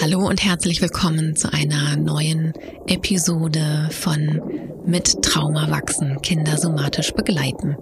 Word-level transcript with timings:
Hallo 0.00 0.26
und 0.26 0.44
herzlich 0.44 0.82
willkommen 0.82 1.36
zu 1.36 1.52
einer 1.52 1.96
neuen 1.96 2.52
Episode 2.86 3.88
von 3.90 4.40
Mit 4.84 5.22
Trauma 5.22 5.70
wachsen, 5.70 6.20
Kinder 6.22 6.58
somatisch 6.58 7.12
begleiten. 7.12 7.76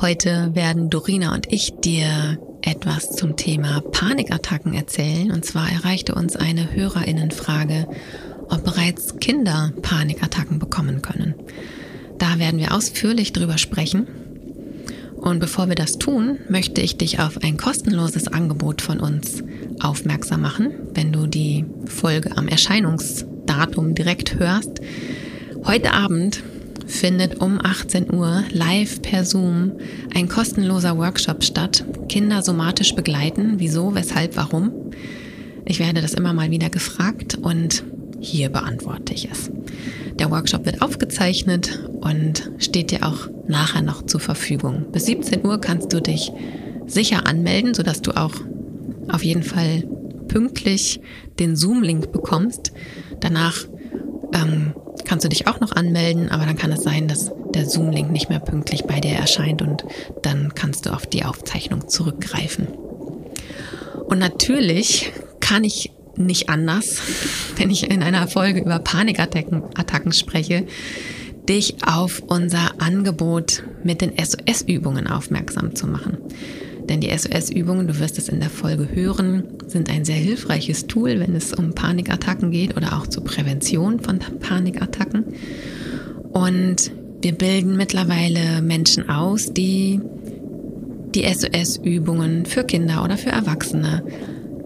Heute 0.00 0.54
werden 0.54 0.90
Dorina 0.90 1.34
und 1.34 1.52
ich 1.52 1.72
dir 1.80 2.38
etwas 2.62 3.10
zum 3.10 3.36
Thema 3.36 3.80
Panikattacken 3.80 4.74
erzählen. 4.74 5.30
Und 5.30 5.44
zwar 5.44 5.70
erreichte 5.70 6.14
uns 6.14 6.36
eine 6.36 6.72
Hörerinnenfrage, 6.74 7.86
ob 8.48 8.64
bereits 8.64 9.16
Kinder 9.16 9.72
Panikattacken 9.82 10.58
bekommen 10.58 11.02
können. 11.02 11.34
Da 12.18 12.38
werden 12.38 12.58
wir 12.58 12.74
ausführlich 12.74 13.32
drüber 13.32 13.58
sprechen. 13.58 14.06
Und 15.20 15.40
bevor 15.40 15.68
wir 15.68 15.74
das 15.74 15.98
tun, 15.98 16.38
möchte 16.48 16.80
ich 16.80 16.96
dich 16.96 17.20
auf 17.20 17.42
ein 17.42 17.56
kostenloses 17.56 18.28
Angebot 18.28 18.80
von 18.82 19.00
uns 19.00 19.42
aufmerksam 19.80 20.40
machen, 20.40 20.72
wenn 20.94 21.12
du 21.12 21.26
die 21.26 21.64
Folge 21.86 22.36
am 22.36 22.48
Erscheinungsdatum 22.48 23.94
direkt 23.94 24.38
hörst. 24.38 24.80
Heute 25.64 25.92
Abend 25.92 26.42
findet 26.86 27.40
um 27.40 27.60
18 27.62 28.12
Uhr 28.12 28.44
live 28.50 29.02
per 29.02 29.24
Zoom 29.24 29.72
ein 30.14 30.28
kostenloser 30.28 30.96
Workshop 30.96 31.44
statt. 31.44 31.84
Kinder 32.08 32.42
somatisch 32.42 32.94
begleiten. 32.94 33.54
Wieso, 33.58 33.94
weshalb, 33.94 34.36
warum? 34.36 34.72
Ich 35.64 35.78
werde 35.78 36.00
das 36.00 36.14
immer 36.14 36.32
mal 36.32 36.50
wieder 36.50 36.70
gefragt 36.70 37.36
und 37.40 37.84
hier 38.20 38.48
beantworte 38.48 39.12
ich 39.12 39.28
es. 39.30 39.50
Der 40.18 40.30
Workshop 40.30 40.66
wird 40.66 40.82
aufgezeichnet 40.82 41.78
und 42.00 42.50
steht 42.58 42.90
dir 42.90 43.06
auch 43.06 43.28
nachher 43.46 43.82
noch 43.82 44.04
zur 44.04 44.20
Verfügung. 44.20 44.86
Bis 44.90 45.06
17 45.06 45.46
Uhr 45.46 45.60
kannst 45.60 45.92
du 45.92 46.00
dich 46.00 46.32
sicher 46.86 47.26
anmelden, 47.26 47.74
sodass 47.74 48.02
du 48.02 48.16
auch 48.16 48.34
auf 49.08 49.22
jeden 49.22 49.42
Fall 49.42 49.84
pünktlich 50.26 51.00
den 51.38 51.56
Zoom-Link 51.56 52.12
bekommst. 52.12 52.72
Danach 53.20 53.64
ähm, 54.34 54.74
kannst 55.04 55.24
du 55.24 55.28
dich 55.28 55.46
auch 55.46 55.60
noch 55.60 55.72
anmelden, 55.72 56.30
aber 56.30 56.44
dann 56.44 56.56
kann 56.56 56.72
es 56.72 56.82
sein, 56.82 57.08
dass 57.08 57.32
der 57.54 57.66
Zoom-Link 57.66 58.10
nicht 58.10 58.28
mehr 58.28 58.40
pünktlich 58.40 58.84
bei 58.84 59.00
dir 59.00 59.12
erscheint 59.12 59.62
und 59.62 59.84
dann 60.22 60.54
kannst 60.54 60.86
du 60.86 60.90
auf 60.90 61.06
die 61.06 61.24
Aufzeichnung 61.24 61.88
zurückgreifen. 61.88 62.66
Und 64.08 64.18
natürlich 64.18 65.12
kann 65.40 65.64
ich 65.64 65.92
nicht 66.18 66.48
anders, 66.48 67.00
wenn 67.56 67.70
ich 67.70 67.90
in 67.90 68.02
einer 68.02 68.28
Folge 68.28 68.60
über 68.60 68.78
Panikattacken 68.78 69.62
Attacken 69.74 70.12
spreche, 70.12 70.66
dich 71.48 71.76
auf 71.86 72.22
unser 72.26 72.80
Angebot 72.80 73.62
mit 73.82 74.00
den 74.00 74.12
SOS-Übungen 74.18 75.06
aufmerksam 75.06 75.74
zu 75.74 75.86
machen. 75.86 76.18
Denn 76.88 77.00
die 77.00 77.10
SOS-Übungen, 77.16 77.86
du 77.86 77.98
wirst 77.98 78.18
es 78.18 78.28
in 78.28 78.40
der 78.40 78.50
Folge 78.50 78.88
hören, 78.90 79.44
sind 79.66 79.90
ein 79.90 80.04
sehr 80.04 80.16
hilfreiches 80.16 80.86
Tool, 80.86 81.20
wenn 81.20 81.34
es 81.34 81.52
um 81.52 81.74
Panikattacken 81.74 82.50
geht 82.50 82.76
oder 82.76 82.96
auch 82.96 83.06
zur 83.06 83.24
Prävention 83.24 84.00
von 84.00 84.18
Panikattacken. 84.18 85.24
Und 86.32 86.90
wir 87.20 87.32
bilden 87.32 87.76
mittlerweile 87.76 88.62
Menschen 88.62 89.08
aus, 89.08 89.52
die 89.52 90.00
die 91.14 91.24
SOS-Übungen 91.24 92.46
für 92.46 92.64
Kinder 92.64 93.02
oder 93.04 93.16
für 93.16 93.30
Erwachsene 93.30 94.04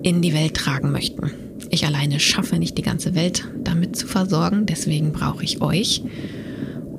in 0.02 0.22
die 0.22 0.34
Welt 0.34 0.54
tragen 0.54 0.92
möchten. 0.92 1.30
Ich 1.72 1.86
alleine 1.86 2.20
schaffe 2.20 2.58
nicht 2.58 2.76
die 2.76 2.82
ganze 2.82 3.14
Welt 3.14 3.48
damit 3.64 3.96
zu 3.96 4.06
versorgen, 4.06 4.66
deswegen 4.66 5.12
brauche 5.12 5.42
ich 5.42 5.62
euch. 5.62 6.02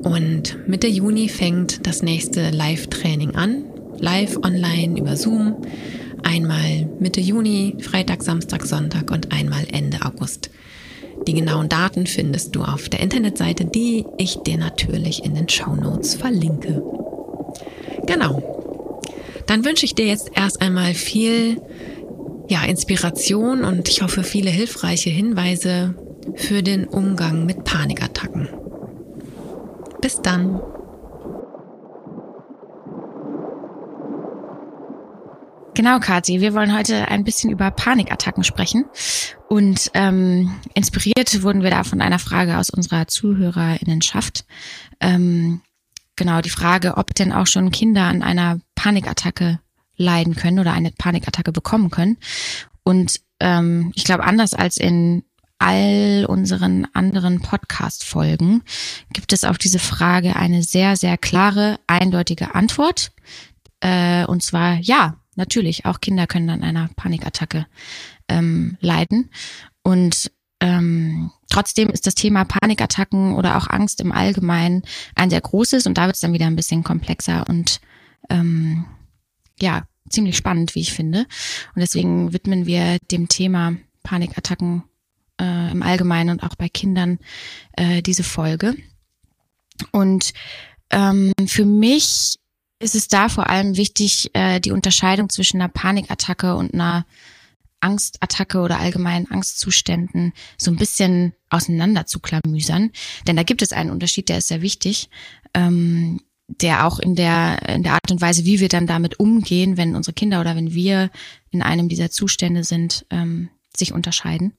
Und 0.02 0.68
Mitte 0.68 0.88
Juni 0.88 1.30
fängt 1.30 1.86
das 1.86 2.02
nächste 2.02 2.50
Live-Training 2.50 3.36
an 3.36 3.66
live 4.00 4.38
online 4.44 5.00
über 5.00 5.16
Zoom. 5.16 5.56
Einmal 6.24 6.90
Mitte 7.00 7.22
Juni, 7.22 7.78
Freitag, 7.80 8.24
Samstag, 8.24 8.66
Sonntag 8.66 9.12
und 9.12 9.32
einmal 9.32 9.66
Ende 9.72 10.00
August. 10.04 10.50
Die 11.28 11.34
genauen 11.34 11.70
Daten 11.70 12.08
findest 12.08 12.56
du 12.56 12.64
auf 12.64 12.90
der 12.90 13.00
Internetseite, 13.00 13.66
die 13.66 14.06
ich 14.18 14.38
dir 14.38 14.58
natürlich 14.58 15.24
in 15.24 15.36
den 15.36 15.48
Show 15.48 15.76
Notes 15.76 16.16
verlinke. 16.16 16.84
Genau. 18.08 19.00
Dann 19.46 19.64
wünsche 19.64 19.86
ich 19.86 19.96
dir 19.96 20.08
jetzt 20.08 20.32
erst 20.34 20.62
einmal 20.62 20.94
viel 20.96 21.62
ja, 22.48 22.64
Inspiration 22.66 23.64
und 23.64 23.88
ich 23.90 24.02
hoffe 24.02 24.24
viele 24.24 24.50
hilfreiche 24.50 25.10
Hinweise 25.10 25.96
für 26.36 26.62
den 26.64 26.86
Umgang 26.86 27.46
mit 27.46 27.64
Panikattacken. 27.64 28.50
Bis 30.02 30.22
dann. 30.22 30.62
Genau, 35.76 36.00
Kathi. 36.00 36.40
Wir 36.40 36.54
wollen 36.54 36.78
heute 36.78 37.08
ein 37.08 37.24
bisschen 37.24 37.50
über 37.50 37.72
Panikattacken 37.72 38.44
sprechen. 38.44 38.86
Und 39.48 39.90
ähm, 39.94 40.54
inspiriert 40.76 41.42
wurden 41.42 41.64
wir 41.64 41.72
da 41.72 41.84
von 41.84 42.02
einer 42.02 42.20
Frage 42.20 42.58
aus 42.58 42.70
unserer 42.70 43.08
Zuhörerinnenschaft. 43.08 44.46
Ähm, 45.00 45.62
genau, 46.16 46.42
die 46.42 46.52
Frage, 46.52 46.98
ob 46.98 47.16
denn 47.16 47.32
auch 47.32 47.48
schon 47.48 47.72
Kinder 47.72 48.04
an 48.04 48.22
einer 48.22 48.60
Panikattacke 48.76 49.60
leiden 49.96 50.36
können 50.36 50.60
oder 50.60 50.74
eine 50.74 50.92
Panikattacke 50.92 51.52
bekommen 51.52 51.90
können. 51.90 52.18
Und 52.84 53.22
ähm, 53.40 53.92
ich 53.96 54.04
glaube, 54.04 54.24
anders 54.24 54.54
als 54.54 54.78
in 54.78 55.24
all 55.60 56.26
unseren 56.28 56.88
anderen 56.94 57.42
Podcast-Folgen 57.42 58.64
gibt 59.14 59.32
es 59.32 59.46
auf 59.46 59.58
diese 59.58 59.80
Frage 59.80 60.36
eine 60.36 60.62
sehr, 60.62 60.98
sehr 60.98 61.18
klare, 61.18 61.80
eindeutige 61.88 62.54
Antwort. 62.54 63.12
Äh, 63.80 64.26
und 64.26 64.44
zwar 64.44 64.76
ja, 64.80 65.16
natürlich, 65.36 65.86
auch 65.86 66.02
Kinder 66.02 66.28
können 66.28 66.50
an 66.50 66.64
einer 66.64 66.90
Panikattacke 66.96 67.66
ähm, 68.28 68.78
leiden. 68.82 69.30
Und 69.84 70.32
ähm, 70.60 71.32
trotzdem 71.50 71.90
ist 71.90 72.08
das 72.08 72.16
Thema 72.16 72.46
Panikattacken 72.46 73.36
oder 73.36 73.58
auch 73.58 73.70
Angst 73.70 74.02
im 74.02 74.12
Allgemeinen 74.12 74.84
ein 75.16 75.30
sehr 75.30 75.42
großes 75.42 75.86
und 75.86 75.98
da 75.98 76.06
wird 76.06 76.16
es 76.16 76.22
dann 76.22 76.34
wieder 76.34 76.48
ein 76.48 76.56
bisschen 76.56 76.84
komplexer 76.84 77.46
und 77.50 77.82
ähm, 78.30 78.86
ja, 79.60 79.88
ziemlich 80.10 80.38
spannend, 80.38 80.76
wie 80.76 80.82
ich 80.82 80.94
finde. 80.94 81.20
Und 81.76 81.82
deswegen 81.82 82.34
widmen 82.34 82.66
wir 82.66 83.00
dem 83.12 83.28
Thema 83.28 83.76
Panikattacken 84.04 84.84
äh, 85.40 85.72
im 85.72 85.82
Allgemeinen 85.82 86.32
und 86.32 86.44
auch 86.44 86.56
bei 86.56 86.70
Kindern 86.70 87.20
äh, 87.74 88.02
diese 88.02 88.24
Folge. 88.24 88.76
Und 89.92 90.34
ähm, 90.92 91.34
für 91.48 91.66
mich 91.66 92.38
ist 92.80 92.96
es 92.96 93.08
da 93.08 93.30
vor 93.30 93.50
allem 93.50 93.78
wichtig, 93.78 94.30
äh, 94.34 94.60
die 94.60 94.72
Unterscheidung 94.72 95.30
zwischen 95.30 95.62
einer 95.62 95.70
Panikattacke 95.70 96.56
und 96.56 96.74
einer 96.74 97.06
Angstattacke 97.80 98.60
oder 98.60 98.80
allgemeinen 98.80 99.30
Angstzuständen 99.30 100.34
so 100.58 100.72
ein 100.72 100.78
bisschen 100.78 101.34
auseinander 101.50 102.06
zu 102.06 102.20
klamüsern. 102.20 102.92
Denn 103.28 103.36
da 103.36 103.44
gibt 103.44 103.62
es 103.62 103.74
einen 103.74 103.90
Unterschied, 103.90 104.30
der 104.30 104.38
ist 104.38 104.48
sehr 104.48 104.62
wichtig, 104.62 105.10
ähm, 105.54 106.22
der 106.48 106.86
auch 106.86 107.00
in 107.00 107.16
der, 107.16 107.68
in 107.70 107.84
der 107.84 107.94
Art 107.94 108.12
und 108.12 108.22
Weise, 108.22 108.46
wie 108.46 108.60
wir 108.60 108.70
dann 108.70 108.88
damit 108.88 109.20
umgehen, 109.20 109.78
wenn 109.78 109.96
unsere 109.96 110.14
Kinder 110.14 110.42
oder 110.42 110.56
wenn 110.56 110.74
wir 110.74 111.10
in 111.52 111.62
einem 111.62 111.90
dieser 111.90 112.12
Zustände 112.12 112.64
sind, 112.64 113.06
ähm, 113.10 113.50
sich 113.76 113.94
unterscheiden. 113.94 114.54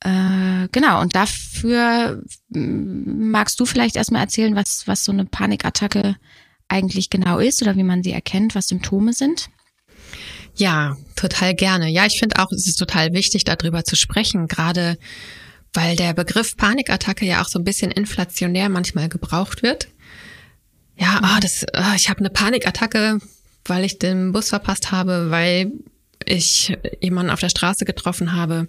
Äh, 0.00 0.68
genau, 0.72 1.00
und 1.00 1.14
dafür 1.14 2.22
magst 2.50 3.58
du 3.60 3.66
vielleicht 3.66 3.96
erstmal 3.96 4.22
erzählen, 4.22 4.54
was, 4.54 4.86
was 4.86 5.04
so 5.04 5.12
eine 5.12 5.24
Panikattacke 5.24 6.16
eigentlich 6.68 7.10
genau 7.10 7.38
ist 7.38 7.62
oder 7.62 7.76
wie 7.76 7.82
man 7.82 8.02
sie 8.02 8.12
erkennt, 8.12 8.54
was 8.54 8.68
Symptome 8.68 9.12
sind? 9.12 9.50
Ja, 10.56 10.96
total 11.16 11.54
gerne. 11.54 11.88
Ja, 11.90 12.06
ich 12.06 12.18
finde 12.18 12.38
auch, 12.38 12.50
es 12.52 12.66
ist 12.66 12.76
total 12.76 13.12
wichtig, 13.12 13.44
darüber 13.44 13.84
zu 13.84 13.96
sprechen, 13.96 14.46
gerade 14.46 14.98
weil 15.72 15.96
der 15.96 16.14
Begriff 16.14 16.56
Panikattacke 16.56 17.26
ja 17.26 17.42
auch 17.42 17.48
so 17.48 17.58
ein 17.58 17.64
bisschen 17.64 17.90
inflationär 17.90 18.68
manchmal 18.68 19.08
gebraucht 19.08 19.62
wird. 19.62 19.88
Ja, 20.96 21.20
oh, 21.22 21.40
das, 21.40 21.64
oh, 21.76 21.94
ich 21.96 22.08
habe 22.08 22.20
eine 22.20 22.30
Panikattacke, 22.30 23.18
weil 23.64 23.84
ich 23.84 23.98
den 23.98 24.32
Bus 24.32 24.50
verpasst 24.50 24.92
habe, 24.92 25.30
weil 25.30 25.72
ich 26.24 26.76
jemanden 27.00 27.30
auf 27.30 27.40
der 27.40 27.48
Straße 27.48 27.84
getroffen 27.84 28.32
habe. 28.32 28.68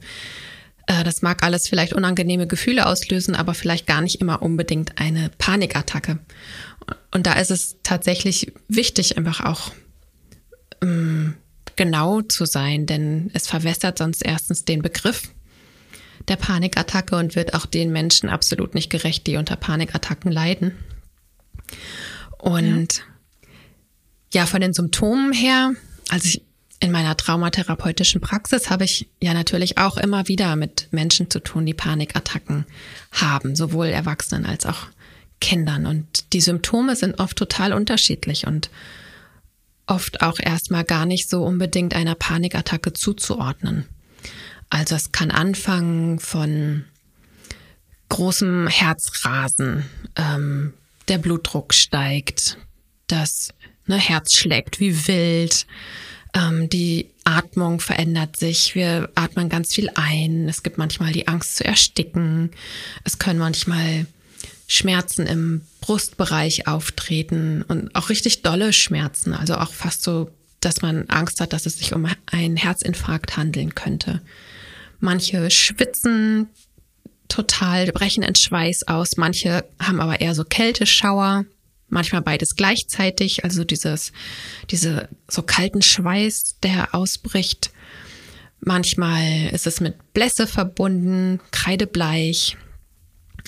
Äh, 0.87 1.03
das 1.03 1.21
mag 1.21 1.43
alles 1.43 1.67
vielleicht 1.67 1.93
unangenehme 1.93 2.47
Gefühle 2.47 2.85
auslösen, 2.85 3.35
aber 3.35 3.53
vielleicht 3.53 3.87
gar 3.87 4.01
nicht 4.01 4.21
immer 4.21 4.41
unbedingt 4.41 4.97
eine 4.99 5.29
Panikattacke. 5.37 6.19
Und 7.11 7.27
da 7.27 7.33
ist 7.33 7.51
es 7.51 7.77
tatsächlich 7.83 8.51
wichtig, 8.67 9.17
einfach 9.17 9.41
auch 9.41 9.71
ähm, 10.81 11.35
genau 11.75 12.21
zu 12.21 12.45
sein, 12.45 12.85
denn 12.85 13.31
es 13.33 13.47
verwässert 13.47 13.97
sonst 13.97 14.23
erstens 14.23 14.65
den 14.65 14.81
Begriff 14.81 15.29
der 16.27 16.37
Panikattacke 16.37 17.15
und 17.15 17.35
wird 17.35 17.53
auch 17.53 17.65
den 17.65 17.91
Menschen 17.91 18.29
absolut 18.29 18.73
nicht 18.73 18.89
gerecht, 18.89 19.27
die 19.27 19.37
unter 19.37 19.55
Panikattacken 19.55 20.31
leiden. 20.31 20.73
Und 22.39 23.03
ja, 24.31 24.41
ja 24.41 24.45
von 24.45 24.61
den 24.61 24.73
Symptomen 24.73 25.33
her, 25.33 25.73
also 26.09 26.27
ich, 26.27 26.41
in 26.79 26.91
meiner 26.91 27.15
traumatherapeutischen 27.17 28.21
Praxis 28.21 28.69
habe 28.69 28.83
ich 28.83 29.07
ja 29.21 29.33
natürlich 29.33 29.77
auch 29.77 29.97
immer 29.97 30.27
wieder 30.27 30.55
mit 30.55 30.87
Menschen 30.91 31.29
zu 31.29 31.39
tun, 31.39 31.65
die 31.65 31.73
Panikattacken 31.73 32.65
haben, 33.11 33.55
sowohl 33.55 33.87
Erwachsenen 33.87 34.45
als 34.45 34.65
auch 34.65 34.87
Kindern. 35.39 35.85
Und 35.85 36.33
die 36.33 36.41
Symptome 36.41 36.95
sind 36.95 37.19
oft 37.19 37.37
total 37.37 37.73
unterschiedlich 37.73 38.45
und 38.45 38.69
oft 39.87 40.21
auch 40.21 40.39
erstmal 40.39 40.83
gar 40.83 41.05
nicht 41.05 41.29
so 41.29 41.43
unbedingt 41.43 41.95
einer 41.95 42.15
Panikattacke 42.15 42.93
zuzuordnen. 42.93 43.85
Also 44.69 44.95
es 44.95 45.11
kann 45.11 45.31
anfangen 45.31 46.19
von 46.19 46.85
großem 48.09 48.67
Herzrasen, 48.67 49.85
ähm, 50.15 50.73
der 51.07 51.17
Blutdruck 51.17 51.73
steigt, 51.73 52.57
das 53.07 53.53
ne, 53.85 53.97
Herz 53.97 54.35
schlägt 54.35 54.79
wie 54.79 55.07
wild, 55.07 55.65
ähm, 56.33 56.69
die 56.69 57.09
Atmung 57.23 57.79
verändert 57.79 58.37
sich, 58.37 58.75
wir 58.75 59.09
atmen 59.15 59.49
ganz 59.49 59.73
viel 59.73 59.89
ein, 59.95 60.49
es 60.49 60.63
gibt 60.63 60.77
manchmal 60.77 61.11
die 61.11 61.27
Angst 61.27 61.57
zu 61.57 61.65
ersticken, 61.65 62.51
es 63.03 63.19
können 63.19 63.39
manchmal 63.39 64.05
Schmerzen 64.67 65.27
im 65.27 65.61
Brustbereich 65.81 66.67
auftreten 66.67 67.63
und 67.67 67.95
auch 67.95 68.09
richtig 68.09 68.41
dolle 68.41 68.73
Schmerzen, 68.73 69.33
also 69.33 69.55
auch 69.55 69.73
fast 69.73 70.03
so, 70.03 70.29
dass 70.59 70.81
man 70.81 71.07
Angst 71.09 71.39
hat, 71.39 71.53
dass 71.53 71.65
es 71.65 71.77
sich 71.77 71.93
um 71.93 72.07
einen 72.25 72.57
Herzinfarkt 72.57 73.37
handeln 73.37 73.75
könnte. 73.75 74.21
Manche 74.99 75.51
schwitzen 75.51 76.49
total, 77.27 77.91
brechen 77.91 78.23
in 78.23 78.35
Schweiß 78.35 78.87
aus, 78.87 79.17
manche 79.17 79.65
haben 79.79 79.99
aber 79.99 80.21
eher 80.21 80.35
so 80.35 80.43
Kälteschauer, 80.43 81.45
manchmal 81.87 82.21
beides 82.21 82.55
gleichzeitig, 82.55 83.43
also 83.43 83.63
dieses, 83.63 84.11
diese 84.71 85.09
so 85.29 85.41
kalten 85.41 85.81
Schweiß, 85.81 86.59
der 86.61 86.93
ausbricht. 86.93 87.71
Manchmal 88.59 89.49
ist 89.51 89.67
es 89.67 89.81
mit 89.81 90.13
Blässe 90.13 90.47
verbunden, 90.47 91.39
kreidebleich. 91.51 92.57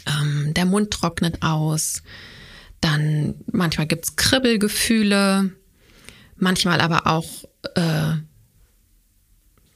Ähm, 0.05 0.53
der 0.53 0.65
Mund 0.65 0.91
trocknet 0.91 1.41
aus, 1.41 2.03
dann 2.81 3.35
manchmal 3.51 3.87
gibt's 3.87 4.15
Kribbelgefühle, 4.15 5.51
manchmal 6.35 6.81
aber 6.81 7.07
auch 7.07 7.25
äh, 7.75 8.13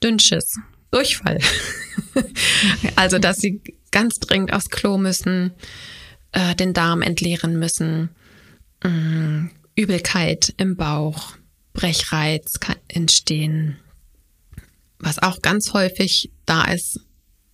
Dünnschiss, 0.03 0.59
Durchfall. 0.91 1.39
also, 2.95 3.17
dass 3.17 3.37
sie 3.37 3.61
ganz 3.91 4.19
dringend 4.19 4.53
aufs 4.53 4.69
Klo 4.69 4.97
müssen, 4.97 5.53
äh, 6.31 6.55
den 6.55 6.73
Darm 6.73 7.01
entleeren 7.01 7.57
müssen, 7.57 8.09
äh, 8.83 9.49
Übelkeit 9.75 10.53
im 10.57 10.75
Bauch, 10.75 11.33
Brechreiz 11.73 12.59
kann 12.59 12.75
entstehen. 12.87 13.77
Was 14.99 15.19
auch 15.19 15.41
ganz 15.41 15.73
häufig 15.73 16.31
da 16.45 16.65
ist, 16.65 16.99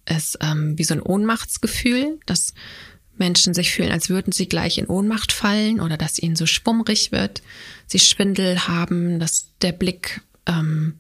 ist 0.10 0.38
ähm, 0.42 0.78
wie 0.78 0.84
so 0.84 0.94
ein 0.94 1.02
Ohnmachtsgefühl, 1.02 2.20
dass 2.26 2.54
Menschen 3.18 3.54
sich 3.54 3.72
fühlen, 3.72 3.92
als 3.92 4.10
würden 4.10 4.32
sie 4.32 4.48
gleich 4.48 4.78
in 4.78 4.88
Ohnmacht 4.88 5.32
fallen 5.32 5.80
oder 5.80 5.98
dass 5.98 6.20
ihnen 6.20 6.36
so 6.36 6.46
schwummrig 6.46 7.12
wird, 7.12 7.42
sie 7.88 8.00
Schwindel 8.00 8.68
haben, 8.68 9.20
dass 9.20 9.48
der 9.62 9.72
Blick 9.72 10.22
ähm, 10.46 10.96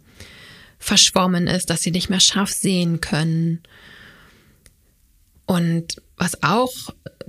verschwommen 0.79 1.47
ist, 1.47 1.69
dass 1.69 1.81
sie 1.81 1.91
nicht 1.91 2.09
mehr 2.09 2.19
scharf 2.19 2.51
sehen 2.51 3.01
können. 3.01 3.61
Und 5.45 6.01
was 6.17 6.43
auch 6.43 6.71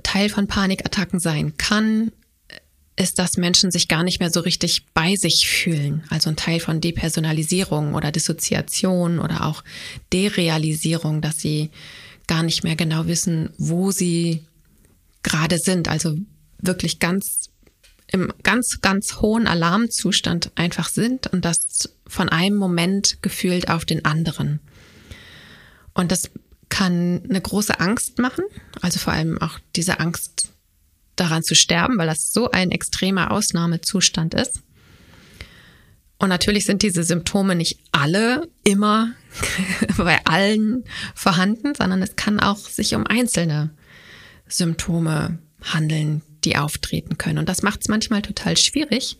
Teil 0.03 0.29
von 0.29 0.47
Panikattacken 0.47 1.19
sein 1.19 1.55
kann, 1.57 2.11
ist, 2.95 3.17
dass 3.17 3.37
Menschen 3.37 3.71
sich 3.71 3.87
gar 3.87 4.03
nicht 4.03 4.19
mehr 4.19 4.29
so 4.29 4.41
richtig 4.41 4.85
bei 4.93 5.15
sich 5.15 5.47
fühlen. 5.47 6.03
Also 6.09 6.29
ein 6.29 6.35
Teil 6.35 6.59
von 6.59 6.81
Depersonalisierung 6.81 7.95
oder 7.95 8.11
Dissoziation 8.11 9.19
oder 9.19 9.45
auch 9.45 9.63
Derealisierung, 10.11 11.21
dass 11.21 11.39
sie 11.39 11.69
gar 12.27 12.43
nicht 12.43 12.63
mehr 12.63 12.75
genau 12.75 13.07
wissen, 13.07 13.51
wo 13.57 13.91
sie 13.91 14.43
gerade 15.23 15.59
sind. 15.59 15.87
Also 15.87 16.17
wirklich 16.61 16.99
ganz 16.99 17.49
im 18.11 18.33
ganz, 18.43 18.81
ganz 18.81 19.17
hohen 19.17 19.47
Alarmzustand 19.47 20.51
einfach 20.55 20.89
sind 20.89 21.27
und 21.27 21.45
das 21.45 21.89
von 22.07 22.29
einem 22.29 22.57
Moment 22.57 23.21
gefühlt 23.21 23.69
auf 23.69 23.85
den 23.85 24.05
anderen. 24.05 24.59
Und 25.93 26.11
das 26.11 26.31
kann 26.69 27.23
eine 27.27 27.41
große 27.41 27.79
Angst 27.79 28.19
machen, 28.19 28.43
also 28.81 28.99
vor 28.99 29.13
allem 29.13 29.39
auch 29.41 29.59
diese 29.75 29.99
Angst 29.99 30.49
daran 31.15 31.43
zu 31.43 31.55
sterben, 31.55 31.97
weil 31.97 32.07
das 32.07 32.31
so 32.31 32.51
ein 32.51 32.71
extremer 32.71 33.31
Ausnahmezustand 33.31 34.33
ist. 34.33 34.61
Und 36.17 36.29
natürlich 36.29 36.65
sind 36.65 36.81
diese 36.81 37.03
Symptome 37.03 37.55
nicht 37.55 37.79
alle 37.91 38.47
immer 38.63 39.13
bei 39.97 40.23
allen 40.25 40.83
vorhanden, 41.15 41.75
sondern 41.75 42.01
es 42.01 42.15
kann 42.15 42.39
auch 42.39 42.57
sich 42.57 42.95
um 42.95 43.07
einzelne 43.07 43.69
Symptome 44.47 45.39
handeln, 45.61 46.21
die 46.43 46.57
auftreten 46.57 47.17
können. 47.17 47.39
Und 47.39 47.49
das 47.49 47.61
macht 47.61 47.81
es 47.81 47.87
manchmal 47.87 48.21
total 48.21 48.57
schwierig, 48.57 49.17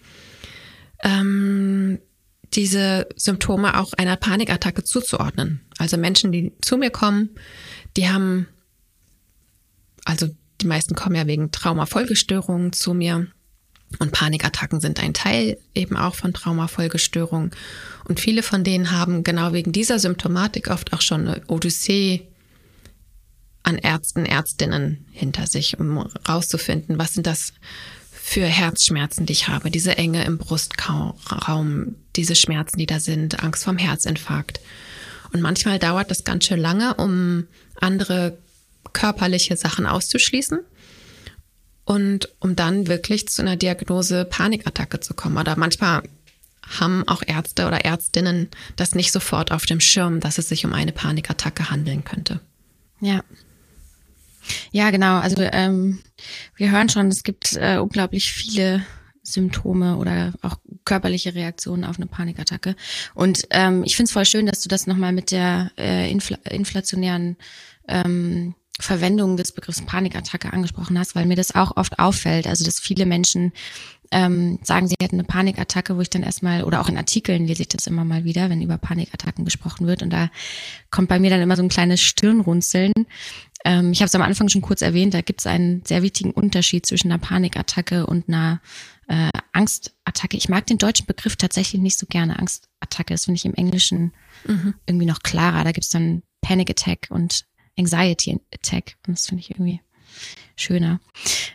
ähm, 1.04 2.00
diese 2.54 3.07
Symptome 3.16 3.80
auch 3.80 3.94
einer 3.94 4.16
Panikattacke 4.16 4.83
zuzuordnen. 4.83 5.62
Also 5.77 5.98
Menschen, 5.98 6.31
die 6.31 6.51
zu 6.62 6.77
mir 6.77 6.89
kommen, 6.89 7.30
die 7.95 8.10
haben 8.10 8.48
also 10.10 10.27
die 10.62 10.68
meisten 10.68 10.95
kommen 10.95 11.16
ja 11.16 11.27
wegen 11.27 11.51
Traumafolgestörungen 11.51 12.74
zu 12.74 12.94
mir. 12.94 13.27
Und 13.98 14.12
Panikattacken 14.12 14.80
sind 14.81 15.01
ein 15.01 15.13
Teil 15.13 15.57
eben 15.74 15.98
auch 15.98 16.16
von 16.16 16.33
Traumafolgestörungen. 16.33 17.51
Und 18.07 18.19
viele 18.19 18.44
von 18.44 18.63
denen 18.63 18.92
haben 18.92 19.24
genau 19.24 19.54
wegen 19.54 19.71
dieser 19.71 20.00
Symptomatik 20.00 20.69
oft 20.69 20.94
auch 20.94 21.01
schon 21.01 21.27
eine 21.27 21.42
Odyssee 21.48 22.27
an 23.69 23.77
Ärzten, 23.77 24.25
Ärztinnen 24.25 25.06
hinter 25.12 25.48
sich, 25.48 25.80
um 25.80 25.98
rauszufinden, 25.98 27.00
was 27.00 27.13
sind 27.13 27.27
das 27.27 27.54
für 28.12 28.45
Herzschmerzen, 28.45 29.25
die 29.25 29.33
ich 29.33 29.48
habe, 29.48 29.71
diese 29.71 29.98
Enge 29.98 30.24
im 30.24 30.38
Brustraum, 30.38 31.95
diese 32.16 32.36
Schmerzen, 32.36 32.77
die 32.77 32.86
da 32.86 33.00
sind, 33.00 33.44
Angst 33.44 33.63
vorm 33.63 33.77
Herzinfarkt. 33.77 34.60
Und 35.33 35.42
manchmal 35.42 35.80
dauert 35.80 36.12
das 36.12 36.24
ganz 36.24 36.45
schön 36.45 36.60
lange, 36.60 36.95
um 36.95 37.48
andere 37.80 38.38
körperliche 38.94 39.56
Sachen 39.57 39.86
auszuschließen 39.86 40.60
und 41.86 42.30
um 42.39 42.56
dann 42.56 42.88
wirklich 42.88 43.27
zu 43.27 43.42
einer 43.42 43.56
Diagnose 43.56 44.25
Panikattacke 44.25 45.00
zu 45.00 45.13
kommen. 45.13 45.38
Oder 45.38 45.56
manchmal 45.56 46.04
haben 46.80 47.07
auch 47.07 47.24
Ärzte 47.25 47.66
oder 47.66 47.83
Ärztinnen 47.83 48.50
das 48.75 48.94
nicht 48.94 49.12
sofort 49.12 49.51
auf 49.51 49.66
dem 49.66 49.80
Schirm, 49.80 50.19
dass 50.19 50.38
es 50.38 50.50
sich 50.50 50.66
um 50.66 50.74
eine 50.74 50.92
Panikattacke 50.92 51.71
handeln 51.71 52.04
könnte. 52.04 52.42
Ja. 53.01 53.24
Ja, 54.72 54.92
genau. 54.92 55.19
Also 55.19 55.42
ähm, 55.42 56.00
wir 56.56 56.72
hören 56.72 56.90
schon, 56.90 57.07
es 57.07 57.24
gibt 57.24 57.56
äh, 57.56 57.78
unglaublich 57.78 58.31
viele 58.31 58.84
Symptome 59.24 59.98
oder 59.98 60.34
auch 60.42 60.57
körperliche 60.86 61.36
Reaktionen 61.36 61.84
auf 61.84 61.98
eine 61.98 62.07
Panikattacke. 62.07 62.75
Und 63.13 63.44
ähm, 63.51 63.84
ich 63.84 63.96
finde 63.96 64.07
es 64.07 64.13
voll 64.13 64.25
schön, 64.25 64.46
dass 64.46 64.62
du 64.62 64.69
das 64.69 64.88
nochmal 64.88 65.12
mit 65.12 65.31
der 65.31 65.72
äh, 65.78 66.10
infl 66.10 66.38
inflationären 66.50 67.38
ähm, 67.88 68.56
Verwendung 68.80 69.35
des 69.35 69.52
Begriffs 69.52 69.81
Panikattacke 69.81 70.54
angesprochen 70.54 70.97
hast, 70.97 71.14
weil 71.14 71.26
mir 71.26 71.35
das 71.35 71.54
auch 71.54 71.76
oft 71.76 72.00
auffällt. 72.00 72.47
Also, 72.47 72.64
dass 72.64 72.80
viele 72.80 73.06
Menschen 73.06 73.52
ähm, 74.12 74.59
sagen, 74.64 74.88
sie 74.88 74.95
hätten 75.00 75.18
eine 75.18 75.26
Panikattacke, 75.26 75.95
wo 75.95 76.02
ich 76.02 76.09
dann 76.09 76.24
erstmal, 76.24 76.64
oder 76.64 76.81
auch 76.81 76.90
in 76.90 76.97
Artikeln 76.97 77.45
lese 77.45 77.62
ich 77.62 77.68
das 77.68 77.88
immer 77.88 78.06
mal 78.06 78.24
wieder, 78.24 78.50
wenn 78.50 78.62
über 78.62 78.78
Panikattacken 78.78 79.45
gesprochen 79.45 79.85
wird. 79.85 80.02
Und 80.02 80.12
da 80.12 80.30
kommt 80.90 81.09
bei 81.09 81.19
mir 81.19 81.30
dann 81.30 81.42
immer 81.42 81.57
so 81.57 81.64
ein 81.64 81.69
kleines 81.69 82.02
Stirnrunzeln. 82.02 82.94
Ähm, 83.69 83.92
ich 83.92 83.99
habe 83.99 84.07
es 84.07 84.16
am 84.16 84.23
Anfang 84.23 84.49
schon 84.49 84.64
kurz 84.64 84.81
erwähnt, 84.81 85.14
da 85.14 85.21
gibt 85.21 85.42
es 85.42 85.45
einen 85.45 85.83
sehr 85.85 86.02
wichtigen 86.02 86.31
Unterschied 86.31 86.88
zwischen 86.88 87.11
einer 87.11 87.19
Panikattacke 87.19 88.07
und 88.07 88.28
einer 88.28 88.61
äh, 89.07 89.30
Angstattacke. 89.52 90.38
Ich 90.38 90.49
mag 90.49 90.66
den 90.66 90.80
deutschen 90.80 91.06
Begriff 91.06 91.35
tatsächlich 91.35 91.80
nicht 91.80 91.99
so 91.99 92.07
gerne. 92.07 92.40
Angstattacke, 92.40 93.14
das 93.14 93.26
finde 93.26 93.35
ich 93.35 93.45
im 93.45 93.54
Englischen 93.54 94.11
mhm. 94.45 94.73
irgendwie 94.88 95.06
noch 95.06 95.21
klarer. 95.21 95.64
Da 95.64 95.71
gibt 95.71 95.85
es 95.85 95.92
dann 95.92 96.23
Panic 96.42 96.71
Attack 96.71 97.09
und 97.11 97.45
Anxiety 97.78 98.40
Attack. 98.52 98.95
Und 99.06 99.19
das 99.19 99.28
finde 99.28 99.42
ich 99.42 99.52
irgendwie 99.52 99.81
schöner. 100.56 100.99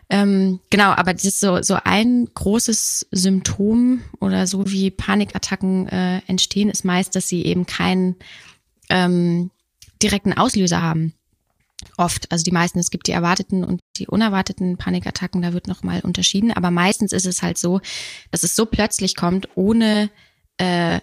Ähm, 0.09 0.61
genau, 0.71 0.91
aber 0.93 1.15
das 1.15 1.25
ist 1.25 1.41
so, 1.41 1.63
so 1.63 1.79
ein 1.83 2.29
großes 2.33 3.09
Symptom 3.11 4.03
oder 4.21 4.47
so 4.47 4.71
wie 4.71 4.93
Panikattacken 4.93 5.89
äh, 5.89 6.19
entstehen, 6.29 6.71
ist 6.71 6.85
meist, 6.85 7.17
dass 7.17 7.27
sie 7.27 7.45
eben 7.45 7.67
keinen 7.67 8.15
ähm, 8.89 9.51
direkten 10.01 10.33
Auslöser 10.33 10.81
haben. 10.81 11.15
Oft, 11.97 12.31
also 12.33 12.45
die 12.45 12.53
meisten, 12.53 12.79
es 12.79 12.91
gibt 12.91 13.07
die 13.07 13.13
erwarteten 13.13 13.65
und 13.65 13.81
die 13.97 14.07
unerwarteten 14.07 14.77
Panikattacken, 14.77 15.43
da 15.43 15.53
wird 15.53 15.69
nochmal 15.69 16.01
unterschieden, 16.01 16.53
aber 16.53 16.71
meistens 16.71 17.13
ist 17.13 17.27
es 17.27 17.43
halt 17.43 17.59
so, 17.59 17.81
dass 18.31 18.43
es 18.43 18.57
so 18.57 18.67
plötzlich 18.67 19.17
kommt, 19.17 19.49
ohne 19.55 20.11
äh, 20.59 21.01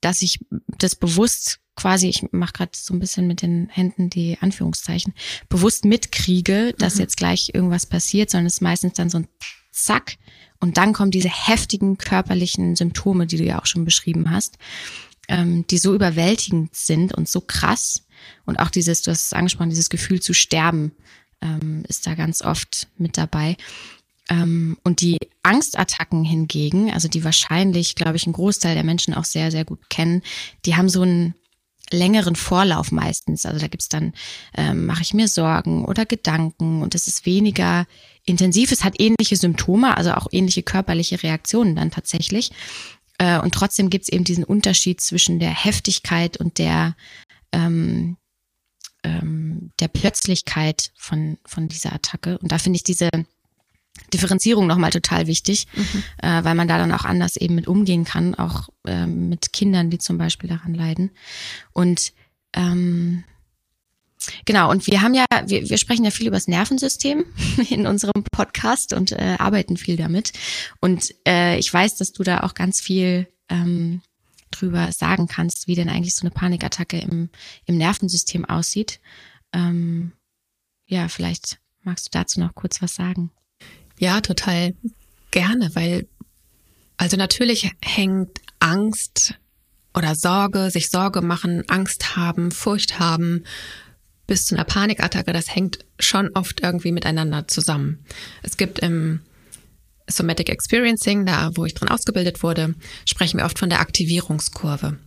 dass 0.00 0.22
ich 0.22 0.40
das 0.78 0.94
bewusst 0.96 1.60
quasi, 1.76 2.08
ich 2.08 2.26
mache 2.32 2.52
gerade 2.52 2.72
so 2.74 2.92
ein 2.92 3.00
bisschen 3.00 3.26
mit 3.26 3.42
den 3.42 3.68
Händen 3.70 4.10
die 4.10 4.36
Anführungszeichen, 4.40 5.14
bewusst 5.48 5.84
mitkriege, 5.84 6.74
dass 6.78 6.96
mhm. 6.96 7.00
jetzt 7.00 7.16
gleich 7.16 7.50
irgendwas 7.54 7.86
passiert, 7.86 8.30
sondern 8.30 8.46
es 8.46 8.54
ist 8.54 8.60
meistens 8.60 8.94
dann 8.94 9.10
so 9.10 9.18
ein 9.18 9.28
Zack 9.70 10.18
und 10.60 10.76
dann 10.76 10.92
kommen 10.92 11.10
diese 11.10 11.30
heftigen 11.30 11.98
körperlichen 11.98 12.76
Symptome, 12.76 13.26
die 13.26 13.38
du 13.38 13.44
ja 13.44 13.60
auch 13.60 13.66
schon 13.66 13.84
beschrieben 13.84 14.30
hast, 14.30 14.58
ähm, 15.28 15.66
die 15.68 15.78
so 15.78 15.94
überwältigend 15.94 16.74
sind 16.76 17.14
und 17.14 17.28
so 17.28 17.40
krass 17.40 18.04
und 18.44 18.58
auch 18.58 18.70
dieses, 18.70 19.02
du 19.02 19.10
hast 19.10 19.26
es 19.26 19.32
angesprochen, 19.32 19.70
dieses 19.70 19.90
Gefühl 19.90 20.20
zu 20.20 20.34
sterben 20.34 20.92
ähm, 21.40 21.84
ist 21.88 22.06
da 22.06 22.14
ganz 22.14 22.42
oft 22.42 22.88
mit 22.96 23.18
dabei. 23.18 23.56
Ähm, 24.30 24.78
und 24.84 25.00
die 25.00 25.18
Angstattacken 25.42 26.24
hingegen, 26.24 26.92
also 26.92 27.08
die 27.08 27.24
wahrscheinlich, 27.24 27.94
glaube 27.94 28.16
ich, 28.16 28.26
ein 28.26 28.32
Großteil 28.32 28.74
der 28.74 28.84
Menschen 28.84 29.14
auch 29.14 29.24
sehr, 29.24 29.50
sehr 29.50 29.64
gut 29.64 29.90
kennen, 29.90 30.22
die 30.64 30.76
haben 30.76 30.88
so 30.88 31.02
ein 31.02 31.34
längeren 31.90 32.36
Vorlauf 32.36 32.92
meistens. 32.92 33.44
Also 33.44 33.58
da 33.58 33.68
gibt's 33.68 33.88
dann, 33.88 34.14
ähm, 34.56 34.86
mache 34.86 35.02
ich 35.02 35.14
mir 35.14 35.28
Sorgen 35.28 35.84
oder 35.84 36.06
Gedanken 36.06 36.82
und 36.82 36.94
es 36.94 37.06
ist 37.06 37.26
weniger 37.26 37.86
intensiv. 38.24 38.72
Es 38.72 38.84
hat 38.84 39.00
ähnliche 39.00 39.36
Symptome, 39.36 39.96
also 39.96 40.12
auch 40.12 40.28
ähnliche 40.30 40.62
körperliche 40.62 41.22
Reaktionen 41.22 41.76
dann 41.76 41.90
tatsächlich. 41.90 42.52
Äh, 43.18 43.38
und 43.40 43.52
trotzdem 43.52 43.90
gibt's 43.90 44.08
eben 44.08 44.24
diesen 44.24 44.44
Unterschied 44.44 45.00
zwischen 45.00 45.38
der 45.38 45.50
Heftigkeit 45.50 46.36
und 46.36 46.58
der, 46.58 46.96
ähm, 47.52 48.16
ähm, 49.04 49.72
der 49.80 49.88
Plötzlichkeit 49.88 50.92
von, 50.96 51.38
von 51.44 51.68
dieser 51.68 51.92
Attacke. 51.92 52.38
Und 52.38 52.52
da 52.52 52.58
finde 52.58 52.76
ich 52.76 52.84
diese 52.84 53.10
Differenzierung 54.12 54.66
nochmal 54.66 54.90
total 54.90 55.26
wichtig, 55.26 55.66
mhm. 55.74 56.02
äh, 56.22 56.44
weil 56.44 56.54
man 56.54 56.68
da 56.68 56.78
dann 56.78 56.92
auch 56.92 57.04
anders 57.04 57.36
eben 57.36 57.54
mit 57.54 57.66
umgehen 57.66 58.04
kann, 58.04 58.34
auch 58.34 58.68
äh, 58.86 59.06
mit 59.06 59.52
Kindern, 59.52 59.90
die 59.90 59.98
zum 59.98 60.18
Beispiel 60.18 60.48
daran 60.48 60.74
leiden. 60.74 61.10
Und 61.72 62.12
ähm, 62.54 63.24
Genau, 64.44 64.70
und 64.70 64.86
wir 64.86 65.02
haben 65.02 65.14
ja, 65.14 65.24
wir, 65.46 65.68
wir 65.68 65.78
sprechen 65.78 66.04
ja 66.04 66.12
viel 66.12 66.28
über 66.28 66.36
das 66.36 66.46
Nervensystem 66.46 67.24
in 67.70 67.88
unserem 67.88 68.22
Podcast 68.30 68.92
und 68.92 69.10
äh, 69.10 69.34
arbeiten 69.38 69.76
viel 69.76 69.96
damit. 69.96 70.32
Und 70.80 71.14
äh, 71.26 71.58
ich 71.58 71.72
weiß, 71.72 71.96
dass 71.96 72.12
du 72.12 72.22
da 72.22 72.40
auch 72.40 72.54
ganz 72.54 72.80
viel 72.80 73.26
ähm, 73.48 74.00
drüber 74.62 74.92
sagen 74.92 75.26
kannst, 75.26 75.66
wie 75.66 75.74
denn 75.74 75.88
eigentlich 75.88 76.14
so 76.14 76.22
eine 76.22 76.30
Panikattacke 76.30 76.98
im, 76.98 77.30
im 77.66 77.76
Nervensystem 77.76 78.44
aussieht. 78.44 79.00
Ähm, 79.52 80.12
ja, 80.86 81.08
vielleicht 81.08 81.58
magst 81.82 82.06
du 82.06 82.10
dazu 82.12 82.40
noch 82.40 82.54
kurz 82.54 82.80
was 82.80 82.94
sagen. 82.94 83.30
Ja, 83.98 84.20
total 84.20 84.74
gerne, 85.30 85.74
weil 85.74 86.06
also 86.96 87.16
natürlich 87.16 87.72
hängt 87.82 88.40
Angst 88.60 89.34
oder 89.94 90.14
Sorge, 90.14 90.70
sich 90.70 90.88
Sorge 90.88 91.20
machen, 91.20 91.68
Angst 91.68 92.16
haben, 92.16 92.50
Furcht 92.52 92.98
haben, 92.98 93.44
bis 94.26 94.46
zu 94.46 94.54
einer 94.54 94.64
Panikattacke, 94.64 95.32
das 95.32 95.54
hängt 95.54 95.84
schon 95.98 96.30
oft 96.34 96.60
irgendwie 96.60 96.92
miteinander 96.92 97.48
zusammen. 97.48 98.04
Es 98.42 98.56
gibt 98.56 98.78
im 98.78 99.20
Somatic 100.08 100.48
Experiencing, 100.48 101.26
da 101.26 101.50
wo 101.54 101.64
ich 101.64 101.74
drin 101.74 101.88
ausgebildet 101.88 102.42
wurde, 102.42 102.74
sprechen 103.04 103.38
wir 103.38 103.46
oft 103.46 103.58
von 103.58 103.70
der 103.70 103.80
Aktivierungskurve. 103.80 104.98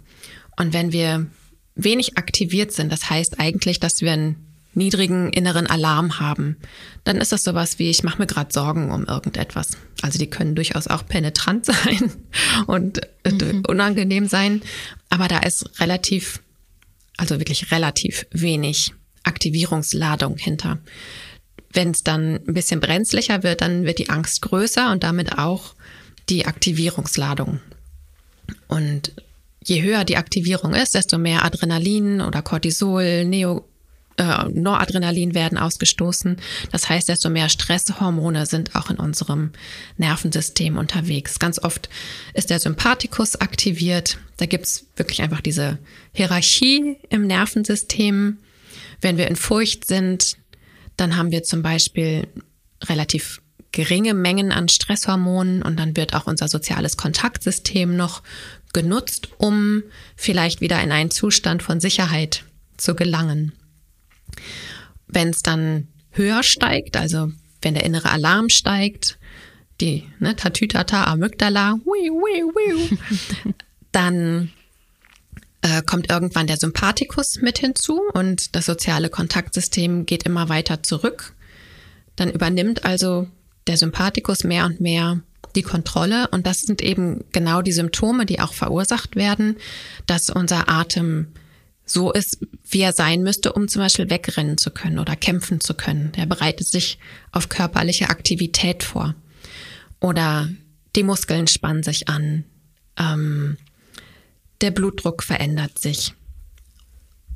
Und 0.57 0.73
wenn 0.73 0.91
wir 0.91 1.27
wenig 1.75 2.17
aktiviert 2.17 2.71
sind, 2.71 2.91
das 2.91 3.09
heißt 3.09 3.39
eigentlich, 3.39 3.79
dass 3.79 4.01
wir 4.01 4.13
ein 4.13 4.37
niedrigen 4.75 5.31
inneren 5.31 5.67
Alarm 5.67 6.19
haben, 6.19 6.57
dann 7.03 7.17
ist 7.17 7.31
das 7.31 7.43
sowas 7.43 7.79
wie, 7.79 7.89
ich 7.89 8.03
mache 8.03 8.19
mir 8.19 8.27
gerade 8.27 8.51
Sorgen 8.51 8.91
um 8.91 9.05
irgendetwas. 9.05 9.77
Also 10.01 10.19
die 10.19 10.29
können 10.29 10.55
durchaus 10.55 10.87
auch 10.87 11.05
penetrant 11.05 11.65
sein 11.65 12.11
und 12.67 13.01
äh, 13.23 13.31
mhm. 13.31 13.63
unangenehm 13.67 14.27
sein, 14.27 14.61
aber 15.09 15.27
da 15.27 15.39
ist 15.39 15.79
relativ, 15.79 16.41
also 17.17 17.39
wirklich 17.39 17.71
relativ 17.71 18.25
wenig 18.31 18.93
Aktivierungsladung 19.23 20.37
hinter. 20.37 20.79
Wenn 21.75 21.91
es 21.91 22.03
dann 22.03 22.39
ein 22.47 22.53
bisschen 22.53 22.79
brenzlicher 22.79 23.43
wird, 23.43 23.61
dann 23.61 23.83
wird 23.85 23.99
die 23.99 24.09
Angst 24.09 24.41
größer 24.41 24.91
und 24.91 25.03
damit 25.03 25.37
auch 25.37 25.75
die 26.29 26.45
Aktivierungsladung. 26.45 27.59
Und 28.67 29.11
je 29.63 29.81
höher 29.81 30.03
die 30.03 30.17
Aktivierung 30.17 30.73
ist, 30.73 30.95
desto 30.95 31.17
mehr 31.17 31.45
Adrenalin 31.45 32.21
oder 32.21 32.41
Cortisol, 32.41 33.25
Neo 33.25 33.65
äh, 34.17 34.45
Noradrenalin 34.49 35.33
werden 35.33 35.57
ausgestoßen. 35.57 36.37
Das 36.71 36.87
heißt, 36.87 37.09
desto 37.09 37.29
mehr 37.29 37.49
Stresshormone 37.49 38.45
sind 38.45 38.75
auch 38.75 38.89
in 38.89 38.97
unserem 38.97 39.51
Nervensystem 39.97 40.77
unterwegs. 40.77 41.39
Ganz 41.39 41.59
oft 41.59 41.89
ist 42.33 42.49
der 42.49 42.59
Sympathikus 42.59 43.35
aktiviert. 43.35 44.17
Da 44.37 44.45
gibt's 44.45 44.85
wirklich 44.95 45.21
einfach 45.21 45.41
diese 45.41 45.79
Hierarchie 46.13 46.97
im 47.09 47.27
Nervensystem. 47.27 48.37
Wenn 49.01 49.17
wir 49.17 49.27
in 49.27 49.35
Furcht 49.35 49.85
sind, 49.85 50.37
dann 50.97 51.17
haben 51.17 51.31
wir 51.31 51.43
zum 51.43 51.61
Beispiel 51.61 52.27
relativ 52.83 53.41
geringe 53.71 54.13
Mengen 54.13 54.51
an 54.51 54.69
Stresshormonen 54.69 55.61
und 55.61 55.77
dann 55.77 55.97
wird 55.97 56.13
auch 56.13 56.27
unser 56.27 56.47
soziales 56.47 56.95
Kontaktsystem 56.95 57.95
noch 57.95 58.23
genutzt, 58.73 59.29
um 59.37 59.83
vielleicht 60.15 60.61
wieder 60.61 60.81
in 60.81 60.91
einen 60.91 61.11
Zustand 61.11 61.61
von 61.61 61.79
Sicherheit 61.79 62.43
zu 62.77 62.95
gelangen. 62.95 63.53
Wenn 65.07 65.29
es 65.29 65.43
dann 65.43 65.87
höher 66.11 66.43
steigt, 66.43 66.97
also 66.97 67.31
wenn 67.61 67.73
der 67.73 67.83
innere 67.83 68.11
Alarm 68.11 68.49
steigt, 68.49 69.17
die 69.81 70.03
ne, 70.19 70.35
Tatütata, 70.35 71.05
Amygdala, 71.05 71.79
hui, 71.85 72.09
hui, 72.09 72.43
hui, 72.43 72.97
dann 73.91 74.51
äh, 75.65 75.81
kommt 75.81 76.11
irgendwann 76.11 76.45
der 76.45 76.57
Sympathikus 76.57 77.41
mit 77.41 77.57
hinzu 77.57 77.99
und 78.13 78.55
das 78.55 78.67
soziale 78.67 79.09
Kontaktsystem 79.09 80.05
geht 80.05 80.23
immer 80.23 80.47
weiter 80.47 80.83
zurück. 80.83 81.33
Dann 82.15 82.31
übernimmt 82.31 82.85
also 82.85 83.27
der 83.65 83.77
Sympathikus 83.77 84.43
mehr 84.43 84.65
und 84.65 84.79
mehr 84.79 85.21
die 85.55 85.63
Kontrolle 85.63 86.27
und 86.27 86.45
das 86.45 86.61
sind 86.61 86.83
eben 86.83 87.23
genau 87.31 87.63
die 87.63 87.71
Symptome, 87.71 88.27
die 88.27 88.39
auch 88.41 88.53
verursacht 88.53 89.15
werden, 89.15 89.57
dass 90.05 90.29
unser 90.29 90.69
Atem 90.69 91.33
so 91.83 92.11
ist, 92.11 92.39
wie 92.69 92.81
er 92.81 92.93
sein 92.93 93.23
müsste, 93.23 93.53
um 93.53 93.67
zum 93.67 93.81
Beispiel 93.81 94.09
wegrennen 94.09 94.59
zu 94.59 94.69
können 94.69 94.99
oder 94.99 95.15
kämpfen 95.15 95.61
zu 95.61 95.73
können. 95.73 96.11
Er 96.15 96.27
bereitet 96.27 96.67
sich 96.67 96.99
auf 97.31 97.49
körperliche 97.49 98.09
Aktivität 98.09 98.83
vor. 98.83 99.15
Oder 99.99 100.49
die 100.95 101.03
Muskeln 101.03 101.47
spannen 101.47 101.83
sich 101.83 102.07
an. 102.07 102.43
Ähm, 102.97 103.57
der 104.61 104.71
Blutdruck 104.71 105.23
verändert 105.23 105.79
sich. 105.79 106.13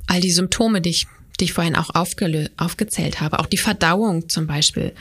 All 0.06 0.20
die 0.20 0.30
Symptome, 0.30 0.80
die 0.80 0.90
ich, 0.90 1.06
die 1.38 1.44
ich 1.44 1.52
vorhin 1.52 1.76
auch 1.76 1.90
aufgezählt 1.94 3.20
habe, 3.20 3.38
auch 3.38 3.46
die 3.46 3.58
Verdauung 3.58 4.28
zum 4.28 4.46
Beispiel. 4.46 4.94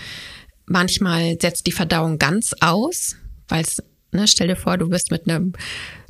Manchmal 0.65 1.37
setzt 1.41 1.65
die 1.67 1.71
Verdauung 1.71 2.19
ganz 2.19 2.53
aus, 2.59 3.15
weil 3.47 3.63
es, 3.63 3.81
ne, 4.11 4.27
stell 4.27 4.47
dir 4.47 4.55
vor, 4.55 4.77
du 4.77 4.89
bist 4.89 5.11
mit 5.11 5.27
einem 5.27 5.53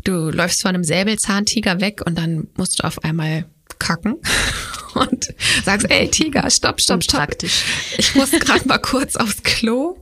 du 0.04 0.30
läufst 0.30 0.62
von 0.62 0.70
einem 0.70 0.84
Säbelzahntiger 0.84 1.82
weg 1.82 2.02
und 2.06 2.18
dann 2.18 2.48
musst 2.56 2.80
du 2.80 2.88
auf 2.88 3.04
einmal 3.04 3.46
kacken 3.80 4.16
und 4.94 5.34
sagst, 5.64 5.90
ey 5.90 6.10
Tiger, 6.10 6.50
stopp, 6.50 6.82
stopp, 6.82 7.04
stopp. 7.04 7.44
Ich 7.98 8.16
muss 8.16 8.32
gerade 8.32 8.68
mal 8.68 8.80
kurz 8.80 9.16
aufs 9.16 9.44
Klo. 9.44 9.98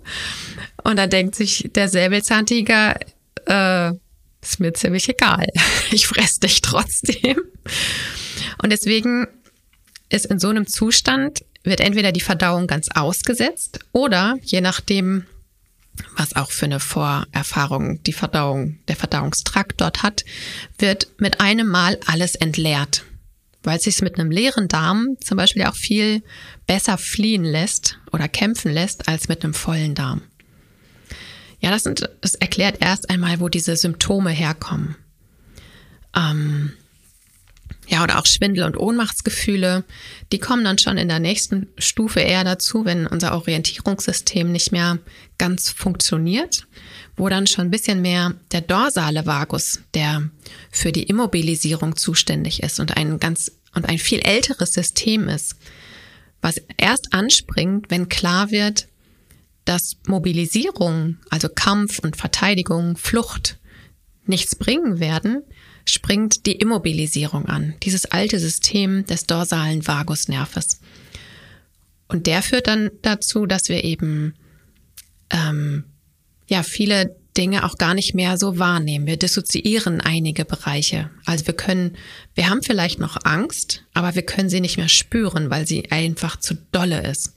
Und 0.83 0.97
dann 0.97 1.09
denkt 1.09 1.35
sich 1.35 1.69
der 1.75 1.89
Säbelzahntiger, 1.89 2.97
äh, 3.45 3.91
ist 4.47 4.59
mir 4.59 4.73
ziemlich 4.73 5.09
egal. 5.09 5.45
Ich 5.91 6.07
fress 6.07 6.39
dich 6.39 6.61
trotzdem. 6.61 7.37
Und 8.61 8.71
deswegen 8.71 9.27
ist 10.09 10.25
in 10.25 10.39
so 10.39 10.49
einem 10.49 10.67
Zustand, 10.67 11.45
wird 11.63 11.79
entweder 11.81 12.11
die 12.11 12.21
Verdauung 12.21 12.67
ganz 12.67 12.89
ausgesetzt 12.93 13.79
oder 13.91 14.35
je 14.43 14.61
nachdem, 14.61 15.25
was 16.15 16.35
auch 16.35 16.51
für 16.51 16.65
eine 16.65 16.79
Vorerfahrung 16.79 18.01
die 18.03 18.13
Verdauung, 18.13 18.79
der 18.87 18.95
Verdauungstrakt 18.95 19.81
dort 19.81 20.03
hat, 20.03 20.23
wird 20.77 21.07
mit 21.17 21.39
einem 21.39 21.67
Mal 21.67 21.99
alles 22.05 22.35
entleert. 22.35 23.03
Weil 23.63 23.77
es 23.77 23.83
sich 23.83 24.01
mit 24.01 24.19
einem 24.19 24.31
leeren 24.31 24.67
Darm 24.67 25.17
zum 25.21 25.37
Beispiel 25.37 25.63
auch 25.63 25.75
viel 25.75 26.23
besser 26.67 26.97
fliehen 26.97 27.43
lässt 27.43 27.99
oder 28.11 28.27
kämpfen 28.27 28.71
lässt 28.71 29.07
als 29.07 29.27
mit 29.27 29.43
einem 29.43 29.53
vollen 29.53 29.95
Darm. 29.95 30.21
Ja, 31.59 31.71
das, 31.71 31.83
sind, 31.83 32.09
das 32.21 32.35
erklärt 32.35 32.77
erst 32.81 33.09
einmal, 33.09 33.39
wo 33.39 33.49
diese 33.49 33.75
Symptome 33.75 34.29
herkommen. 34.29 34.95
Ähm, 36.15 36.73
ja, 37.87 38.03
oder 38.03 38.19
auch 38.19 38.25
Schwindel 38.25 38.65
und 38.65 38.77
Ohnmachtsgefühle, 38.77 39.85
die 40.31 40.39
kommen 40.39 40.63
dann 40.65 40.77
schon 40.77 40.97
in 40.97 41.07
der 41.07 41.19
nächsten 41.19 41.67
Stufe 41.77 42.19
eher 42.19 42.43
dazu, 42.43 42.83
wenn 42.83 43.07
unser 43.07 43.33
Orientierungssystem 43.33 44.51
nicht 44.51 44.71
mehr 44.71 44.99
ganz 45.37 45.69
funktioniert, 45.69 46.67
wo 47.15 47.29
dann 47.29 47.47
schon 47.47 47.67
ein 47.67 47.71
bisschen 47.71 48.01
mehr 48.01 48.33
der 48.51 48.61
dorsale 48.61 49.25
Vagus, 49.25 49.79
der 49.93 50.29
für 50.69 50.91
die 50.91 51.03
Immobilisierung 51.03 51.95
zuständig 51.95 52.61
ist 52.61 52.79
und 52.79 52.97
ein 52.97 53.19
ganz 53.19 53.53
und 53.73 53.87
ein 53.87 53.99
viel 53.99 54.19
älteres 54.19 54.73
System 54.73 55.29
ist, 55.29 55.55
was 56.41 56.61
erst 56.77 57.13
anspringt, 57.13 57.89
wenn 57.89 58.09
klar 58.09 58.51
wird, 58.51 58.87
dass 59.67 59.97
Mobilisierung, 60.07 61.17
also 61.29 61.49
Kampf 61.49 61.99
und 61.99 62.15
Verteidigung, 62.15 62.95
Flucht 62.97 63.59
nichts 64.25 64.55
bringen 64.55 64.99
werden, 64.99 65.43
springt 65.85 66.45
die 66.45 66.53
Immobilisierung 66.53 67.45
an, 67.45 67.75
dieses 67.83 68.05
alte 68.05 68.39
System 68.39 69.05
des 69.05 69.25
dorsalen 69.25 69.85
Vagusnerves. 69.85 70.79
Und 72.07 72.27
der 72.27 72.41
führt 72.41 72.67
dann 72.67 72.91
dazu, 73.01 73.45
dass 73.45 73.69
wir 73.69 73.83
eben 73.83 74.35
ähm, 75.29 75.83
ja 76.47 76.63
viele 76.63 77.15
Dinge 77.37 77.65
auch 77.65 77.77
gar 77.77 77.93
nicht 77.93 78.15
mehr 78.15 78.37
so 78.37 78.57
wahrnehmen. 78.57 79.05
Wir 79.05 79.17
dissoziieren 79.17 80.01
einige 80.01 80.43
Bereiche. 80.43 81.11
Also 81.25 81.45
wir 81.45 81.53
können, 81.53 81.95
wir 82.33 82.49
haben 82.49 82.63
vielleicht 82.63 82.99
noch 82.99 83.17
Angst, 83.23 83.83
aber 83.93 84.15
wir 84.15 84.23
können 84.23 84.49
sie 84.49 84.61
nicht 84.61 84.77
mehr 84.77 84.89
spüren, 84.89 85.49
weil 85.49 85.67
sie 85.67 85.91
einfach 85.91 86.37
zu 86.37 86.55
dolle 86.71 87.05
ist. 87.07 87.35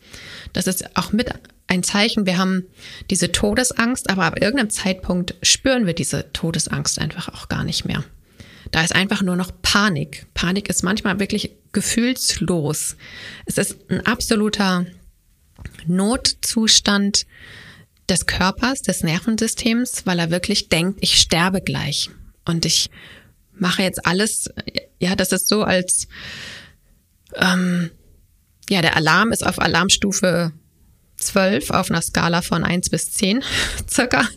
Das 0.53 0.67
ist 0.67 0.97
auch 0.97 1.13
mit 1.13 1.29
ein 1.71 1.83
Zeichen, 1.85 2.27
wir 2.27 2.37
haben 2.37 2.67
diese 3.11 3.31
Todesangst, 3.31 4.11
aber 4.11 4.25
ab 4.25 4.41
irgendeinem 4.41 4.71
Zeitpunkt 4.71 5.37
spüren 5.43 5.87
wir 5.87 5.95
diese 5.95 6.33
Todesangst 6.33 6.99
einfach 6.99 7.29
auch 7.29 7.49
gar 7.49 7.65
nicht 7.65 7.85
mehr. 7.85 8.05
Da 8.73 8.83
ist 8.83 8.95
einfach 8.95 9.23
nur 9.23 9.37
noch 9.37 9.53
Panik. 9.63 10.27
Panik 10.35 10.69
ist 10.69 10.83
manchmal 10.83 11.21
wirklich 11.21 11.57
gefühlslos. 11.73 12.97
Es 13.47 13.57
ist 13.57 13.89
ein 13.89 14.05
absoluter 14.05 14.85
Notzustand 15.87 17.27
des 18.09 18.27
Körpers, 18.27 18.83
des 18.83 19.05
Nervensystems, 19.05 20.07
weil 20.07 20.19
er 20.19 20.31
wirklich 20.31 20.69
denkt, 20.69 20.99
ich 21.01 21.21
sterbe 21.21 21.61
gleich. 21.61 22.11
Und 22.45 22.65
ich 22.65 22.91
mache 23.53 23.83
jetzt 23.83 24.05
alles, 24.07 24.51
ja, 24.99 25.15
das 25.15 25.31
ist 25.31 25.47
so 25.47 25.63
als, 25.63 26.09
ähm, 27.37 27.91
ja, 28.69 28.83
der 28.83 28.97
Alarm 28.97 29.31
ist 29.31 29.47
auf 29.47 29.61
Alarmstufe 29.61 30.53
12 31.21 31.71
auf 31.71 31.91
einer 31.91 32.03
Skala 32.03 32.43
von 32.43 32.65
1 32.65 32.91
bis 32.91 33.13
10 33.13 33.43
circa. 33.89 34.29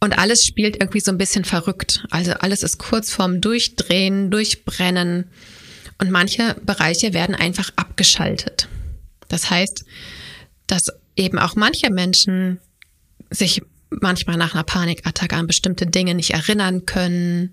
Und 0.00 0.18
alles 0.18 0.44
spielt 0.44 0.76
irgendwie 0.76 1.00
so 1.00 1.12
ein 1.12 1.18
bisschen 1.18 1.44
verrückt. 1.44 2.04
Also 2.10 2.32
alles 2.32 2.62
ist 2.62 2.78
kurz 2.78 3.10
vorm 3.10 3.40
Durchdrehen, 3.40 4.30
Durchbrennen. 4.30 5.30
Und 5.98 6.10
manche 6.10 6.56
Bereiche 6.64 7.12
werden 7.12 7.34
einfach 7.34 7.70
abgeschaltet. 7.76 8.68
Das 9.28 9.50
heißt, 9.50 9.84
dass 10.66 10.88
eben 11.16 11.38
auch 11.38 11.54
manche 11.54 11.90
Menschen 11.90 12.58
sich 13.30 13.62
manchmal 13.90 14.36
nach 14.36 14.54
einer 14.54 14.64
Panikattacke 14.64 15.36
an 15.36 15.46
bestimmte 15.46 15.86
Dinge 15.86 16.14
nicht 16.14 16.30
erinnern 16.30 16.86
können 16.86 17.52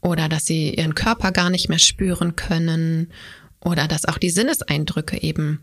oder 0.00 0.28
dass 0.28 0.46
sie 0.46 0.74
ihren 0.74 0.94
Körper 0.94 1.32
gar 1.32 1.50
nicht 1.50 1.68
mehr 1.68 1.78
spüren 1.78 2.36
können 2.36 3.12
oder 3.60 3.86
dass 3.88 4.04
auch 4.06 4.18
die 4.18 4.30
Sinneseindrücke 4.30 5.22
eben 5.22 5.60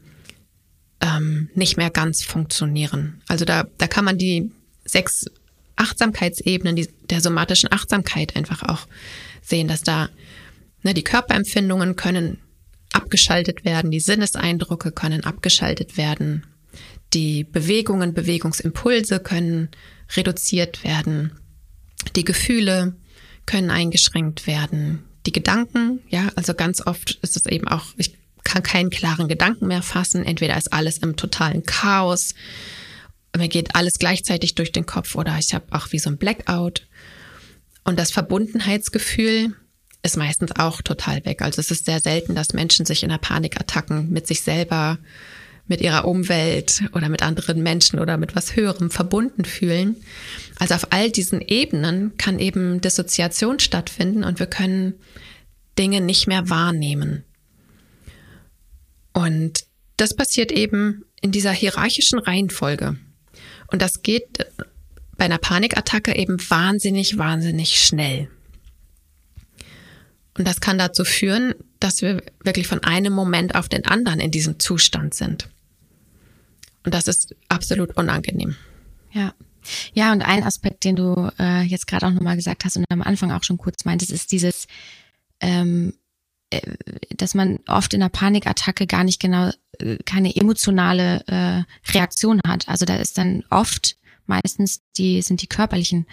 ähm, 1.01 1.49
nicht 1.55 1.77
mehr 1.77 1.89
ganz 1.89 2.23
funktionieren. 2.23 3.21
Also 3.27 3.45
da, 3.45 3.65
da 3.77 3.87
kann 3.87 4.05
man 4.05 4.17
die 4.17 4.51
sechs 4.85 5.25
Achtsamkeitsebenen 5.75 6.75
die, 6.75 6.87
der 7.09 7.21
somatischen 7.21 7.71
Achtsamkeit 7.71 8.35
einfach 8.35 8.63
auch 8.63 8.87
sehen, 9.41 9.67
dass 9.67 9.81
da 9.81 10.09
ne, 10.83 10.93
die 10.93 11.03
Körperempfindungen 11.03 11.95
können 11.95 12.39
abgeschaltet 12.93 13.65
werden, 13.65 13.91
die 13.91 13.99
Sinneseindrücke 13.99 14.91
können 14.91 15.23
abgeschaltet 15.23 15.97
werden, 15.97 16.45
die 17.13 17.43
Bewegungen, 17.43 18.13
Bewegungsimpulse 18.13 19.19
können 19.19 19.69
reduziert 20.15 20.83
werden, 20.83 21.31
die 22.15 22.23
Gefühle 22.23 22.95
können 23.45 23.71
eingeschränkt 23.71 24.47
werden, 24.47 25.03
die 25.25 25.31
Gedanken, 25.31 26.01
ja, 26.09 26.29
also 26.35 26.53
ganz 26.53 26.85
oft 26.85 27.19
ist 27.21 27.35
es 27.35 27.45
eben 27.45 27.67
auch, 27.67 27.85
ich 27.97 28.15
kann 28.43 28.63
keinen 28.63 28.89
klaren 28.89 29.27
Gedanken 29.27 29.67
mehr 29.67 29.81
fassen, 29.81 30.25
entweder 30.25 30.57
ist 30.57 30.73
alles 30.73 30.97
im 30.97 31.15
totalen 31.15 31.63
Chaos, 31.63 32.33
mir 33.35 33.47
geht 33.47 33.75
alles 33.75 33.97
gleichzeitig 33.97 34.55
durch 34.55 34.71
den 34.71 34.85
Kopf 34.85 35.15
oder 35.15 35.37
ich 35.39 35.53
habe 35.53 35.65
auch 35.71 35.91
wie 35.91 35.99
so 35.99 36.09
ein 36.09 36.17
Blackout. 36.17 36.87
Und 37.83 37.99
das 37.99 38.11
Verbundenheitsgefühl 38.11 39.55
ist 40.03 40.17
meistens 40.17 40.51
auch 40.57 40.81
total 40.81 41.25
weg. 41.25 41.41
Also 41.41 41.59
es 41.59 41.71
ist 41.71 41.85
sehr 41.85 41.99
selten, 41.99 42.35
dass 42.35 42.53
Menschen 42.53 42.85
sich 42.85 43.03
in 43.03 43.09
einer 43.09 43.17
Panikattacken 43.17 44.11
mit 44.11 44.27
sich 44.27 44.41
selber, 44.41 44.99
mit 45.65 45.81
ihrer 45.81 46.05
Umwelt 46.05 46.83
oder 46.93 47.09
mit 47.09 47.23
anderen 47.23 47.63
Menschen 47.63 47.99
oder 47.99 48.17
mit 48.17 48.35
was 48.35 48.55
Höherem 48.55 48.91
verbunden 48.91 49.45
fühlen. 49.45 49.95
Also 50.59 50.75
auf 50.75 50.87
all 50.91 51.09
diesen 51.09 51.41
Ebenen 51.41 52.17
kann 52.17 52.37
eben 52.37 52.81
Dissoziation 52.81 53.59
stattfinden 53.59 54.23
und 54.23 54.39
wir 54.39 54.47
können 54.47 54.95
Dinge 55.79 56.01
nicht 56.01 56.27
mehr 56.27 56.49
wahrnehmen. 56.49 57.23
Und 59.13 59.65
das 59.97 60.15
passiert 60.15 60.51
eben 60.51 61.05
in 61.21 61.31
dieser 61.31 61.51
hierarchischen 61.51 62.19
Reihenfolge. 62.19 62.97
Und 63.67 63.81
das 63.81 64.01
geht 64.01 64.45
bei 65.17 65.25
einer 65.25 65.37
Panikattacke 65.37 66.15
eben 66.15 66.37
wahnsinnig, 66.49 67.17
wahnsinnig 67.17 67.79
schnell. 67.79 68.29
Und 70.37 70.47
das 70.47 70.61
kann 70.61 70.77
dazu 70.77 71.05
führen, 71.05 71.53
dass 71.79 72.01
wir 72.01 72.23
wirklich 72.43 72.67
von 72.67 72.83
einem 72.83 73.13
Moment 73.13 73.55
auf 73.55 73.69
den 73.69 73.85
anderen 73.85 74.19
in 74.19 74.31
diesem 74.31 74.59
Zustand 74.59 75.13
sind. 75.13 75.49
Und 76.83 76.93
das 76.93 77.07
ist 77.07 77.35
absolut 77.49 77.95
unangenehm. 77.95 78.55
Ja. 79.11 79.33
Ja, 79.93 80.11
und 80.11 80.21
ein 80.21 80.43
Aspekt, 80.43 80.83
den 80.83 80.97
du 80.97 81.31
äh, 81.39 81.61
jetzt 81.61 81.87
gerade 81.87 82.07
auch 82.07 82.11
nochmal 82.11 82.35
gesagt 82.35 82.65
hast 82.65 82.75
und 82.75 82.85
am 82.89 83.01
Anfang 83.01 83.31
auch 83.31 83.43
schon 83.43 83.57
kurz 83.57 83.85
meintest, 83.85 84.11
ist 84.11 84.31
dieses, 84.33 84.67
ähm, 85.39 85.93
äh, 85.93 86.02
dass 87.15 87.33
man 87.33 87.59
oft 87.67 87.93
in 87.93 88.01
einer 88.01 88.09
Panikattacke 88.09 88.87
gar 88.87 89.03
nicht 89.03 89.19
genau 89.19 89.51
äh, 89.79 89.97
keine 90.05 90.35
emotionale 90.35 91.23
äh, 91.27 91.91
Reaktion 91.91 92.41
hat. 92.45 92.67
Also 92.67 92.85
da 92.85 92.95
ist 92.95 93.17
dann 93.17 93.43
oft 93.49 93.97
meistens 94.25 94.81
die 94.97 95.21
sind 95.21 95.41
die 95.41 95.47
körperlichen 95.47 96.05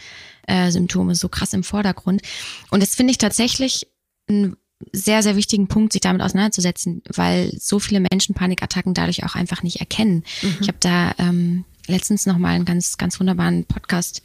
äh, 0.46 0.70
Symptome 0.70 1.14
so 1.14 1.28
krass 1.28 1.52
im 1.52 1.62
Vordergrund. 1.62 2.22
Und 2.70 2.82
das 2.82 2.94
finde 2.94 3.12
ich 3.12 3.18
tatsächlich 3.18 3.86
einen 4.28 4.56
sehr, 4.92 5.22
sehr 5.22 5.36
wichtigen 5.36 5.68
Punkt, 5.68 5.92
sich 5.92 6.00
damit 6.00 6.22
auseinanderzusetzen, 6.22 7.02
weil 7.14 7.52
so 7.58 7.78
viele 7.78 8.00
Menschen 8.00 8.34
Panikattacken 8.34 8.94
dadurch 8.94 9.24
auch 9.24 9.34
einfach 9.34 9.62
nicht 9.62 9.80
erkennen. 9.80 10.24
Mhm. 10.42 10.56
Ich 10.60 10.68
habe 10.68 10.78
da 10.80 11.14
ähm, 11.18 11.64
letztens 11.86 12.26
noch 12.26 12.38
mal 12.38 12.54
einen 12.54 12.64
ganz, 12.64 12.96
ganz 12.96 13.20
wunderbaren 13.20 13.64
Podcast 13.64 14.22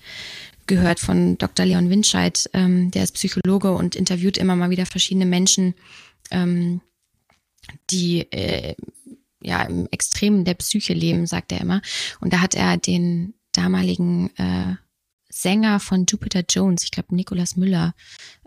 gehört 0.68 1.00
von 1.00 1.38
Dr. 1.38 1.66
Leon 1.66 1.90
Winscheid, 1.90 2.50
ähm, 2.54 2.90
der 2.92 3.04
ist 3.04 3.14
Psychologe 3.14 3.72
und 3.74 3.96
interviewt 3.96 4.38
immer 4.38 4.56
mal 4.56 4.70
wieder 4.70 4.86
verschiedene 4.86 5.26
Menschen, 5.26 5.76
ähm, 6.32 6.82
die 7.90 8.32
äh, 8.32 8.76
ja 9.42 9.64
im 9.64 9.88
Extremen 9.92 10.46
der 10.46 10.56
Psyche 10.56 10.94
leben, 10.94 11.28
sagt 11.28 11.52
er 11.52 11.62
immer. 11.62 11.82
Und 12.20 12.34
da 12.34 12.42
hat 12.42 12.56
er 12.56 12.78
den 12.78 13.34
damaligen 13.52 14.36
äh, 14.38 14.76
Sänger 15.30 15.80
von 15.80 16.06
Jupiter 16.08 16.44
Jones, 16.50 16.84
ich 16.84 16.92
glaube 16.92 17.14
Nicolas 17.16 17.56
Müller 17.56 17.94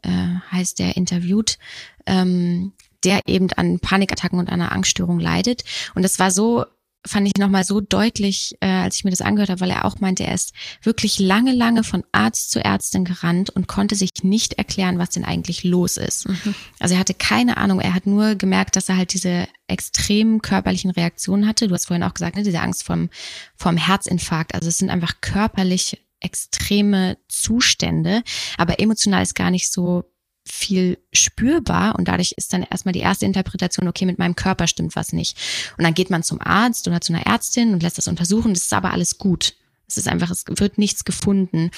äh, 0.03 0.37
heißt 0.51 0.79
der, 0.79 0.97
interviewt, 0.97 1.59
ähm, 2.07 2.73
der 3.05 3.29
eben 3.29 3.53
an 3.53 3.79
Panikattacken 3.79 4.39
und 4.39 4.49
einer 4.49 4.73
Angststörung 4.73 5.21
leidet. 5.21 5.65
Und 5.95 6.03
das 6.03 6.19
war 6.19 6.31
so 6.31 6.65
fand 7.07 7.27
ich 7.27 7.35
nochmal 7.39 7.65
so 7.65 7.81
deutlich, 7.81 8.57
äh, 8.61 8.67
als 8.67 8.97
ich 8.97 9.05
mir 9.05 9.11
das 9.11 9.21
angehört 9.21 9.51
habe, 9.51 9.61
weil 9.61 9.71
er 9.71 9.85
auch 9.85 10.01
meinte, 10.01 10.25
er 10.25 10.35
ist 10.35 10.53
wirklich 10.83 11.19
lange, 11.19 11.53
lange 11.53 11.85
von 11.85 12.05
Arzt 12.13 12.51
zu 12.51 12.63
Ärztin 12.63 13.05
gerannt 13.05 13.51
und 13.51 13.69
konnte 13.69 13.95
sich 13.95 14.11
nicht 14.23 14.55
erklären, 14.55 14.99
was 14.99 15.11
denn 15.11 15.25
eigentlich 15.25 15.65
los 15.65 15.97
ist. 15.97 16.29
Mhm. 16.29 16.55
Also 16.79 16.95
er 16.95 17.01
hatte 17.01 17.15
keine 17.15 17.57
Ahnung, 17.57 17.81
er 17.81 17.95
hat 17.95 18.07
nur 18.07 18.35
gemerkt, 18.35 18.77
dass 18.77 18.89
er 18.89 18.97
halt 18.97 19.13
diese 19.13 19.47
extremen 19.69 20.43
körperlichen 20.43 20.91
Reaktionen 20.91 21.47
hatte. 21.47 21.69
Du 21.69 21.75
hast 21.75 21.87
vorhin 21.87 22.03
auch 22.03 22.15
gesagt, 22.15 22.37
ne, 22.37 22.43
diese 22.43 22.61
Angst 22.61 22.85
vom, 22.85 23.11
vom 23.57 23.77
Herzinfarkt. 23.77 24.55
Also 24.55 24.69
es 24.69 24.79
sind 24.79 24.91
einfach 24.91 25.21
körperlich 25.21 26.03
extreme 26.21 27.17
Zustände, 27.29 28.23
aber 28.57 28.81
emotional 28.81 29.23
ist 29.23 29.35
gar 29.35 29.51
nicht 29.51 29.73
so 29.73 30.05
viel 30.49 30.99
spürbar 31.13 31.97
und 31.97 32.09
dadurch 32.09 32.33
ist 32.37 32.53
dann 32.53 32.63
erstmal 32.63 32.93
die 32.93 33.01
erste 33.01 33.27
Interpretation, 33.27 33.89
okay, 33.89 34.07
mit 34.07 34.19
meinem 34.19 34.37
Körper 34.37 34.67
stimmt 34.67 34.97
was 34.97 35.13
nicht. 35.13 35.37
Und 35.77 35.85
dann 35.85 35.95
geht 35.95 36.11
man 36.11 36.23
zum 36.23 36.41
Arzt 36.41 36.89
oder 36.89 37.01
zu 37.01 37.13
einer 37.13 37.27
Ärztin 37.27 37.73
und 37.73 37.83
lässt 37.83 37.99
das 37.99 38.09
untersuchen, 38.09 38.55
das 38.55 38.65
ist 38.65 38.73
aber 38.73 38.93
alles 38.93 39.19
gut. 39.19 39.55
Es 39.87 39.97
ist 39.97 40.09
einfach, 40.09 40.31
es 40.31 40.45
wird 40.47 40.79
nichts 40.79 41.05
gefunden. 41.05 41.71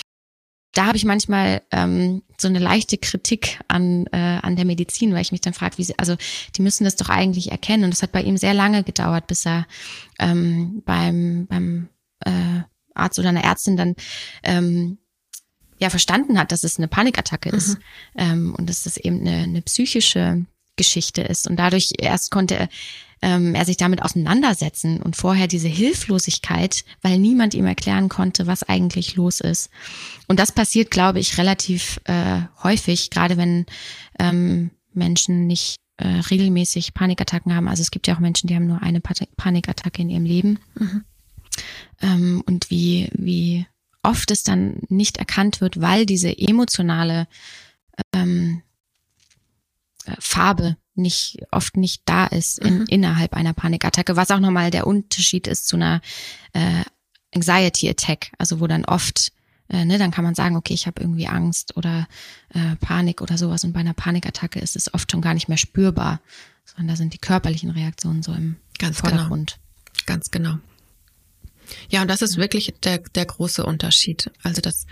Da 0.73 0.87
habe 0.87 0.97
ich 0.97 1.05
manchmal 1.05 1.63
ähm, 1.73 2.23
so 2.39 2.47
eine 2.47 2.61
leichte 2.61 2.97
Kritik 2.97 3.59
an, 3.67 4.07
äh, 4.13 4.39
an 4.43 4.55
der 4.55 4.65
Medizin, 4.65 5.13
weil 5.13 5.23
ich 5.23 5.33
mich 5.33 5.41
dann 5.41 5.53
frage, 5.53 5.79
wie 5.79 5.85
sie, 5.85 5.99
also 5.99 6.17
die 6.57 6.63
müssen 6.63 6.85
das 6.85 6.97
doch 6.97 7.09
eigentlich 7.09 7.51
erkennen. 7.51 7.85
Und 7.85 7.95
es 7.95 8.03
hat 8.03 8.13
bei 8.13 8.23
ihm 8.23 8.37
sehr 8.37 8.55
lange 8.55 8.85
gedauert, 8.85 9.27
bis 9.27 9.47
er 9.47 9.67
ähm, 10.21 10.83
beim, 10.85 11.47
beim 11.49 11.89
äh, 12.25 12.61
Arzt 12.95 13.19
oder 13.19 13.31
einer 13.31 13.45
Ärztin 13.45 13.77
dann 13.77 13.97
ähm, 14.45 14.99
ja 15.81 15.91
verstanden 15.91 16.39
hat, 16.39 16.53
dass 16.53 16.65
es 16.65 16.79
eine 16.79 16.89
Panikattacke 16.89 17.49
ist 17.49 17.79
mhm. 17.79 17.83
ähm, 18.17 18.55
und 18.57 18.69
dass 18.69 18.85
das 18.85 18.97
eben 18.97 19.21
eine, 19.21 19.45
eine 19.45 19.63
psychische 19.63 20.45
Geschichte 20.77 21.23
ist. 21.23 21.49
Und 21.49 21.57
dadurch 21.57 21.93
erst 21.99 22.31
konnte 22.31 22.69
ähm, 23.23 23.55
er 23.55 23.65
sich 23.65 23.77
damit 23.77 24.03
auseinandersetzen 24.03 25.03
und 25.03 25.17
vorher 25.17 25.47
diese 25.47 25.69
Hilflosigkeit, 25.69 26.85
weil 27.03 27.19
niemand 27.19 27.55
ihm 27.55 27.67
erklären 27.67 28.09
konnte, 28.09 28.47
was 28.47 28.63
eigentlich 28.63 29.17
los 29.17 29.41
ist. 29.41 29.71
Und 30.27 30.41
das 30.41 30.53
passiert, 30.53 30.91
glaube 30.91 31.19
ich, 31.19 31.37
relativ 31.37 32.01
äh, 32.05 32.41
häufig, 32.63 33.11
gerade 33.11 33.37
wenn 33.37 33.67
ähm, 34.19 34.71
Menschen 34.95 35.47
nicht 35.47 35.77
äh, 35.99 36.07
regelmäßig 36.07 36.95
Panikattacken 36.95 37.55
haben. 37.55 37.69
Also 37.69 37.83
es 37.83 37.91
gibt 37.91 38.07
ja 38.07 38.15
auch 38.15 38.21
Menschen, 38.21 38.47
die 38.47 38.55
haben 38.55 38.67
nur 38.67 38.83
eine 38.83 39.01
Panikattacke 39.01 40.01
in 40.01 40.11
ihrem 40.11 40.25
Leben. 40.25 40.59
Mhm. 40.75 41.05
Ähm, 42.01 42.43
und 42.47 42.71
wie, 42.71 43.11
wie 43.13 43.67
oft 44.03 44.31
es 44.31 44.43
dann 44.43 44.81
nicht 44.89 45.19
erkannt 45.19 45.61
wird, 45.61 45.81
weil 45.81 46.07
diese 46.07 46.37
emotionale 46.37 47.29
ähm, 48.13 48.63
äh, 50.05 50.15
Farbe 50.19 50.77
nicht 50.95 51.39
oft 51.51 51.77
nicht 51.77 52.03
da 52.05 52.27
ist 52.27 52.59
in, 52.59 52.81
mhm. 52.81 52.87
innerhalb 52.87 53.35
einer 53.35 53.53
Panikattacke, 53.53 54.17
was 54.17 54.31
auch 54.31 54.41
nochmal 54.41 54.71
der 54.71 54.87
Unterschied 54.87 55.47
ist 55.47 55.69
zu 55.69 55.77
einer 55.77 56.01
äh, 56.53 56.83
Anxiety 57.35 57.89
Attack, 57.89 58.33
also 58.39 58.61
wo 58.61 58.67
dann 58.67 58.85
oft 58.85 59.33
äh, 59.69 59.85
ne, 59.85 59.99
dann 59.99 60.11
kann 60.11 60.25
man 60.25 60.35
sagen, 60.35 60.57
okay, 60.57 60.75
ich 60.75 60.87
habe 60.87 61.01
irgendwie 61.01 61.29
Angst 61.29 61.77
oder 61.77 62.09
äh, 62.51 62.77
Panik 62.81 63.23
oder 63.23 63.39
sowas 63.39 63.63
und 63.65 63.73
bei 63.73 63.81
einer 63.81 63.95
Panikattacke 63.95 64.59
ist 64.59 64.77
es 64.77 64.93
oft 64.93 65.11
schon 65.11 65.23
gar 65.23 65.35
nicht 65.35 65.49
mehr 65.49 65.59
spürbar, 65.59 66.21
sondern 66.65 66.89
da 66.89 66.97
sind 66.97 67.15
die 67.15 67.19
körperlichen 67.19 67.71
Reaktionen 67.71 68.23
so 68.23 68.33
im 68.33 68.57
Ganz 68.79 69.01
genau. 69.01 69.11
Vordergrund. 69.11 69.59
Genau. 69.85 70.07
Ganz 70.07 70.31
genau. 70.31 70.59
Ja, 71.89 72.03
und 72.03 72.09
das 72.09 72.23
ist 72.23 72.37
wirklich 72.37 72.75
der, 72.83 72.99
der 72.99 73.27
große 73.27 73.65
Unterschied. 73.65 74.31
Also, 74.43 74.61
dass 74.61 74.87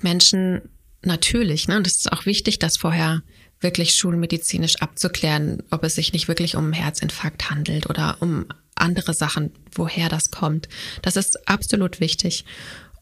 Menschen 0.00 0.62
natürlich. 1.02 1.68
Ne? 1.68 1.76
Und 1.76 1.86
es 1.86 1.96
ist 1.96 2.12
auch 2.12 2.26
wichtig, 2.26 2.58
das 2.58 2.76
vorher 2.76 3.22
wirklich 3.60 3.94
schulmedizinisch 3.94 4.76
abzuklären, 4.76 5.62
ob 5.70 5.82
es 5.84 5.94
sich 5.94 6.12
nicht 6.12 6.28
wirklich 6.28 6.56
um 6.56 6.64
einen 6.64 6.72
Herzinfarkt 6.74 7.50
handelt 7.50 7.88
oder 7.88 8.18
um 8.20 8.46
andere 8.74 9.14
Sachen, 9.14 9.52
woher 9.72 10.08
das 10.08 10.30
kommt. 10.30 10.68
Das 11.00 11.16
ist 11.16 11.48
absolut 11.48 12.00
wichtig. 12.00 12.44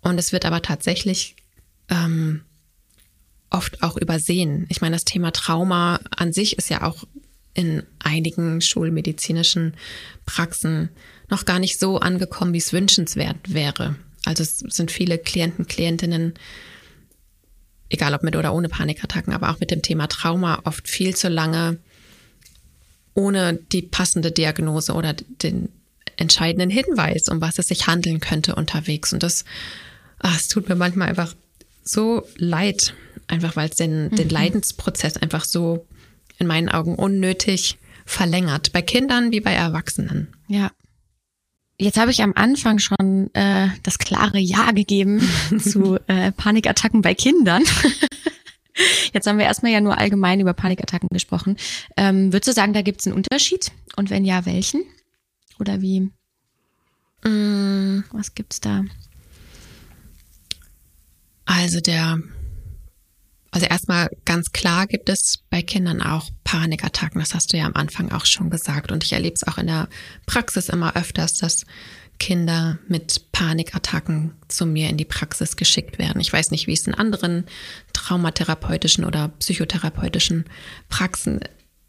Und 0.00 0.18
es 0.18 0.33
wird 0.33 0.44
aber 0.44 0.62
tatsächlich 0.62 1.35
ähm, 1.88 2.42
oft 3.50 3.83
auch 3.83 3.96
übersehen. 3.96 4.66
Ich 4.68 4.80
meine, 4.80 4.94
das 4.94 5.04
Thema 5.04 5.33
Trauma 5.33 6.00
an 6.11 6.33
sich 6.33 6.57
ist 6.59 6.70
ja 6.70 6.83
auch 6.83 7.04
in 7.54 7.83
einigen 7.98 8.61
schulmedizinischen 8.61 9.74
Praxen 10.26 10.90
noch 11.28 11.44
gar 11.44 11.58
nicht 11.58 11.78
so 11.78 11.98
angekommen, 11.98 12.52
wie 12.52 12.58
es 12.58 12.72
wünschenswert 12.72 13.52
wäre. 13.52 13.96
Also 14.24 14.42
es 14.42 14.58
sind 14.58 14.90
viele 14.90 15.18
Klienten, 15.18 15.66
Klientinnen, 15.66 16.34
egal 17.88 18.14
ob 18.14 18.22
mit 18.22 18.37
oder 18.37 18.54
ohne 18.54 18.68
Panikattacken, 18.68 19.32
aber 19.32 19.50
auch 19.50 19.60
mit 19.60 19.70
dem 19.70 19.82
Thema 19.82 20.06
Trauma 20.06 20.60
oft 20.64 20.88
viel 20.88 21.14
zu 21.14 21.28
lange 21.28 21.78
ohne 23.14 23.54
die 23.72 23.82
passende 23.82 24.32
Diagnose 24.32 24.92
oder 24.92 25.12
den 25.14 25.68
entscheidenden 26.16 26.70
Hinweis, 26.70 27.28
um 27.28 27.40
was 27.40 27.58
es 27.58 27.68
sich 27.68 27.87
handeln 27.87 28.20
könnte, 28.20 28.54
unterwegs. 28.54 29.12
Und 29.12 29.22
das, 29.22 29.44
ach, 30.18 30.37
es 30.37 30.48
tut 30.48 30.68
mir 30.68 30.74
manchmal 30.74 31.08
einfach 31.08 31.34
so 31.82 32.26
leid, 32.37 32.94
einfach 33.28 33.56
weil 33.56 33.68
es 33.68 33.76
den, 33.76 34.06
mhm. 34.06 34.16
den 34.16 34.28
Leidensprozess 34.28 35.16
einfach 35.16 35.44
so 35.44 35.87
in 36.38 36.46
meinen 36.46 36.68
Augen 36.68 36.96
unnötig 36.96 37.78
verlängert. 38.04 38.72
Bei 38.72 38.82
Kindern 38.82 39.32
wie 39.32 39.40
bei 39.40 39.52
Erwachsenen. 39.52 40.28
Ja. 40.48 40.70
Jetzt 41.78 41.98
habe 41.98 42.10
ich 42.12 42.22
am 42.22 42.32
Anfang 42.37 42.78
schon 42.78 43.34
äh, 43.34 43.68
das 43.82 43.98
klare 43.98 44.38
Ja 44.38 44.70
gegeben 44.70 45.28
zu 45.58 45.98
äh, 46.06 46.30
Panikattacken 46.32 47.02
bei 47.02 47.14
Kindern. 47.14 47.64
Jetzt 49.12 49.26
haben 49.26 49.38
wir 49.38 49.44
erstmal 49.44 49.72
ja 49.72 49.80
nur 49.80 49.98
allgemein 49.98 50.40
über 50.40 50.52
Panikattacken 50.52 51.08
gesprochen. 51.12 51.56
Ähm, 51.96 52.32
würdest 52.32 52.48
du 52.48 52.52
sagen, 52.52 52.72
da 52.72 52.82
gibt 52.82 53.00
es 53.00 53.06
einen 53.06 53.16
Unterschied? 53.16 53.70
Und 53.96 54.10
wenn 54.10 54.24
ja, 54.24 54.46
welchen? 54.46 54.84
Oder 55.60 55.80
wie? 55.80 56.10
Mm. 57.24 58.04
Was 58.10 58.34
gibt's 58.34 58.60
da? 58.60 58.82
Also 61.44 61.80
der, 61.80 62.18
also 63.54 63.66
erstmal 63.66 64.10
ganz 64.24 64.50
klar 64.50 64.88
gibt 64.88 65.08
es 65.08 65.38
bei 65.48 65.62
Kindern 65.62 66.02
auch 66.02 66.28
Panikattacken. 66.42 67.20
Das 67.20 67.34
hast 67.34 67.52
du 67.52 67.56
ja 67.56 67.66
am 67.66 67.76
Anfang 67.76 68.10
auch 68.10 68.26
schon 68.26 68.50
gesagt. 68.50 68.90
Und 68.90 69.04
ich 69.04 69.12
erlebe 69.12 69.36
es 69.36 69.46
auch 69.46 69.58
in 69.58 69.68
der 69.68 69.88
Praxis 70.26 70.68
immer 70.68 70.96
öfters, 70.96 71.34
dass 71.34 71.64
Kinder 72.18 72.80
mit 72.88 73.30
Panikattacken 73.30 74.32
zu 74.48 74.66
mir 74.66 74.88
in 74.88 74.96
die 74.96 75.04
Praxis 75.04 75.54
geschickt 75.54 76.00
werden. 76.00 76.20
Ich 76.20 76.32
weiß 76.32 76.50
nicht, 76.50 76.66
wie 76.66 76.72
es 76.72 76.88
in 76.88 76.96
anderen 76.96 77.44
traumatherapeutischen 77.92 79.04
oder 79.04 79.28
psychotherapeutischen 79.38 80.46
Praxen 80.88 81.38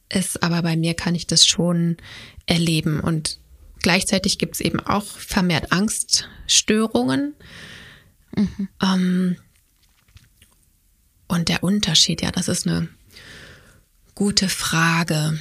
ist, 0.10 0.43
aber 0.43 0.62
bei 0.62 0.78
mir 0.78 0.93
kann 0.93 1.15
ich 1.15 1.25
das 1.25 1.47
schon 1.47 1.97
erleben. 2.45 2.99
Und 2.99 3.39
gleichzeitig 3.82 4.38
gibt 4.38 4.54
es 4.54 4.62
eben 4.62 4.82
auch 4.82 5.06
vermehrt 5.06 5.71
Angststörungen. 5.71 7.34
Mhm. 8.36 8.69
Ähm, 8.84 9.38
und 11.28 11.50
der 11.50 11.64
Unterschied, 11.64 12.22
ja, 12.22 12.32
das 12.32 12.48
ist 12.48 12.68
eine 12.68 12.88
gute 14.14 14.50
Frage. 14.50 15.40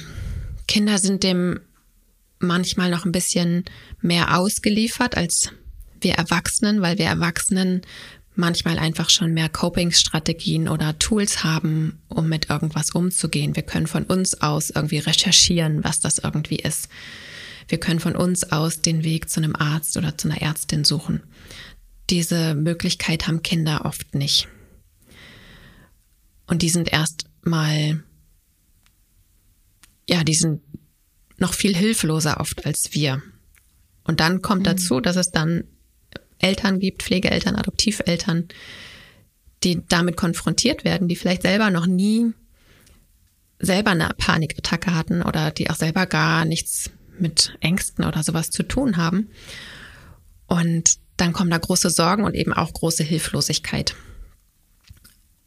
Kinder 0.67 0.97
sind 0.97 1.23
dem 1.23 1.59
manchmal 2.39 2.89
noch 2.89 3.05
ein 3.05 3.11
bisschen 3.11 3.65
mehr 4.01 4.37
ausgeliefert 4.37 5.15
als 5.15 5.51
wir 6.01 6.13
Erwachsenen, 6.13 6.81
weil 6.81 6.97
wir 6.97 7.05
Erwachsenen 7.05 7.81
manchmal 8.35 8.77
einfach 8.77 9.09
schon 9.09 9.33
mehr 9.33 9.49
Coping-Strategien 9.49 10.67
oder 10.67 10.99
Tools 10.99 11.43
haben, 11.43 11.99
um 12.09 12.27
mit 12.27 12.49
irgendwas 12.49 12.91
umzugehen. 12.91 13.55
Wir 13.55 13.63
können 13.63 13.87
von 13.87 14.03
uns 14.03 14.41
aus 14.41 14.69
irgendwie 14.69 14.99
recherchieren, 14.99 15.83
was 15.83 16.01
das 16.01 16.19
irgendwie 16.19 16.57
ist. 16.57 16.89
Wir 17.67 17.79
können 17.79 17.99
von 17.99 18.15
uns 18.15 18.51
aus 18.51 18.81
den 18.81 19.03
Weg 19.03 19.29
zu 19.29 19.39
einem 19.39 19.55
Arzt 19.55 19.97
oder 19.97 20.17
zu 20.17 20.29
einer 20.29 20.41
Ärztin 20.41 20.83
suchen. 20.83 21.23
Diese 22.09 22.53
Möglichkeit 22.53 23.27
haben 23.27 23.41
Kinder 23.41 23.85
oft 23.85 24.13
nicht. 24.13 24.47
Und 26.47 26.61
die 26.61 26.69
sind 26.69 26.91
erst 26.91 27.25
mal, 27.43 28.03
ja, 30.07 30.23
die 30.23 30.35
sind 30.35 30.61
noch 31.37 31.53
viel 31.53 31.75
hilfloser 31.75 32.39
oft 32.39 32.65
als 32.65 32.93
wir. 32.93 33.21
Und 34.03 34.19
dann 34.19 34.41
kommt 34.41 34.61
mhm. 34.61 34.65
dazu, 34.65 34.99
dass 34.99 35.15
es 35.15 35.31
dann 35.31 35.65
Eltern 36.39 36.79
gibt, 36.79 37.03
Pflegeeltern, 37.03 37.55
Adoptiveltern, 37.55 38.47
die 39.63 39.81
damit 39.87 40.15
konfrontiert 40.15 40.83
werden, 40.83 41.07
die 41.07 41.15
vielleicht 41.15 41.41
selber 41.41 41.71
noch 41.71 41.87
nie 41.87 42.33
selber 43.59 43.91
eine 43.91 44.09
Panikattacke 44.17 44.93
hatten 44.93 45.21
oder 45.21 45.49
die 45.51 45.69
auch 45.69 45.75
selber 45.75 46.05
gar 46.05 46.45
nichts 46.45 46.91
mit 47.17 47.57
Ängsten 47.61 48.03
oder 48.03 48.21
sowas 48.21 48.51
zu 48.51 48.63
tun 48.63 48.97
haben. 48.97 49.29
Und 50.47 50.97
dann 51.17 51.33
kommen 51.33 51.49
da 51.49 51.57
große 51.57 51.89
Sorgen 51.89 52.25
und 52.25 52.35
eben 52.35 52.53
auch 52.53 52.73
große 52.73 53.03
Hilflosigkeit. 53.03 53.95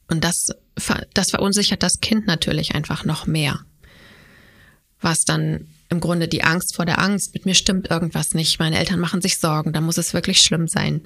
Und 0.09 0.25
das, 0.25 0.49
das 1.15 1.31
verunsichert 1.31 1.83
das 1.83 2.01
Kind 2.01 2.27
natürlich 2.27 2.75
einfach 2.75 3.05
noch 3.05 3.27
mehr. 3.27 3.61
Was 5.01 5.25
dann 5.25 5.69
im 5.89 6.01
Grunde 6.01 6.29
die 6.29 6.45
Angst 6.45 6.75
vor 6.75 6.85
der 6.85 6.99
Angst. 6.99 7.35
Mit 7.35 7.47
mir 7.47 7.55
stimmt 7.55 7.91
irgendwas 7.91 8.35
nicht. 8.35 8.59
Meine 8.59 8.79
Eltern 8.79 9.01
machen 9.01 9.23
sich 9.23 9.39
Sorgen. 9.39 9.73
Da 9.73 9.81
muss 9.81 9.99
es 9.99 10.15
wirklich 10.15 10.43
schlimm 10.43 10.69
sein. 10.69 11.03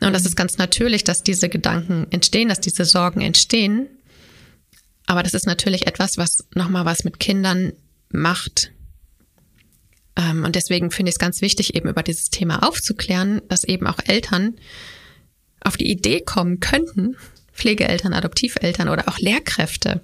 Und 0.00 0.12
das 0.12 0.24
ist 0.24 0.36
ganz 0.36 0.58
natürlich, 0.58 1.04
dass 1.04 1.22
diese 1.22 1.48
Gedanken 1.48 2.06
entstehen, 2.10 2.48
dass 2.48 2.60
diese 2.60 2.84
Sorgen 2.84 3.20
entstehen. 3.20 3.86
Aber 5.06 5.22
das 5.22 5.34
ist 5.34 5.46
natürlich 5.46 5.86
etwas, 5.86 6.16
was 6.16 6.44
nochmal 6.54 6.84
was 6.84 7.04
mit 7.04 7.18
Kindern 7.18 7.72
macht. 8.10 8.72
Ähm, 10.16 10.44
und 10.44 10.54
deswegen 10.54 10.90
finde 10.90 11.10
ich 11.10 11.14
es 11.14 11.18
ganz 11.18 11.40
wichtig, 11.40 11.74
eben 11.74 11.88
über 11.88 12.02
dieses 12.02 12.30
Thema 12.30 12.66
aufzuklären, 12.66 13.42
dass 13.48 13.64
eben 13.64 13.86
auch 13.86 13.98
Eltern 14.04 14.56
auf 15.60 15.76
die 15.76 15.90
Idee 15.90 16.20
kommen 16.20 16.60
könnten, 16.60 17.16
Pflegeeltern, 17.58 18.14
Adoptiveltern 18.14 18.88
oder 18.88 19.08
auch 19.08 19.18
Lehrkräfte, 19.18 20.00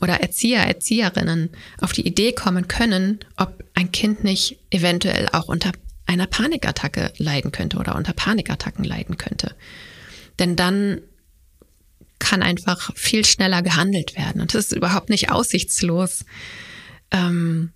oder 0.00 0.20
Erzieher, 0.20 0.60
Erzieherinnen 0.60 1.50
auf 1.80 1.92
die 1.92 2.06
Idee 2.06 2.32
kommen 2.32 2.68
können, 2.68 3.20
ob 3.36 3.64
ein 3.74 3.90
Kind 3.92 4.24
nicht 4.24 4.58
eventuell 4.70 5.28
auch 5.32 5.48
unter 5.48 5.72
einer 6.06 6.26
Panikattacke 6.26 7.12
leiden 7.18 7.52
könnte 7.52 7.78
oder 7.78 7.96
unter 7.96 8.12
Panikattacken 8.12 8.84
leiden 8.84 9.18
könnte. 9.18 9.54
Denn 10.38 10.56
dann 10.56 11.00
kann 12.18 12.42
einfach 12.42 12.94
viel 12.96 13.24
schneller 13.24 13.62
gehandelt 13.62 14.16
werden. 14.16 14.40
Und 14.40 14.54
es 14.54 14.66
ist 14.66 14.76
überhaupt 14.76 15.10
nicht 15.10 15.30
aussichtslos, 15.30 16.24
ähm, 17.10 17.72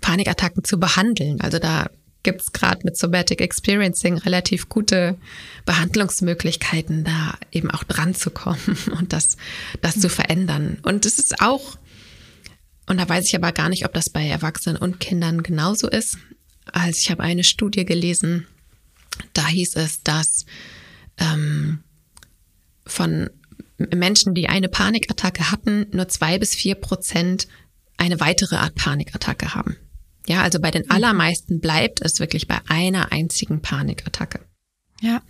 Panikattacken 0.00 0.64
zu 0.64 0.80
behandeln. 0.80 1.40
Also 1.40 1.58
da 1.58 1.90
gibt 2.22 2.42
es 2.42 2.52
gerade 2.52 2.80
mit 2.84 2.96
Somatic 2.96 3.40
Experiencing 3.40 4.18
relativ 4.18 4.68
gute 4.68 5.16
Behandlungsmöglichkeiten, 5.64 7.04
da 7.04 7.38
eben 7.52 7.70
auch 7.70 7.84
dran 7.84 8.14
zu 8.14 8.30
kommen 8.30 8.78
und 8.98 9.12
das, 9.12 9.36
das 9.80 10.00
zu 10.00 10.08
verändern. 10.08 10.78
Und 10.82 11.06
es 11.06 11.18
ist 11.18 11.40
auch, 11.40 11.78
und 12.86 12.98
da 12.98 13.08
weiß 13.08 13.26
ich 13.26 13.36
aber 13.36 13.52
gar 13.52 13.68
nicht, 13.68 13.84
ob 13.84 13.94
das 13.94 14.10
bei 14.10 14.26
Erwachsenen 14.26 14.76
und 14.76 15.00
Kindern 15.00 15.42
genauso 15.42 15.88
ist. 15.88 16.18
Also 16.72 16.98
ich 16.98 17.10
habe 17.10 17.22
eine 17.22 17.44
Studie 17.44 17.84
gelesen, 17.84 18.46
da 19.32 19.46
hieß 19.46 19.76
es, 19.76 20.02
dass 20.02 20.46
ähm, 21.18 21.80
von 22.86 23.30
Menschen, 23.76 24.34
die 24.34 24.48
eine 24.48 24.68
Panikattacke 24.68 25.50
hatten, 25.50 25.86
nur 25.92 26.08
zwei 26.08 26.38
bis 26.38 26.54
vier 26.54 26.74
Prozent 26.74 27.48
eine 27.96 28.20
weitere 28.20 28.56
Art 28.56 28.74
Panikattacke 28.74 29.54
haben. 29.54 29.76
Ja, 30.26 30.42
also 30.42 30.60
bei 30.60 30.70
den 30.70 30.82
mhm. 30.82 30.90
allermeisten 30.90 31.60
bleibt 31.60 32.00
es 32.02 32.20
wirklich 32.20 32.46
bei 32.46 32.58
einer 32.68 33.12
einzigen 33.12 33.62
Panikattacke. 33.62 34.40
Ja. 35.00 35.22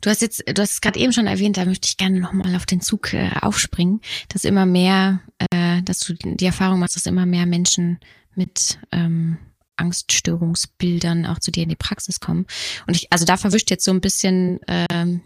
Du 0.00 0.10
hast 0.10 0.22
jetzt, 0.22 0.42
du 0.46 0.60
hast 0.60 0.72
es 0.72 0.80
gerade 0.80 0.98
eben 0.98 1.12
schon 1.12 1.26
erwähnt, 1.26 1.56
da 1.56 1.64
möchte 1.64 1.86
ich 1.86 1.96
gerne 1.96 2.18
nochmal 2.20 2.54
auf 2.56 2.66
den 2.66 2.80
Zug 2.80 3.12
äh, 3.12 3.30
aufspringen, 3.40 4.00
dass 4.28 4.44
immer 4.44 4.66
mehr, 4.66 5.20
äh, 5.50 5.82
dass 5.82 6.00
du 6.00 6.14
die 6.14 6.44
Erfahrung 6.44 6.80
machst, 6.80 6.96
dass 6.96 7.06
immer 7.06 7.26
mehr 7.26 7.46
Menschen 7.46 7.98
mit 8.34 8.78
ähm, 8.92 9.38
Angststörungsbildern 9.76 11.26
auch 11.26 11.38
zu 11.38 11.50
dir 11.50 11.62
in 11.62 11.68
die 11.68 11.76
Praxis 11.76 12.20
kommen. 12.20 12.46
Und 12.86 12.96
ich, 12.96 13.12
also 13.12 13.24
da 13.24 13.36
verwischt 13.36 13.70
jetzt 13.70 13.84
so 13.84 13.90
ein 13.90 14.00
bisschen 14.00 14.58
ähm, 14.68 15.22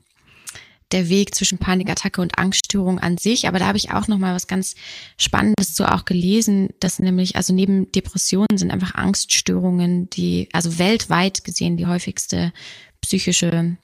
der 0.93 1.09
Weg 1.09 1.35
zwischen 1.35 1.59
Panikattacke 1.59 2.21
und 2.21 2.39
Angststörung 2.39 2.99
an 2.99 3.19
sich. 3.19 3.47
Aber 3.47 3.59
da 3.59 3.67
habe 3.67 3.79
ich 3.79 3.93
auch 3.93 4.09
noch 4.09 4.19
mal 4.19 4.35
was 4.35 4.47
ganz 4.47 4.75
Spannendes 5.17 5.75
so 5.75 5.85
auch 5.85 6.05
gelesen, 6.05 6.71
dass 6.81 6.99
nämlich, 6.99 7.37
also 7.37 7.55
neben 7.55 7.91
Depressionen 7.93 8.57
sind 8.57 8.71
einfach 8.71 8.95
Angststörungen, 8.95 10.11
die, 10.11 10.49
also 10.53 10.79
weltweit 10.79 11.45
gesehen 11.45 11.77
die 11.77 11.87
häufigste 11.87 12.53
psychische 13.01 13.77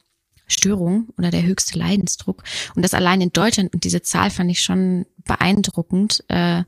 Störung 0.47 1.09
oder 1.17 1.29
der 1.29 1.43
höchste 1.43 1.77
Leidensdruck. 1.77 2.43
Und 2.75 2.83
das 2.83 2.93
allein 2.93 3.21
in 3.21 3.33
Deutschland, 3.33 3.73
und 3.73 3.83
diese 3.83 4.01
Zahl 4.01 4.29
fand 4.29 4.49
ich 4.49 4.61
schon 4.61 5.05
beeindruckend, 5.25 6.23
äh, 6.29 6.63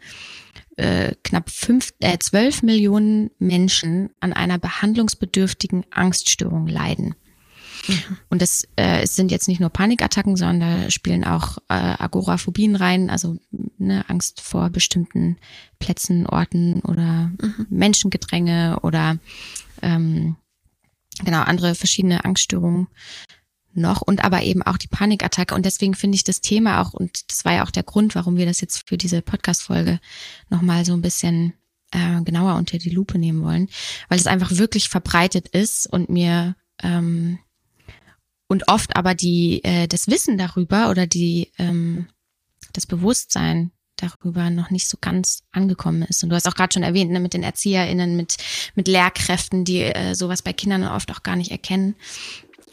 äh, 0.75 1.13
knapp 1.23 1.49
fünf, 1.49 1.93
äh, 1.99 2.17
12 2.17 2.63
Millionen 2.63 3.31
Menschen 3.39 4.11
an 4.19 4.33
einer 4.33 4.57
behandlungsbedürftigen 4.57 5.85
Angststörung 5.91 6.67
leiden. 6.67 7.15
Mhm. 7.87 8.17
Und 8.29 8.41
das 8.41 8.67
äh, 8.75 9.01
es 9.01 9.15
sind 9.15 9.31
jetzt 9.31 9.47
nicht 9.47 9.59
nur 9.59 9.69
Panikattacken, 9.69 10.35
sondern 10.35 10.83
da 10.83 10.91
spielen 10.91 11.23
auch 11.23 11.57
äh, 11.69 11.73
Agoraphobien 11.73 12.75
rein, 12.75 13.09
also 13.09 13.37
ne, 13.77 14.03
Angst 14.09 14.41
vor 14.41 14.69
bestimmten 14.69 15.37
Plätzen, 15.79 16.25
Orten 16.25 16.81
oder 16.81 17.31
mhm. 17.41 17.67
Menschengedränge 17.69 18.79
oder 18.81 19.17
ähm, 19.81 20.35
genau 21.23 21.41
andere 21.41 21.75
verschiedene 21.75 22.25
Angststörungen 22.25 22.87
noch 23.73 24.01
und 24.01 24.23
aber 24.23 24.43
eben 24.43 24.61
auch 24.63 24.77
die 24.77 24.87
Panikattacke. 24.87 25.55
Und 25.55 25.65
deswegen 25.65 25.93
finde 25.93 26.15
ich 26.15 26.23
das 26.23 26.41
Thema 26.41 26.81
auch, 26.81 26.93
und 26.93 27.29
das 27.31 27.45
war 27.45 27.53
ja 27.53 27.63
auch 27.63 27.71
der 27.71 27.83
Grund, 27.83 28.15
warum 28.15 28.37
wir 28.37 28.45
das 28.45 28.61
jetzt 28.61 28.87
für 28.87 28.97
diese 28.97 29.21
Podcast-Folge 29.21 29.99
nochmal 30.49 30.85
so 30.85 30.93
ein 30.93 31.01
bisschen 31.01 31.53
äh, 31.91 32.21
genauer 32.23 32.55
unter 32.55 32.77
die 32.77 32.89
Lupe 32.89 33.17
nehmen 33.17 33.43
wollen, 33.43 33.69
weil 34.09 34.19
es 34.19 34.27
einfach 34.27 34.51
wirklich 34.51 34.89
verbreitet 34.89 35.47
ist 35.49 35.87
und 35.87 36.09
mir 36.09 36.55
ähm, 36.81 37.39
und 38.49 38.67
oft 38.67 38.97
aber 38.97 39.15
die 39.15 39.63
äh, 39.63 39.87
das 39.87 40.07
Wissen 40.07 40.37
darüber 40.37 40.89
oder 40.89 41.07
die 41.07 41.51
ähm, 41.57 42.07
das 42.73 42.85
Bewusstsein 42.85 43.71
darüber 43.95 44.49
noch 44.49 44.69
nicht 44.69 44.87
so 44.87 44.97
ganz 44.99 45.43
angekommen 45.51 46.03
ist. 46.03 46.23
Und 46.23 46.29
du 46.29 46.35
hast 46.35 46.47
auch 46.47 46.55
gerade 46.55 46.73
schon 46.73 46.83
erwähnt, 46.83 47.11
ne, 47.11 47.19
mit 47.19 47.33
den 47.33 47.43
ErzieherInnen, 47.43 48.15
mit, 48.15 48.37
mit 48.75 48.87
Lehrkräften, 48.87 49.65
die 49.65 49.81
äh, 49.81 50.15
sowas 50.15 50.41
bei 50.41 50.53
Kindern 50.53 50.83
oft 50.85 51.11
auch 51.11 51.21
gar 51.21 51.35
nicht 51.35 51.51
erkennen. 51.51 51.95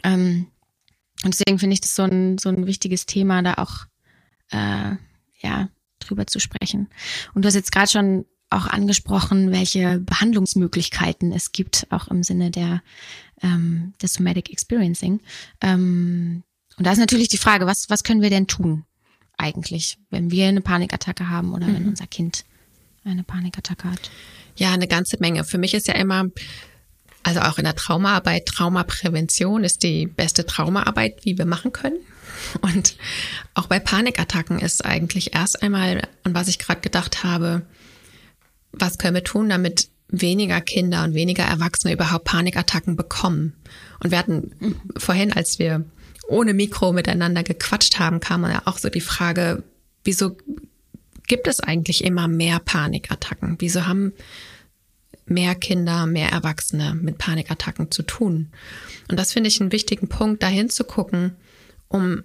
Ähm, 0.03 0.47
und 1.23 1.33
deswegen 1.33 1.59
finde 1.59 1.73
ich 1.73 1.81
das 1.81 1.95
so 1.95 2.03
ein, 2.03 2.37
so 2.37 2.49
ein 2.49 2.65
wichtiges 2.65 3.05
Thema, 3.05 3.41
da 3.41 3.55
auch 3.55 3.85
äh, 4.51 4.95
ja, 5.39 5.69
drüber 5.99 6.27
zu 6.27 6.39
sprechen. 6.39 6.89
Und 7.33 7.43
du 7.43 7.47
hast 7.47 7.55
jetzt 7.55 7.71
gerade 7.71 7.89
schon 7.89 8.25
auch 8.49 8.65
angesprochen, 8.67 9.51
welche 9.51 9.99
Behandlungsmöglichkeiten 9.99 11.31
es 11.31 11.51
gibt, 11.51 11.87
auch 11.89 12.07
im 12.07 12.23
Sinne 12.23 12.51
der 12.51 12.81
ähm, 13.41 13.93
des 14.01 14.13
Somatic 14.13 14.49
Experiencing. 14.49 15.21
Ähm, 15.61 16.43
und 16.77 16.85
da 16.85 16.91
ist 16.91 16.99
natürlich 16.99 17.27
die 17.27 17.37
Frage, 17.37 17.65
was, 17.65 17.89
was 17.89 18.03
können 18.03 18.21
wir 18.21 18.29
denn 18.29 18.47
tun 18.47 18.85
eigentlich, 19.37 19.97
wenn 20.09 20.31
wir 20.31 20.47
eine 20.47 20.61
Panikattacke 20.61 21.29
haben 21.29 21.53
oder 21.53 21.67
mhm. 21.67 21.75
wenn 21.75 21.87
unser 21.89 22.07
Kind 22.07 22.45
eine 23.03 23.23
Panikattacke 23.23 23.91
hat? 23.91 24.11
Ja, 24.55 24.73
eine 24.73 24.87
ganze 24.87 25.17
Menge. 25.19 25.43
Für 25.43 25.57
mich 25.57 25.73
ist 25.73 25.87
ja 25.87 25.93
immer 25.93 26.25
also 27.27 27.41
auch 27.41 27.57
in 27.57 27.65
der 27.65 27.75
Traumaarbeit, 27.75 28.45
Traumaprävention 28.45 29.65
ist 29.65 29.83
die 29.83 30.07
beste 30.07 30.45
Traumaarbeit, 30.45 31.25
wie 31.25 31.37
wir 31.37 31.45
machen 31.45 31.73
können. 31.73 31.97
Und 32.61 32.95
auch 33.53 33.65
bei 33.67 33.79
Panikattacken 33.79 34.59
ist 34.59 34.85
eigentlich 34.85 35.35
erst 35.35 35.61
einmal, 35.61 36.07
an 36.23 36.33
was 36.33 36.47
ich 36.47 36.57
gerade 36.57 36.79
gedacht 36.79 37.25
habe, 37.25 37.65
was 38.79 38.97
können 38.97 39.15
wir 39.15 39.23
tun, 39.23 39.49
damit 39.49 39.89
weniger 40.09 40.61
Kinder 40.61 41.03
und 41.03 41.13
weniger 41.13 41.43
Erwachsene 41.43 41.93
überhaupt 41.93 42.25
Panikattacken 42.25 42.95
bekommen. 42.95 43.53
Und 44.01 44.11
wir 44.11 44.17
hatten 44.17 44.79
vorhin, 44.97 45.33
als 45.33 45.59
wir 45.59 45.85
ohne 46.27 46.53
Mikro 46.53 46.93
miteinander 46.93 47.43
gequatscht 47.43 47.99
haben, 47.99 48.19
kam 48.19 48.43
ja 48.43 48.61
auch 48.65 48.77
so 48.77 48.89
die 48.89 49.01
Frage, 49.01 49.63
wieso 50.03 50.37
gibt 51.27 51.47
es 51.47 51.59
eigentlich 51.59 52.03
immer 52.03 52.27
mehr 52.27 52.59
Panikattacken? 52.59 53.57
Wieso 53.59 53.85
haben 53.85 54.13
mehr 55.29 55.55
Kinder, 55.55 56.05
mehr 56.05 56.29
Erwachsene 56.29 56.95
mit 56.95 57.17
Panikattacken 57.17 57.91
zu 57.91 58.03
tun. 58.03 58.49
Und 59.09 59.19
das 59.19 59.33
finde 59.33 59.49
ich 59.49 59.59
einen 59.59 59.71
wichtigen 59.71 60.07
Punkt, 60.07 60.41
dahin 60.41 60.69
zu 60.69 60.83
gucken, 60.83 61.35
um 61.89 62.23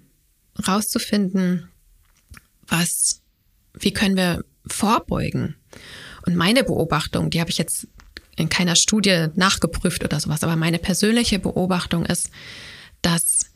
rauszufinden, 0.66 1.68
was, 2.66 3.22
wie 3.74 3.92
können 3.92 4.16
wir 4.16 4.44
vorbeugen. 4.66 5.56
Und 6.26 6.36
meine 6.36 6.64
Beobachtung, 6.64 7.30
die 7.30 7.40
habe 7.40 7.50
ich 7.50 7.58
jetzt 7.58 7.86
in 8.36 8.48
keiner 8.48 8.76
Studie 8.76 9.28
nachgeprüft 9.34 10.04
oder 10.04 10.18
sowas, 10.18 10.42
aber 10.42 10.56
meine 10.56 10.78
persönliche 10.78 11.38
Beobachtung 11.38 12.06
ist, 12.06 12.30
dass 13.02 13.46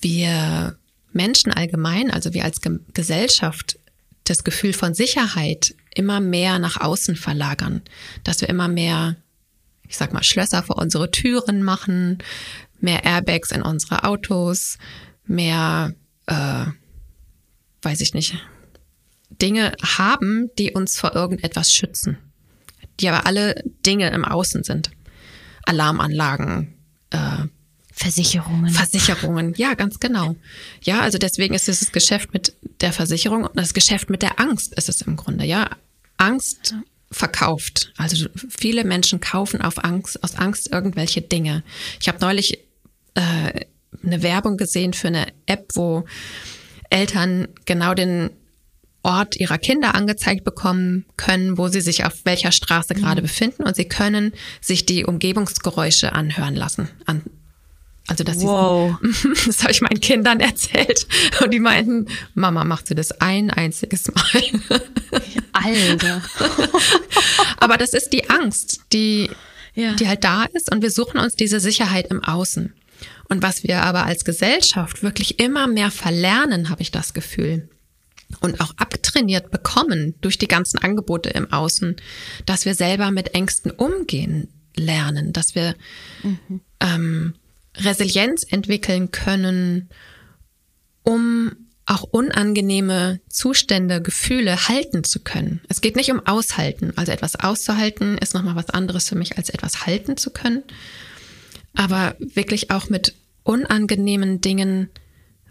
wir 0.00 0.76
Menschen 1.12 1.52
allgemein, 1.52 2.10
also 2.10 2.34
wir 2.34 2.44
als 2.44 2.60
Gesellschaft, 2.94 3.78
das 4.24 4.44
Gefühl 4.44 4.72
von 4.72 4.94
Sicherheit 4.94 5.74
immer 5.94 6.20
mehr 6.20 6.58
nach 6.58 6.80
außen 6.80 7.16
verlagern, 7.16 7.82
dass 8.24 8.40
wir 8.40 8.48
immer 8.48 8.68
mehr, 8.68 9.16
ich 9.88 9.96
sag 9.96 10.12
mal, 10.12 10.22
Schlösser 10.22 10.62
vor 10.62 10.78
unsere 10.78 11.10
Türen 11.10 11.62
machen, 11.62 12.18
mehr 12.80 13.04
Airbags 13.04 13.52
in 13.52 13.62
unsere 13.62 14.04
Autos, 14.04 14.78
mehr, 15.26 15.94
äh, 16.26 16.66
weiß 17.82 18.00
ich 18.00 18.14
nicht, 18.14 18.34
Dinge 19.40 19.72
haben, 19.82 20.50
die 20.58 20.72
uns 20.72 20.98
vor 20.98 21.14
irgendetwas 21.14 21.72
schützen, 21.72 22.18
die 23.00 23.08
aber 23.08 23.26
alle 23.26 23.62
Dinge 23.86 24.10
im 24.10 24.24
Außen 24.24 24.64
sind. 24.64 24.90
Alarmanlagen, 25.64 26.74
äh, 27.10 27.44
Versicherungen. 27.92 28.70
Versicherungen, 28.70 29.54
ja, 29.56 29.74
ganz 29.74 29.98
genau. 29.98 30.36
Ja, 30.82 31.00
also 31.00 31.18
deswegen 31.18 31.54
ist 31.54 31.68
es 31.68 31.80
das 31.80 31.92
Geschäft 31.92 32.32
mit 32.32 32.54
der 32.80 32.92
Versicherung 32.92 33.44
und 33.44 33.56
das 33.56 33.74
Geschäft 33.74 34.08
mit 34.08 34.22
der 34.22 34.38
Angst 34.40 34.72
ist 34.74 34.88
es 34.88 35.02
im 35.02 35.16
Grunde, 35.16 35.44
ja. 35.44 35.68
Angst 36.16 36.74
verkauft. 37.10 37.92
Also 37.96 38.28
viele 38.48 38.84
Menschen 38.84 39.20
kaufen 39.20 39.62
auf 39.62 39.82
Angst, 39.84 40.22
aus 40.22 40.36
Angst 40.36 40.70
irgendwelche 40.70 41.22
Dinge. 41.22 41.62
Ich 42.00 42.08
habe 42.08 42.18
neulich 42.20 42.58
äh, 43.14 43.64
eine 44.02 44.22
Werbung 44.22 44.56
gesehen 44.56 44.92
für 44.92 45.08
eine 45.08 45.26
App, 45.46 45.70
wo 45.74 46.04
Eltern 46.90 47.48
genau 47.64 47.94
den 47.94 48.30
Ort 49.08 49.36
ihrer 49.36 49.56
Kinder 49.56 49.94
angezeigt 49.94 50.44
bekommen 50.44 51.06
können, 51.16 51.56
wo 51.56 51.68
sie 51.68 51.80
sich 51.80 52.04
auf 52.04 52.12
welcher 52.24 52.52
Straße 52.52 52.94
gerade 52.94 53.22
mhm. 53.22 53.26
befinden 53.26 53.62
und 53.62 53.74
sie 53.74 53.86
können 53.86 54.32
sich 54.60 54.84
die 54.84 55.06
Umgebungsgeräusche 55.06 56.12
anhören 56.12 56.54
lassen, 56.54 56.90
an, 57.06 57.22
also 58.06 58.22
dass 58.22 58.40
wow. 58.40 58.96
sie, 59.00 59.28
das 59.46 59.62
habe 59.62 59.72
ich 59.72 59.80
meinen 59.80 60.00
Kindern 60.00 60.40
erzählt 60.40 61.06
und 61.42 61.52
die 61.52 61.60
meinten, 61.60 62.06
Mama, 62.34 62.64
macht 62.64 62.86
sie 62.88 62.94
das 62.94 63.12
ein 63.20 63.50
einziges 63.50 64.10
Mal? 64.12 64.42
Alter. 65.52 66.22
Aber 67.58 67.78
das 67.78 67.94
ist 67.94 68.12
die 68.12 68.28
Angst, 68.28 68.80
die, 68.92 69.30
ja. 69.74 69.94
die 69.94 70.06
halt 70.06 70.22
da 70.22 70.44
ist 70.52 70.70
und 70.70 70.82
wir 70.82 70.90
suchen 70.90 71.18
uns 71.18 71.34
diese 71.34 71.60
Sicherheit 71.60 72.10
im 72.10 72.22
Außen. 72.22 72.74
Und 73.30 73.42
was 73.42 73.62
wir 73.62 73.82
aber 73.82 74.06
als 74.06 74.24
Gesellschaft 74.24 75.02
wirklich 75.02 75.38
immer 75.38 75.66
mehr 75.66 75.90
verlernen, 75.90 76.70
habe 76.70 76.80
ich 76.80 76.90
das 76.90 77.12
Gefühl, 77.12 77.68
und 78.40 78.60
auch 78.60 78.72
abtrainiert 78.76 79.50
bekommen 79.50 80.14
durch 80.20 80.38
die 80.38 80.48
ganzen 80.48 80.78
Angebote 80.78 81.30
im 81.30 81.52
Außen, 81.52 81.96
dass 82.46 82.64
wir 82.64 82.74
selber 82.74 83.10
mit 83.10 83.34
Ängsten 83.34 83.70
umgehen 83.70 84.48
lernen, 84.76 85.32
dass 85.32 85.54
wir 85.54 85.74
mhm. 86.22 86.60
ähm, 86.80 87.34
Resilienz 87.76 88.44
entwickeln 88.48 89.10
können, 89.10 89.88
um 91.02 91.52
auch 91.86 92.02
unangenehme 92.02 93.20
Zustände, 93.30 94.02
Gefühle 94.02 94.68
halten 94.68 95.04
zu 95.04 95.20
können. 95.20 95.62
Es 95.68 95.80
geht 95.80 95.96
nicht 95.96 96.10
um 96.12 96.24
Aushalten. 96.26 96.92
Also 96.96 97.12
etwas 97.12 97.36
auszuhalten 97.36 98.18
ist 98.18 98.34
nochmal 98.34 98.56
was 98.56 98.68
anderes 98.68 99.08
für 99.08 99.16
mich, 99.16 99.38
als 99.38 99.48
etwas 99.48 99.86
halten 99.86 100.18
zu 100.18 100.30
können. 100.30 100.62
Aber 101.74 102.14
wirklich 102.18 102.70
auch 102.70 102.90
mit 102.90 103.14
unangenehmen 103.42 104.42
Dingen 104.42 104.90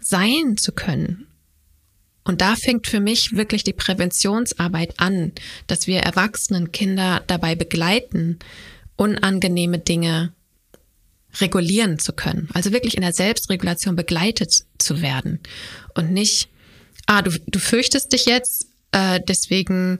sein 0.00 0.56
zu 0.56 0.70
können. 0.70 1.27
Und 2.28 2.42
da 2.42 2.56
fängt 2.56 2.86
für 2.86 3.00
mich 3.00 3.36
wirklich 3.36 3.64
die 3.64 3.72
Präventionsarbeit 3.72 5.00
an, 5.00 5.32
dass 5.66 5.86
wir 5.86 6.00
Erwachsenen 6.00 6.72
Kinder 6.72 7.22
dabei 7.26 7.54
begleiten, 7.54 8.38
unangenehme 8.96 9.78
Dinge 9.78 10.34
regulieren 11.40 11.98
zu 11.98 12.12
können. 12.12 12.50
Also 12.52 12.70
wirklich 12.70 12.96
in 12.96 13.00
der 13.00 13.14
Selbstregulation 13.14 13.96
begleitet 13.96 14.66
zu 14.76 15.00
werden 15.00 15.40
und 15.94 16.12
nicht, 16.12 16.50
ah, 17.06 17.22
du, 17.22 17.30
du 17.46 17.58
fürchtest 17.58 18.12
dich 18.12 18.26
jetzt, 18.26 18.66
äh, 18.92 19.20
deswegen 19.26 19.98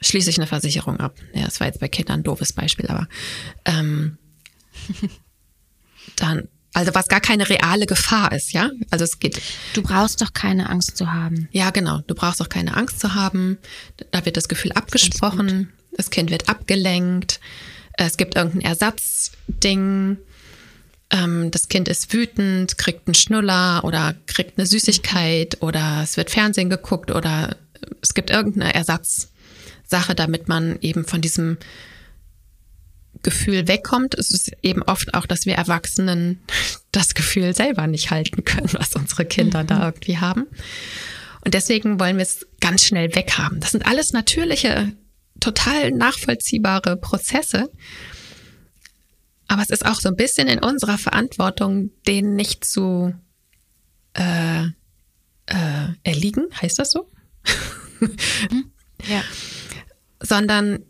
schließe 0.00 0.30
ich 0.30 0.38
eine 0.38 0.46
Versicherung 0.46 1.00
ab. 1.00 1.16
Ja, 1.34 1.44
das 1.44 1.58
war 1.58 1.66
jetzt 1.66 1.80
bei 1.80 1.88
Kindern 1.88 2.20
ein 2.20 2.22
doofes 2.22 2.52
Beispiel, 2.52 2.86
aber 2.86 3.08
ähm, 3.64 4.16
dann, 6.16 6.46
also 6.74 6.94
was 6.94 7.08
gar 7.08 7.20
keine 7.20 7.48
reale 7.48 7.86
Gefahr 7.86 8.32
ist, 8.32 8.52
ja? 8.52 8.70
Also 8.90 9.04
es 9.04 9.18
geht. 9.18 9.40
Du 9.72 9.82
brauchst 9.82 10.20
doch 10.20 10.32
keine 10.34 10.68
Angst 10.68 10.96
zu 10.96 11.12
haben. 11.12 11.48
Ja, 11.52 11.70
genau. 11.70 12.00
Du 12.06 12.14
brauchst 12.14 12.40
doch 12.40 12.48
keine 12.48 12.76
Angst 12.76 13.00
zu 13.00 13.14
haben. 13.14 13.58
Da 14.10 14.24
wird 14.24 14.36
das 14.36 14.48
Gefühl 14.48 14.72
abgesprochen. 14.72 15.72
Das 15.96 16.10
Kind 16.10 16.30
wird 16.30 16.48
abgelenkt. 16.48 17.40
Es 17.96 18.16
gibt 18.16 18.34
irgendein 18.34 18.62
Ersatzding 18.62 20.18
ähm, 21.10 21.50
das 21.50 21.68
Kind 21.68 21.88
ist 21.88 22.12
wütend, 22.12 22.78
kriegt 22.78 23.06
einen 23.06 23.14
Schnuller 23.14 23.84
oder 23.84 24.14
kriegt 24.26 24.58
eine 24.58 24.66
Süßigkeit 24.66 25.62
oder 25.62 26.00
es 26.02 26.16
wird 26.16 26.30
Fernsehen 26.30 26.70
geguckt 26.70 27.10
oder 27.10 27.56
es 28.02 28.14
gibt 28.14 28.30
irgendeine 28.30 28.74
Ersatzsache, 28.74 30.14
damit 30.14 30.48
man 30.48 30.78
eben 30.80 31.04
von 31.04 31.20
diesem 31.20 31.58
Gefühl 33.24 33.66
wegkommt. 33.66 34.14
Es 34.14 34.30
ist 34.30 34.52
eben 34.62 34.82
oft 34.82 35.14
auch, 35.14 35.26
dass 35.26 35.46
wir 35.46 35.54
Erwachsenen 35.54 36.40
das 36.92 37.14
Gefühl 37.14 37.54
selber 37.54 37.88
nicht 37.88 38.12
halten 38.12 38.44
können, 38.44 38.72
was 38.72 38.94
unsere 38.94 39.24
Kinder 39.24 39.64
mhm. 39.64 39.66
da 39.66 39.86
irgendwie 39.86 40.18
haben. 40.18 40.46
Und 41.44 41.54
deswegen 41.54 41.98
wollen 41.98 42.16
wir 42.16 42.22
es 42.22 42.46
ganz 42.60 42.84
schnell 42.84 43.14
weghaben. 43.14 43.60
Das 43.60 43.72
sind 43.72 43.84
alles 43.84 44.12
natürliche, 44.12 44.92
total 45.40 45.90
nachvollziehbare 45.90 46.96
Prozesse. 46.96 47.70
Aber 49.48 49.62
es 49.62 49.70
ist 49.70 49.84
auch 49.84 50.00
so 50.00 50.08
ein 50.08 50.16
bisschen 50.16 50.48
in 50.48 50.60
unserer 50.60 50.96
Verantwortung, 50.96 51.90
denen 52.06 52.34
nicht 52.34 52.64
zu 52.64 53.12
äh, 54.14 54.64
äh, 55.46 55.88
erliegen, 56.02 56.46
heißt 56.60 56.78
das 56.78 56.92
so? 56.92 57.10
Mhm. 58.50 58.72
ja. 59.08 59.22
Sondern 60.20 60.84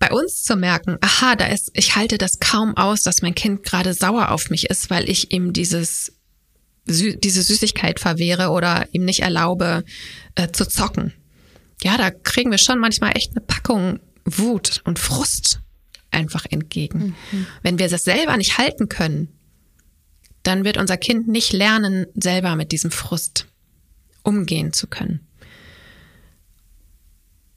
bei 0.00 0.10
uns 0.10 0.42
zu 0.42 0.56
merken, 0.56 0.96
aha, 1.02 1.36
da 1.36 1.46
ist, 1.46 1.70
ich 1.74 1.94
halte 1.94 2.18
das 2.18 2.40
kaum 2.40 2.76
aus, 2.76 3.02
dass 3.02 3.22
mein 3.22 3.34
Kind 3.34 3.62
gerade 3.62 3.94
sauer 3.94 4.30
auf 4.30 4.48
mich 4.50 4.68
ist, 4.68 4.90
weil 4.90 5.08
ich 5.08 5.30
ihm 5.30 5.52
dieses, 5.52 6.16
diese 6.86 7.42
Süßigkeit 7.42 8.00
verwehre 8.00 8.48
oder 8.48 8.88
ihm 8.92 9.04
nicht 9.04 9.20
erlaube, 9.20 9.84
äh, 10.34 10.48
zu 10.50 10.66
zocken. 10.66 11.12
Ja, 11.82 11.98
da 11.98 12.10
kriegen 12.10 12.50
wir 12.50 12.58
schon 12.58 12.78
manchmal 12.78 13.12
echt 13.14 13.36
eine 13.36 13.44
Packung 13.44 14.00
Wut 14.24 14.80
und 14.84 14.98
Frust 14.98 15.60
einfach 16.10 16.46
entgegen. 16.48 17.14
Mhm. 17.30 17.46
Wenn 17.62 17.78
wir 17.78 17.88
das 17.88 18.04
selber 18.04 18.36
nicht 18.38 18.56
halten 18.56 18.88
können, 18.88 19.28
dann 20.42 20.64
wird 20.64 20.78
unser 20.78 20.96
Kind 20.96 21.28
nicht 21.28 21.52
lernen, 21.52 22.06
selber 22.14 22.56
mit 22.56 22.72
diesem 22.72 22.90
Frust 22.90 23.46
umgehen 24.22 24.72
zu 24.72 24.86
können. 24.86 25.26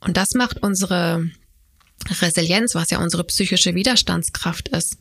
Und 0.02 0.18
das 0.18 0.34
macht 0.34 0.62
unsere 0.62 1.30
Resilienz, 2.22 2.76
was 2.76 2.90
ja 2.90 3.00
unsere 3.00 3.24
psychische 3.24 3.76
Widerstandskraft 3.76 4.70
ist, 4.70 4.98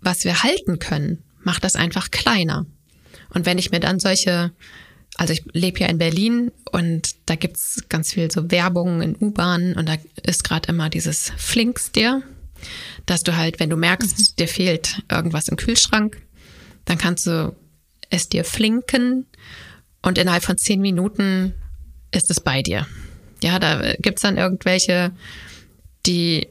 was 0.00 0.24
wir 0.24 0.42
halten 0.42 0.78
können, 0.78 1.22
macht 1.42 1.64
das 1.64 1.76
einfach 1.76 2.10
kleiner. 2.10 2.66
Und 3.30 3.46
wenn 3.46 3.58
ich 3.58 3.70
mir 3.70 3.80
dann 3.80 4.00
solche, 4.00 4.52
also 5.16 5.32
ich 5.32 5.42
lebe 5.52 5.80
ja 5.80 5.86
in 5.86 5.98
Berlin 5.98 6.52
und 6.72 7.14
da 7.26 7.36
gibt's 7.36 7.84
ganz 7.88 8.12
viel 8.12 8.30
so 8.30 8.50
Werbung 8.50 9.02
in 9.02 9.16
U-Bahnen 9.16 9.76
und 9.76 9.88
da 9.88 9.96
ist 10.24 10.44
gerade 10.44 10.68
immer 10.70 10.90
dieses 10.90 11.32
Flinks 11.36 11.92
dir, 11.92 12.22
dass 13.06 13.22
du 13.22 13.36
halt, 13.36 13.60
wenn 13.60 13.70
du 13.70 13.76
merkst, 13.76 14.18
mhm. 14.18 14.36
dir 14.38 14.48
fehlt 14.48 15.02
irgendwas 15.10 15.48
im 15.48 15.56
Kühlschrank, 15.56 16.20
dann 16.84 16.98
kannst 16.98 17.26
du 17.26 17.54
es 18.10 18.28
dir 18.28 18.44
flinken 18.44 19.26
und 20.02 20.18
innerhalb 20.18 20.42
von 20.42 20.58
zehn 20.58 20.80
Minuten 20.80 21.54
ist 22.10 22.30
es 22.30 22.40
bei 22.40 22.62
dir. 22.62 22.86
Ja, 23.42 23.58
da 23.58 23.94
gibt's 24.00 24.22
dann 24.22 24.36
irgendwelche 24.36 25.12
die 26.06 26.48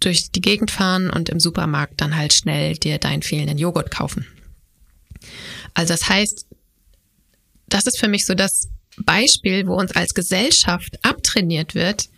durch 0.00 0.30
die 0.30 0.40
Gegend 0.40 0.70
fahren 0.70 1.10
und 1.10 1.28
im 1.28 1.40
Supermarkt 1.40 2.00
dann 2.00 2.16
halt 2.16 2.32
schnell 2.32 2.76
dir 2.76 2.98
deinen 2.98 3.22
fehlenden 3.22 3.58
Joghurt 3.58 3.90
kaufen. 3.90 4.26
Also 5.72 5.94
das 5.94 6.08
heißt, 6.08 6.46
das 7.68 7.86
ist 7.86 7.98
für 7.98 8.08
mich 8.08 8.26
so 8.26 8.34
das 8.34 8.68
Beispiel, 8.98 9.66
wo 9.66 9.74
uns 9.74 9.92
als 9.92 10.14
Gesellschaft 10.14 10.98
abtrainiert 11.02 11.74
wird, 11.74 12.08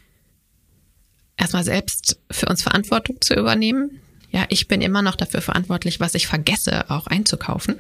erstmal 1.37 1.65
selbst 1.65 2.19
für 2.31 2.47
uns 2.47 2.63
Verantwortung 2.63 3.21
zu 3.21 3.35
übernehmen. 3.35 4.01
Ja, 4.31 4.47
ich 4.49 4.69
bin 4.69 4.83
immer 4.83 5.03
noch 5.03 5.17
dafür 5.17 5.41
verantwortlich, 5.41 6.01
was 6.01 6.15
ich 6.15 6.27
vergesse, 6.27 6.91
auch 6.91 7.07
einzukaufen. 7.07 7.77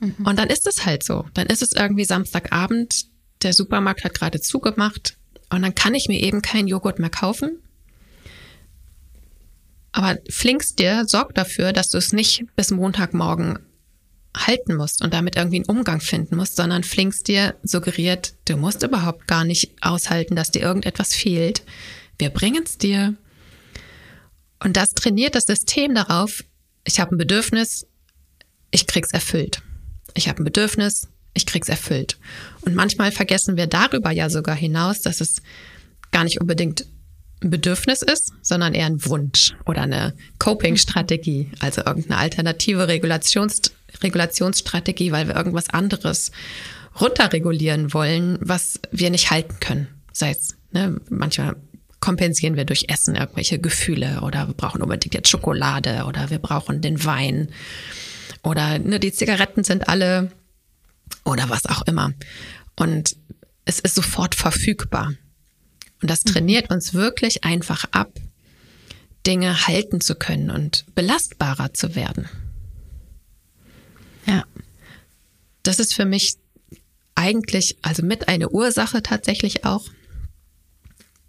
Mhm. 0.00 0.26
Und 0.26 0.38
dann 0.38 0.48
ist 0.48 0.66
es 0.66 0.84
halt 0.84 1.04
so. 1.04 1.26
Dann 1.34 1.46
ist 1.46 1.62
es 1.62 1.72
irgendwie 1.72 2.04
Samstagabend, 2.04 3.06
der 3.42 3.52
Supermarkt 3.52 4.04
hat 4.04 4.14
gerade 4.14 4.40
zugemacht, 4.40 5.16
und 5.50 5.62
dann 5.62 5.74
kann 5.74 5.94
ich 5.94 6.08
mir 6.08 6.20
eben 6.20 6.42
keinen 6.42 6.68
Joghurt 6.68 6.98
mehr 6.98 7.10
kaufen. 7.10 7.62
Aber 9.92 10.18
Flinkst 10.28 10.78
dir 10.78 11.04
sorgt 11.06 11.38
dafür, 11.38 11.72
dass 11.72 11.88
du 11.88 11.98
es 11.98 12.12
nicht 12.12 12.44
bis 12.54 12.70
Montagmorgen 12.70 13.60
halten 14.36 14.76
musst 14.76 15.02
und 15.02 15.14
damit 15.14 15.36
irgendwie 15.36 15.56
einen 15.56 15.78
Umgang 15.78 16.00
finden 16.00 16.36
musst, 16.36 16.56
sondern 16.56 16.82
Flinkst 16.82 17.28
dir 17.28 17.56
suggeriert, 17.62 18.34
du 18.44 18.56
musst 18.56 18.82
überhaupt 18.82 19.26
gar 19.26 19.44
nicht 19.44 19.72
aushalten, 19.80 20.36
dass 20.36 20.50
dir 20.50 20.62
irgendetwas 20.62 21.14
fehlt. 21.14 21.62
Wir 22.18 22.30
bringen 22.30 22.64
es 22.64 22.76
dir. 22.76 23.14
Und 24.62 24.76
das 24.76 24.90
trainiert 24.90 25.34
das 25.34 25.44
System 25.44 25.94
darauf, 25.94 26.44
ich 26.84 27.00
habe 27.00 27.14
ein 27.14 27.18
Bedürfnis, 27.18 27.86
ich 28.70 28.86
krieg's 28.86 29.12
erfüllt. 29.12 29.62
Ich 30.14 30.28
habe 30.28 30.42
ein 30.42 30.44
Bedürfnis, 30.44 31.08
ich 31.36 31.46
krieg's 31.46 31.68
erfüllt. 31.68 32.18
Und 32.62 32.74
manchmal 32.74 33.12
vergessen 33.12 33.56
wir 33.56 33.66
darüber 33.66 34.10
ja 34.10 34.30
sogar 34.30 34.56
hinaus, 34.56 35.02
dass 35.02 35.20
es 35.20 35.42
gar 36.10 36.24
nicht 36.24 36.40
unbedingt 36.40 36.86
ein 37.42 37.50
Bedürfnis 37.50 38.02
ist, 38.02 38.32
sondern 38.42 38.74
eher 38.74 38.86
ein 38.86 39.04
Wunsch 39.04 39.54
oder 39.66 39.82
eine 39.82 40.14
Coping-Strategie, 40.38 41.50
also 41.60 41.82
irgendeine 41.84 42.18
alternative 42.18 42.88
Regulations 42.88 43.72
Regulationsstrategie, 44.02 45.12
weil 45.12 45.28
wir 45.28 45.36
irgendwas 45.36 45.70
anderes 45.70 46.30
runterregulieren 47.00 47.94
wollen, 47.94 48.38
was 48.40 48.80
wir 48.90 49.10
nicht 49.10 49.30
halten 49.30 49.58
können. 49.60 49.88
Sei 50.12 50.30
es, 50.30 50.56
ne, 50.72 51.00
manchmal 51.08 51.56
kompensieren 52.00 52.56
wir 52.56 52.64
durch 52.64 52.86
Essen 52.88 53.14
irgendwelche 53.14 53.58
Gefühle 53.58 54.20
oder 54.22 54.48
wir 54.48 54.54
brauchen 54.54 54.82
unbedingt 54.82 55.14
jetzt 55.14 55.28
Schokolade 55.28 56.04
oder 56.06 56.30
wir 56.30 56.38
brauchen 56.38 56.80
den 56.80 57.04
Wein 57.04 57.48
oder 58.42 58.78
ne, 58.78 59.00
die 59.00 59.12
Zigaretten 59.12 59.64
sind 59.64 59.88
alle 59.88 60.30
oder 61.26 61.50
was 61.50 61.66
auch 61.66 61.82
immer. 61.82 62.14
Und 62.76 63.16
es 63.64 63.80
ist 63.80 63.94
sofort 63.94 64.34
verfügbar. 64.34 65.12
Und 66.00 66.10
das 66.10 66.20
trainiert 66.20 66.70
uns 66.70 66.94
wirklich 66.94 67.44
einfach 67.44 67.84
ab, 67.90 68.12
Dinge 69.26 69.66
halten 69.66 70.00
zu 70.00 70.14
können 70.14 70.50
und 70.50 70.84
belastbarer 70.94 71.74
zu 71.74 71.94
werden. 71.94 72.28
Ja. 74.26 74.44
Das 75.62 75.80
ist 75.80 75.94
für 75.94 76.04
mich 76.04 76.36
eigentlich, 77.16 77.76
also 77.82 78.04
mit 78.04 78.28
eine 78.28 78.50
Ursache 78.50 79.02
tatsächlich 79.02 79.64
auch. 79.64 79.88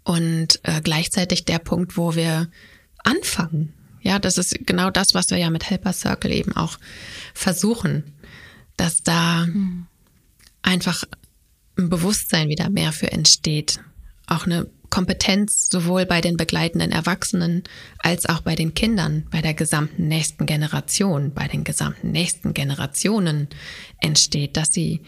Und 0.04 0.60
äh, 0.62 0.80
gleichzeitig 0.80 1.44
der 1.44 1.58
Punkt, 1.58 1.96
wo 1.96 2.14
wir 2.14 2.48
anfangen. 2.98 3.74
Ja, 4.00 4.18
das 4.18 4.38
ist 4.38 4.54
genau 4.64 4.90
das, 4.90 5.12
was 5.14 5.30
wir 5.30 5.38
ja 5.38 5.50
mit 5.50 5.68
Helper 5.68 5.92
Circle 5.92 6.30
eben 6.30 6.56
auch 6.56 6.78
versuchen 7.34 8.14
dass 8.78 9.02
da 9.02 9.44
mhm. 9.44 9.86
einfach 10.62 11.04
ein 11.76 11.90
Bewusstsein 11.90 12.48
wieder 12.48 12.70
mehr 12.70 12.92
für 12.92 13.12
entsteht. 13.12 13.80
Auch 14.26 14.46
eine 14.46 14.66
Kompetenz 14.90 15.68
sowohl 15.70 16.06
bei 16.06 16.20
den 16.20 16.36
begleitenden 16.36 16.92
Erwachsenen 16.92 17.64
als 17.98 18.26
auch 18.26 18.40
bei 18.40 18.54
den 18.54 18.72
Kindern, 18.72 19.26
bei 19.30 19.42
der 19.42 19.54
gesamten 19.54 20.08
nächsten 20.08 20.46
Generation, 20.46 21.34
bei 21.34 21.46
den 21.46 21.64
gesamten 21.64 22.10
nächsten 22.10 22.54
Generationen 22.54 23.48
entsteht, 24.00 24.56
dass 24.56 24.72
sie 24.72 25.02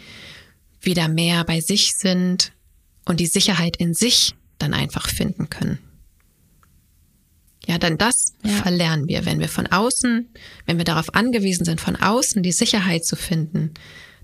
wieder 0.82 1.08
mehr 1.08 1.44
bei 1.44 1.60
sich 1.60 1.96
sind 1.96 2.52
und 3.06 3.20
die 3.20 3.26
Sicherheit 3.26 3.76
in 3.76 3.94
sich 3.94 4.34
dann 4.58 4.74
einfach 4.74 5.08
finden 5.08 5.48
können. 5.48 5.78
Ja, 7.70 7.78
denn 7.78 7.98
das 7.98 8.34
ja. 8.42 8.50
verlernen 8.50 9.06
wir, 9.06 9.24
wenn 9.26 9.38
wir 9.38 9.48
von 9.48 9.68
außen, 9.68 10.28
wenn 10.66 10.78
wir 10.78 10.84
darauf 10.84 11.14
angewiesen 11.14 11.64
sind, 11.64 11.80
von 11.80 11.94
außen 11.94 12.42
die 12.42 12.50
Sicherheit 12.50 13.04
zu 13.04 13.14
finden, 13.14 13.74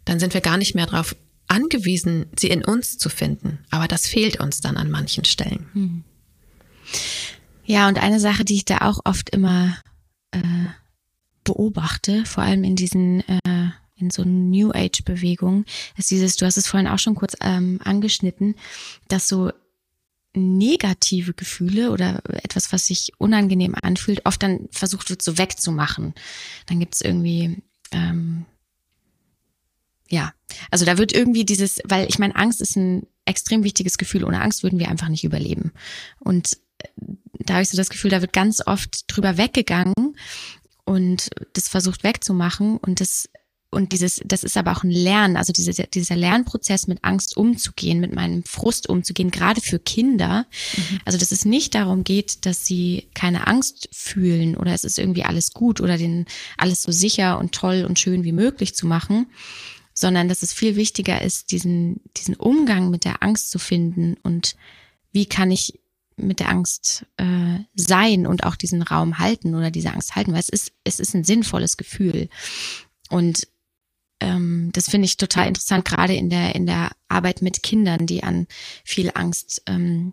dann 0.05 0.19
sind 0.19 0.35
wir 0.35 0.41
gar 0.41 0.57
nicht 0.57 0.75
mehr 0.75 0.87
darauf 0.87 1.15
angewiesen, 1.47 2.27
sie 2.37 2.49
in 2.49 2.65
uns 2.65 2.99
zu 2.99 3.09
finden. 3.09 3.61
Aber 3.71 3.87
das 3.87 4.09
fehlt 4.09 4.41
uns 4.41 4.59
dann 4.59 4.77
an 4.77 4.91
manchen 4.91 5.25
Stellen. 5.25 5.69
Hm. 5.75 6.05
Ja, 7.65 7.87
und 7.87 8.03
eine 8.03 8.19
Sache, 8.19 8.45
die 8.45 8.57
ich 8.57 8.65
da 8.65 8.79
auch 8.79 8.99
oft 9.05 9.31
immer 9.31 9.79
äh, 10.33 10.41
beobachte, 11.45 12.25
vor 12.25 12.43
allem 12.43 12.65
in 12.65 12.75
diesen 12.75 13.21
äh, 13.29 13.71
in 13.95 14.11
so 14.11 14.25
New 14.25 14.73
Age 14.73 15.05
Bewegungen, 15.05 15.67
ist 15.97 16.11
dieses, 16.11 16.35
du 16.35 16.47
hast 16.47 16.57
es 16.57 16.67
vorhin 16.67 16.89
auch 16.89 16.99
schon 16.99 17.15
kurz 17.15 17.37
ähm, 17.41 17.79
angeschnitten, 17.85 18.57
dass 19.07 19.29
so 19.29 19.53
negative 20.37 21.35
Gefühle 21.35 21.91
oder 21.91 22.23
etwas, 22.45 22.73
was 22.73 22.87
sich 22.87 23.13
unangenehm 23.19 23.75
anfühlt, 23.81 24.25
oft 24.25 24.43
dann 24.43 24.69
versucht 24.71 25.11
wird, 25.11 25.23
so 25.23 25.39
wegzumachen. 25.39 26.15
Dann 26.67 26.79
gibt 26.79 26.95
es 26.95 27.01
irgendwie, 27.01 27.63
ähm, 27.93 28.45
ja, 30.09 30.33
also 30.71 30.85
da 30.85 30.99
wird 30.99 31.13
irgendwie 31.13 31.45
dieses, 31.45 31.81
weil 31.85 32.09
ich 32.09 32.19
meine, 32.19 32.37
Angst 32.37 32.61
ist 32.61 32.77
ein 32.77 33.07
extrem 33.25 33.65
wichtiges 33.65 33.99
Gefühl. 33.99 34.25
Ohne 34.25 34.41
Angst 34.41 34.63
würden 34.63 34.79
wir 34.79 34.89
einfach 34.89 35.09
nicht 35.09 35.25
überleben. 35.25 35.73
Und 36.21 36.59
äh, 36.79 36.89
da 37.41 37.55
habe 37.55 37.63
ich 37.63 37.69
so 37.69 37.77
das 37.77 37.91
Gefühl, 37.91 38.11
da 38.11 38.21
wird 38.21 38.33
ganz 38.33 38.67
oft 38.67 39.05
drüber 39.09 39.37
weggegangen 39.37 40.17
und 40.85 41.31
das 41.53 41.69
versucht 41.69 42.05
wegzumachen 42.05 42.79
und 42.79 43.01
das 43.01 43.29
und 43.77 43.93
dieses, 43.93 44.23
das 44.25 44.43
ist 44.43 44.57
aber 44.57 44.73
auch 44.73 44.85
ein 44.85 44.91
Lernen, 44.91 45.37
also 45.37 45.53
diese, 45.53 45.71
dieser 45.85 46.17
Lernprozess 46.17 46.87
mit 46.87 47.05
Angst 47.05 47.37
umzugehen, 47.37 48.01
mit 48.01 48.15
meinem 48.15 48.43
Frust 48.43 48.89
umzugehen, 48.89 49.31
gerade 49.31 49.61
für 49.61 49.79
Kinder. 49.79 50.47
Mhm. 50.77 50.99
Also, 51.05 51.19
dass 51.19 51.31
es 51.31 51.45
nicht 51.45 51.75
darum 51.75 52.03
geht, 52.03 52.47
dass 52.47 52.67
sie 52.67 53.09
keine 53.13 53.47
Angst 53.47 53.91
fühlen 53.93 54.57
oder 54.57 54.73
es 54.73 54.85
ist 54.85 54.99
irgendwie 54.99 55.25
alles 55.25 55.53
gut 55.53 55.83
oder 55.83 55.99
den 55.99 56.25
alles 56.57 56.83
so 56.83 56.91
sicher 56.91 57.39
und 57.39 57.53
toll 57.53 57.85
und 57.87 57.99
schön 57.99 58.25
wie 58.25 58.33
möglich 58.33 58.75
zu 58.75 58.87
machen, 58.87 59.27
sondern 59.93 60.29
dass 60.29 60.43
es 60.43 60.55
viel 60.55 60.75
wichtiger 60.77 61.21
ist, 61.21 61.53
diesen, 61.53 62.01
diesen 62.17 62.35
Umgang 62.35 62.89
mit 62.89 63.05
der 63.05 63.23
Angst 63.23 63.51
zu 63.51 63.59
finden 63.59 64.17
und 64.23 64.57
wie 65.13 65.27
kann 65.27 65.51
ich 65.51 65.79
mit 66.17 66.41
der 66.41 66.49
Angst 66.49 67.05
äh, 67.19 67.59
sein 67.75 68.27
und 68.27 68.45
auch 68.45 68.57
diesen 68.57 68.81
Raum 68.81 69.19
halten 69.19 69.55
oder 69.55 69.71
diese 69.71 69.93
Angst 69.93 70.17
halten, 70.17 70.33
weil 70.33 70.41
es 70.41 70.49
ist, 70.49 70.73
es 70.83 70.99
ist 70.99 71.15
ein 71.15 71.25
sinnvolles 71.25 71.77
Gefühl. 71.77 72.31
Und 73.11 73.47
ähm, 74.21 74.71
das 74.73 74.89
finde 74.89 75.07
ich 75.07 75.17
total 75.17 75.49
interessant, 75.49 75.85
gerade 75.85 76.15
in 76.15 76.31
der, 76.31 76.55
in 76.55 76.67
der 76.67 76.91
Arbeit 77.09 77.43
mit 77.43 77.63
Kindern, 77.63 78.07
die 78.07 78.23
an 78.23 78.47
viel 78.85 79.11
Angst 79.15 79.63
ähm, 79.67 80.13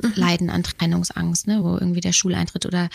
mhm. 0.00 0.12
leiden 0.14 0.50
an 0.50 0.62
Trennungsangst, 0.62 1.46
ne, 1.46 1.62
wo 1.62 1.76
irgendwie 1.76 2.00
der 2.00 2.12
Schuleintritt 2.12 2.66
oder 2.66 2.88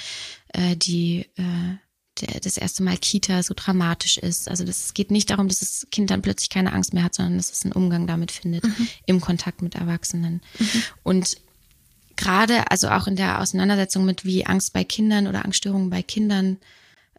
äh, 0.54 0.76
die 0.76 1.28
äh, 1.36 1.78
der, 2.22 2.40
das 2.40 2.58
erste 2.58 2.84
Mal 2.84 2.98
Kita 2.98 3.44
so 3.44 3.54
dramatisch 3.56 4.18
ist. 4.18 4.50
Also 4.50 4.64
das 4.64 4.94
geht 4.94 5.12
nicht 5.12 5.30
darum, 5.30 5.48
dass 5.48 5.60
das 5.60 5.88
Kind 5.92 6.10
dann 6.10 6.22
plötzlich 6.22 6.50
keine 6.50 6.74
Angst 6.74 6.94
mehr 6.94 7.04
hat, 7.04 7.16
sondern 7.16 7.38
dass 7.38 7.52
es 7.52 7.64
einen 7.64 7.74
Umgang 7.74 8.08
damit 8.08 8.32
findet 8.32 8.64
mhm. 8.64 8.88
im 9.06 9.22
Kontakt 9.22 9.62
mit 9.62 9.76
Erwachsenen. 9.76 10.42
Mhm. 10.58 10.84
Und 11.04 11.38
gerade, 12.16 12.72
also 12.72 12.90
auch 12.90 13.08
in 13.08 13.16
der 13.16 13.42
Auseinandersetzung 13.42 14.06
mit, 14.06 14.24
wie 14.24 14.46
Angst 14.46 14.74
bei 14.74 14.84
Kindern 14.84 15.28
oder 15.28 15.44
Angststörungen 15.44 15.90
bei 15.90 16.02
Kindern 16.02 16.58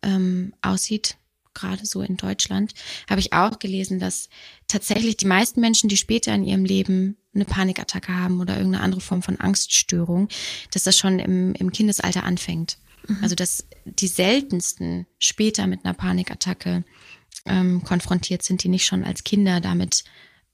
ähm, 0.03 0.55
aussieht, 0.63 1.17
gerade 1.57 1.85
so 1.85 2.03
in 2.03 2.17
Deutschland, 2.17 2.75
habe 3.11 3.21
ich 3.21 3.33
auch 3.33 3.59
gelesen, 3.59 3.99
dass 3.99 4.29
tatsächlich 4.69 5.17
die 5.17 5.27
meisten 5.27 5.61
Menschen, 5.61 5.89
die 5.89 5.97
später 5.97 6.33
in 6.35 6.45
ihrem 6.45 6.65
Leben 6.65 7.17
eine 7.35 7.45
Panikattacke 7.45 8.15
haben 8.15 8.41
oder 8.41 8.57
irgendeine 8.57 8.85
andere 8.85 9.01
Form 9.01 9.23
von 9.23 9.41
Angststörung, 9.41 10.29
dass 10.71 10.85
das 10.85 10.97
schon 10.97 11.19
im, 11.19 11.55
im 11.55 11.73
Kindesalter 11.73 12.25
anfängt. 12.25 12.79
Mhm. 13.09 13.19
Also 13.23 13.35
dass 13.35 13.67
die 13.85 14.09
seltensten 14.09 15.07
später 15.19 15.67
mit 15.67 15.85
einer 15.85 15.95
Panikattacke 15.95 16.85
ähm, 17.45 17.83
konfrontiert 17.85 18.43
sind, 18.43 18.63
die 18.63 18.69
nicht 18.69 18.87
schon 18.87 19.05
als 19.05 19.25
Kinder 19.25 19.61
damit 19.61 20.05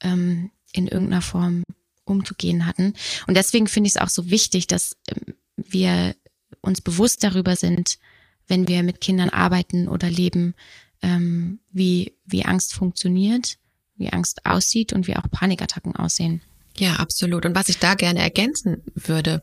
ähm, 0.01 0.51
in 0.73 0.89
irgendeiner 0.89 1.23
Form 1.23 1.65
umzugehen 2.05 2.67
hatten. 2.67 2.95
Und 3.27 3.37
deswegen 3.37 3.69
finde 3.69 3.89
ich 3.89 3.95
es 3.95 4.01
auch 4.01 4.09
so 4.09 4.31
wichtig, 4.31 4.67
dass 4.67 4.97
ähm, 5.09 5.35
wir 5.57 6.15
uns 6.61 6.81
bewusst 6.81 7.25
darüber 7.25 7.57
sind, 7.57 7.99
wenn 8.47 8.69
wir 8.69 8.83
mit 8.83 9.01
Kindern 9.01 9.31
arbeiten 9.31 9.89
oder 9.89 10.11
leben, 10.11 10.55
ähm, 11.03 11.61
wie, 11.71 12.15
wie 12.25 12.45
Angst 12.45 12.75
funktioniert, 12.75 13.59
wie 13.97 14.11
Angst 14.11 14.47
aussieht 14.47 14.93
und 14.93 15.07
wie 15.07 15.17
auch 15.17 15.31
Panikattacken 15.31 15.97
aussehen. 15.97 16.41
Ja, 16.79 16.95
absolut. 16.95 17.45
Und 17.45 17.55
was 17.55 17.69
ich 17.69 17.79
da 17.79 17.95
gerne 17.95 18.21
ergänzen 18.21 18.83
würde, 18.95 19.43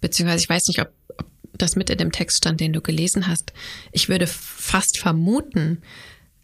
beziehungsweise 0.00 0.44
ich 0.44 0.48
weiß 0.48 0.68
nicht, 0.68 0.80
ob, 0.80 0.92
ob 1.18 1.26
das 1.54 1.76
mit 1.76 1.90
in 1.90 1.98
dem 1.98 2.12
Text 2.12 2.38
stand, 2.38 2.60
den 2.60 2.72
du 2.72 2.80
gelesen 2.80 3.26
hast, 3.26 3.52
ich 3.90 4.08
würde 4.08 4.26
fast 4.26 4.98
vermuten, 4.98 5.82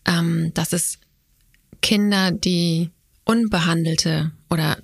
ähm, 0.07 0.53
dass 0.55 0.73
es 0.73 0.99
Kinder, 1.83 2.33
die 2.33 2.91
unbehandelte 3.25 4.33
oder 4.51 4.79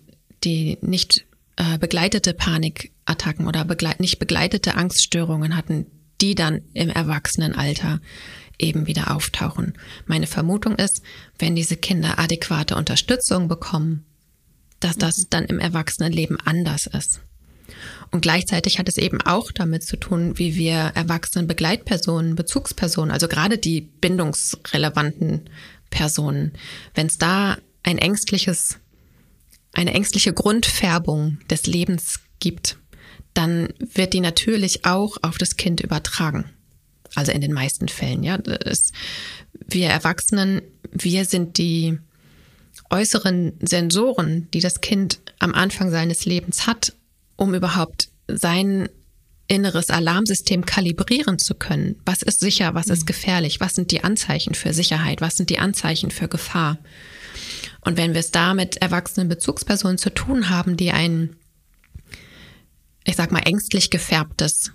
die 0.44 0.78
nicht 0.80 1.26
äh, 1.56 1.78
begleitete 1.78 2.32
Panikattacken 2.32 3.46
oder 3.46 3.64
begleit 3.64 4.00
nicht 4.00 4.18
begleitete 4.18 4.76
Angststörungen 4.76 5.56
hatten, 5.56 5.86
die 6.20 6.34
dann 6.34 6.62
im 6.74 6.88
Erwachsenenalter 6.90 8.00
eben 8.60 8.86
wieder 8.86 9.14
auftauchen. 9.14 9.74
Meine 10.06 10.26
Vermutung 10.26 10.76
ist, 10.76 11.02
wenn 11.38 11.56
diese 11.56 11.76
Kinder 11.76 12.18
adäquate 12.18 12.76
Unterstützung 12.76 13.48
bekommen, 13.48 14.04
dass 14.80 14.96
das 14.96 15.18
mhm. 15.18 15.26
dann 15.30 15.44
im 15.44 15.58
Erwachsenenleben 15.58 16.38
anders 16.40 16.86
ist. 16.86 17.20
Und 18.10 18.22
gleichzeitig 18.22 18.78
hat 18.78 18.88
es 18.88 18.98
eben 18.98 19.20
auch 19.20 19.52
damit 19.52 19.84
zu 19.84 19.96
tun, 19.96 20.38
wie 20.38 20.56
wir 20.56 20.92
erwachsenen 20.94 21.46
Begleitpersonen, 21.46 22.34
Bezugspersonen, 22.34 23.12
also 23.12 23.28
gerade 23.28 23.58
die 23.58 23.80
bindungsrelevanten 23.80 25.48
Personen, 25.90 26.52
wenn 26.94 27.06
es 27.06 27.18
da 27.18 27.58
ein 27.82 27.98
ängstliches, 27.98 28.78
eine 29.72 29.94
ängstliche 29.94 30.32
Grundfärbung 30.32 31.38
des 31.48 31.66
Lebens 31.66 32.20
gibt, 32.40 32.78
dann 33.34 33.68
wird 33.78 34.12
die 34.12 34.20
natürlich 34.20 34.84
auch 34.84 35.16
auf 35.22 35.38
das 35.38 35.56
Kind 35.56 35.80
übertragen. 35.80 36.50
Also 37.14 37.32
in 37.32 37.40
den 37.40 37.52
meisten 37.52 37.88
Fällen, 37.88 38.22
ja. 38.22 38.38
Das, 38.38 38.92
wir 39.52 39.88
Erwachsenen, 39.88 40.62
wir 40.92 41.24
sind 41.24 41.58
die 41.58 41.98
äußeren 42.90 43.52
Sensoren, 43.60 44.48
die 44.52 44.60
das 44.60 44.80
Kind 44.80 45.20
am 45.38 45.54
Anfang 45.54 45.90
seines 45.90 46.24
Lebens 46.24 46.66
hat, 46.66 46.94
um 47.36 47.54
überhaupt 47.54 48.08
sein 48.28 48.88
inneres 49.50 49.90
Alarmsystem 49.90 50.64
kalibrieren 50.64 51.38
zu 51.38 51.54
können. 51.54 51.96
Was 52.04 52.22
ist 52.22 52.40
sicher, 52.40 52.74
was 52.74 52.86
ist 52.86 53.02
mhm. 53.02 53.06
gefährlich, 53.06 53.60
was 53.60 53.74
sind 53.74 53.90
die 53.90 54.04
Anzeichen 54.04 54.54
für 54.54 54.72
Sicherheit, 54.72 55.20
was 55.20 55.36
sind 55.36 55.50
die 55.50 55.58
Anzeichen 55.58 56.12
für 56.12 56.28
Gefahr. 56.28 56.78
Und 57.80 57.96
wenn 57.96 58.12
wir 58.12 58.20
es 58.20 58.30
da 58.30 58.54
mit 58.54 58.76
erwachsenen 58.76 59.28
Bezugspersonen 59.28 59.98
zu 59.98 60.10
tun 60.10 60.50
haben, 60.50 60.76
die 60.76 60.92
ein, 60.92 61.34
ich 63.04 63.16
sag 63.16 63.32
mal, 63.32 63.40
ängstlich 63.40 63.90
gefärbtes, 63.90 64.72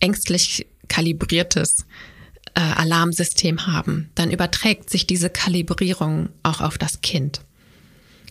ängstlich 0.00 0.66
kalibriertes 0.88 1.86
äh, 2.54 2.60
Alarmsystem 2.60 3.66
haben, 3.66 4.10
dann 4.14 4.30
überträgt 4.30 4.90
sich 4.90 5.06
diese 5.06 5.30
Kalibrierung 5.30 6.30
auch 6.42 6.60
auf 6.60 6.78
das 6.78 7.00
Kind. 7.00 7.40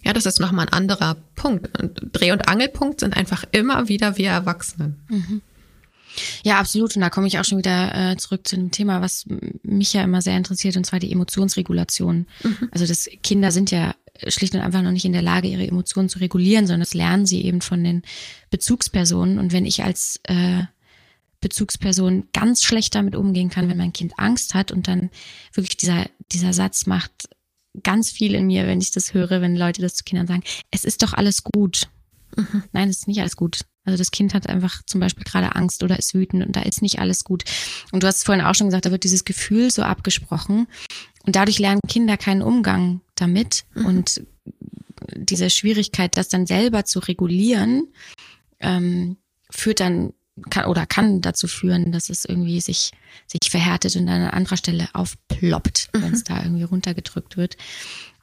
Ja, 0.04 0.14
das 0.14 0.26
ist 0.26 0.40
nochmal 0.40 0.68
ein 0.68 0.74
anderer 0.74 1.18
Punkt. 1.36 1.70
Dreh- 2.14 2.32
und 2.32 2.48
Angelpunkt 2.48 3.02
sind 3.02 3.16
einfach 3.16 3.44
immer 3.52 3.90
wieder 3.90 4.18
wir 4.18 4.30
Erwachsenen. 4.30 5.02
Mhm. 5.10 5.42
Ja, 6.44 6.60
absolut. 6.60 6.96
Und 6.96 7.02
da 7.02 7.10
komme 7.10 7.28
ich 7.28 7.40
auch 7.40 7.46
schon 7.46 7.58
wieder 7.58 8.12
äh, 8.12 8.18
zurück 8.18 8.48
zu 8.48 8.56
dem 8.56 8.72
Thema, 8.72 9.02
was 9.02 9.26
mich 9.64 9.94
ja 9.94 10.04
immer 10.04 10.22
sehr 10.22 10.38
interessiert, 10.38 10.78
und 10.78 10.86
zwar 10.86 11.00
die 11.00 11.12
Emotionsregulation. 11.12 12.26
Mhm. 12.44 12.70
Also 12.72 12.86
das 12.88 13.10
Kinder 13.22 13.52
sind 13.52 13.72
ja 13.72 13.96
schlicht 14.28 14.56
und 14.56 14.62
einfach 14.62 14.82
noch 14.82 14.92
nicht 14.92 15.06
in 15.06 15.14
der 15.14 15.22
Lage, 15.22 15.48
ihre 15.48 15.68
Emotionen 15.68 16.10
zu 16.10 16.20
regulieren, 16.20 16.66
sondern 16.66 16.82
das 16.82 16.94
lernen 16.94 17.26
sie 17.26 17.44
eben 17.44 17.62
von 17.62 17.84
den 17.84 18.02
Bezugspersonen. 18.50 19.38
Und 19.40 19.54
wenn 19.54 19.66
ich 19.66 19.84
als 19.84 20.20
äh, 20.24 20.64
Bezugsperson 21.42 22.28
ganz 22.34 22.64
schlecht 22.64 22.96
damit 22.96 23.16
umgehen 23.16 23.50
kann, 23.50 23.70
wenn 23.70 23.78
mein 23.78 23.94
Kind 23.94 24.14
Angst 24.18 24.54
hat 24.54 24.72
und 24.72 24.88
dann 24.88 25.10
wirklich 25.54 25.78
dieser, 25.78 26.06
dieser 26.32 26.54
Satz 26.54 26.86
macht 26.86 27.30
ganz 27.84 28.10
viel 28.10 28.34
in 28.34 28.48
mir, 28.48 28.66
wenn 28.66 28.82
ich 28.82 28.92
das 28.92 29.14
höre, 29.14 29.42
wenn 29.42 29.56
Leute 29.56 29.82
das 29.82 29.96
zu 29.96 30.04
Kindern 30.04 30.28
sagen, 30.28 30.44
es 30.72 30.84
ist 30.84 31.04
doch 31.04 31.14
alles 31.14 31.44
gut. 31.44 31.90
Mhm. 32.36 32.64
Nein, 32.72 32.90
es 32.90 33.00
ist 33.00 33.08
nicht 33.08 33.20
alles 33.20 33.36
gut. 33.36 33.62
Also 33.86 33.98
das 33.98 34.12
Kind 34.12 34.34
hat 34.34 34.50
einfach 34.50 34.84
zum 34.86 35.00
Beispiel 35.00 35.24
gerade 35.24 35.56
Angst 35.56 35.84
oder 35.84 35.98
ist 35.98 36.14
wütend 36.14 36.46
und 36.46 36.56
da 36.56 36.62
ist 36.62 36.82
nicht 36.82 37.00
alles 37.00 37.24
gut. 37.24 37.44
Und 37.92 38.04
du 38.04 38.08
hast 38.08 38.26
vorhin 38.26 38.44
auch 38.44 38.56
schon 38.56 38.68
gesagt, 38.68 38.86
da 38.86 38.92
wird 38.92 39.04
dieses 39.04 39.26
Gefühl 39.26 39.72
so 39.72 39.84
abgesprochen 39.84 40.68
und 41.26 41.36
dadurch 41.36 41.60
lernen 41.60 41.82
Kinder 41.88 42.18
keinen 42.18 42.42
Umgang 42.42 43.02
damit 43.16 43.66
mhm. 43.76 43.86
und 43.86 44.22
diese 45.16 45.50
Schwierigkeit, 45.50 46.18
das 46.18 46.28
dann 46.28 46.48
selber 46.48 46.84
zu 46.86 47.00
regulieren, 47.00 47.88
ähm, 48.60 49.18
führt 49.50 49.80
dann 49.80 50.14
kann 50.50 50.66
oder 50.66 50.86
kann 50.86 51.22
dazu 51.22 51.48
führen, 51.48 51.92
dass 51.92 52.10
es 52.10 52.26
irgendwie 52.26 52.62
sich, 52.62 52.92
sich 53.26 53.50
verhärtet 53.50 53.96
und 53.96 54.08
an 54.08 54.30
anderer 54.30 54.58
Stelle 54.58 54.90
aufploppt, 54.94 55.90
mhm. 55.94 56.02
wenn 56.02 56.14
es 56.14 56.24
da 56.24 56.42
irgendwie 56.42 56.64
runtergedrückt 56.64 57.38
wird. 57.38 57.58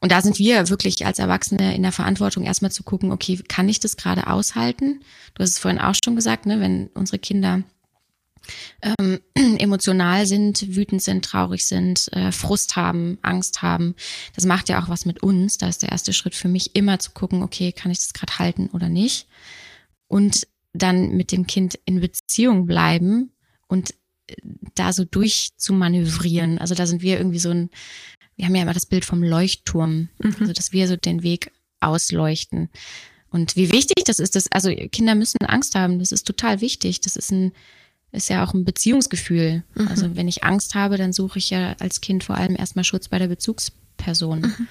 Und 0.01 0.13
da 0.13 0.21
sind 0.21 0.39
wir 0.39 0.69
wirklich 0.69 1.07
als 1.07 1.19
Erwachsene 1.19 1.75
in 1.75 1.83
der 1.83 1.93
Verantwortung, 1.93 2.45
erstmal 2.45 2.71
zu 2.71 2.83
gucken, 2.83 3.11
okay, 3.11 3.43
kann 3.49 3.69
ich 3.69 3.81
das 3.81 3.97
gerade 3.97 4.27
aushalten? 4.27 5.01
Du 5.35 5.43
hast 5.43 5.51
es 5.51 5.59
vorhin 5.59 5.81
auch 5.81 5.95
schon 6.05 6.15
gesagt, 6.15 6.47
ne, 6.47 6.61
wenn 6.61 6.89
unsere 6.89 7.19
Kinder 7.19 7.63
ähm, 8.83 9.21
emotional 9.59 10.27
sind, 10.27 10.77
wütend 10.77 11.03
sind, 11.03 11.25
traurig 11.25 11.65
sind, 11.67 12.13
äh, 12.13 12.33
Frust 12.33 12.77
haben, 12.77 13.19
Angst 13.23 13.63
haben. 13.63 13.95
Das 14.35 14.45
macht 14.45 14.69
ja 14.69 14.83
auch 14.83 14.89
was 14.89 15.07
mit 15.07 15.23
uns. 15.23 15.59
Da 15.59 15.69
ist 15.69 15.83
der 15.83 15.93
erste 15.93 16.13
Schritt 16.13 16.35
für 16.35 16.49
mich 16.49 16.77
immer 16.77 16.99
zu 16.99 17.13
gucken, 17.13 17.43
okay, 17.43 17.73
kann 17.73 17.91
ich 17.91 17.99
das 17.99 18.13
gerade 18.13 18.39
halten 18.39 18.69
oder 18.73 18.89
nicht? 18.89 19.27
Und 20.07 20.47
dann 20.75 21.17
mit 21.17 21.33
dem 21.33 21.47
Kind 21.47 21.79
in 21.87 22.01
Beziehung 22.01 22.67
bleiben 22.67 23.33
und 23.69 23.95
äh, 24.27 24.37
da 24.75 24.93
so 24.93 25.05
durchzumanövrieren. 25.05 26.59
Also 26.59 26.75
da 26.75 26.87
sind 26.87 27.01
wir 27.01 27.17
irgendwie 27.17 27.39
so 27.39 27.51
ein, 27.51 27.71
wir 28.37 28.47
haben 28.47 28.55
ja 28.55 28.63
immer 28.63 28.75
das 28.75 28.87
Bild 28.87 29.05
vom 29.05 29.23
Leuchtturm, 29.23 30.09
mhm. 30.19 30.37
also 30.41 30.53
dass 30.53 30.73
wir 30.73 30.89
so 30.89 30.97
den 30.97 31.23
Weg 31.23 31.53
ausleuchten. 31.81 32.69
Und 33.31 33.57
wie 33.57 33.73
wichtig 33.73 34.05
das 34.05 34.19
ist, 34.19 34.37
dass, 34.37 34.51
also 34.53 34.71
Kinder 34.93 35.15
müssen 35.15 35.39
Angst 35.45 35.75
haben, 35.75 35.99
das 35.99 36.13
ist 36.13 36.25
total 36.25 36.61
wichtig. 36.61 37.01
Das 37.01 37.17
ist 37.17 37.33
ein, 37.33 37.53
ist 38.13 38.29
ja 38.29 38.45
auch 38.45 38.55
ein 38.55 38.65
Beziehungsgefühl. 38.65 39.65
Mhm. 39.75 39.89
Also 39.89 40.17
wenn 40.17 40.29
ich 40.29 40.45
Angst 40.45 40.75
habe, 40.75 40.97
dann 40.99 41.13
suche 41.13 41.39
ich 41.39 41.51
ja 41.51 41.75
als 41.81 42.01
Kind 42.01 42.25
vor 42.25 42.37
allem 42.37 42.57
erstmal 42.57 42.85
Schutz 42.85 43.09
bei 43.09 43.19
der 43.19 43.29
Bezugsperson. 43.29 44.41
Mhm. 44.41 44.69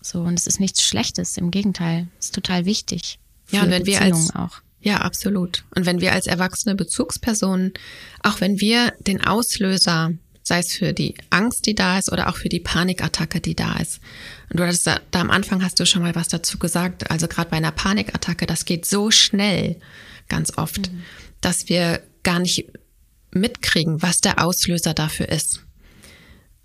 So, 0.00 0.22
und 0.22 0.34
es 0.34 0.46
ist 0.46 0.60
nichts 0.60 0.82
Schlechtes, 0.82 1.36
im 1.36 1.50
Gegenteil. 1.50 2.08
Es 2.18 2.26
ist 2.26 2.34
total 2.34 2.64
wichtig. 2.64 3.18
Ja, 3.50 3.62
und 3.62 3.70
wenn 3.70 3.86
wir 3.86 4.00
als, 4.00 4.34
auch. 4.34 4.60
Ja, 4.86 4.98
absolut. 4.98 5.64
Und 5.74 5.84
wenn 5.84 6.00
wir 6.00 6.12
als 6.12 6.28
erwachsene 6.28 6.76
Bezugspersonen, 6.76 7.74
auch 8.22 8.40
wenn 8.40 8.60
wir 8.60 8.92
den 9.00 9.20
Auslöser, 9.20 10.12
sei 10.44 10.60
es 10.60 10.74
für 10.74 10.92
die 10.92 11.16
Angst, 11.28 11.66
die 11.66 11.74
da 11.74 11.98
ist, 11.98 12.12
oder 12.12 12.28
auch 12.28 12.36
für 12.36 12.48
die 12.48 12.60
Panikattacke, 12.60 13.40
die 13.40 13.56
da 13.56 13.78
ist. 13.78 13.98
Und 14.48 14.60
du 14.60 14.64
hattest 14.64 14.86
da, 14.86 15.00
da 15.10 15.20
am 15.22 15.32
Anfang 15.32 15.64
hast 15.64 15.80
du 15.80 15.86
schon 15.86 16.02
mal 16.02 16.14
was 16.14 16.28
dazu 16.28 16.56
gesagt. 16.60 17.10
Also 17.10 17.26
gerade 17.26 17.50
bei 17.50 17.56
einer 17.56 17.72
Panikattacke, 17.72 18.46
das 18.46 18.64
geht 18.64 18.86
so 18.86 19.10
schnell, 19.10 19.80
ganz 20.28 20.56
oft, 20.56 20.92
mhm. 20.92 21.02
dass 21.40 21.68
wir 21.68 22.00
gar 22.22 22.38
nicht 22.38 22.66
mitkriegen, 23.32 24.02
was 24.02 24.20
der 24.20 24.40
Auslöser 24.40 24.94
dafür 24.94 25.30
ist. 25.30 25.64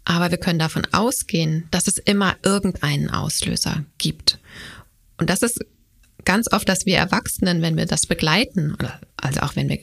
Aber 0.06 0.30
wir 0.30 0.38
können 0.38 0.60
davon 0.60 0.86
ausgehen, 0.92 1.68
dass 1.72 1.88
es 1.88 1.98
immer 1.98 2.36
irgendeinen 2.44 3.10
Auslöser 3.10 3.84
gibt. 3.98 4.38
Und 5.18 5.32
das 5.32 5.42
ist 5.42 5.66
ganz 6.26 6.52
oft, 6.52 6.68
dass 6.68 6.86
wir 6.86 6.98
Erwachsenen, 6.98 7.62
wenn 7.62 7.78
wir 7.78 7.86
das 7.86 8.06
begleiten, 8.06 8.76
also 9.18 9.42
auch 9.42 9.56
wenn 9.56 9.70
wir 9.70 9.80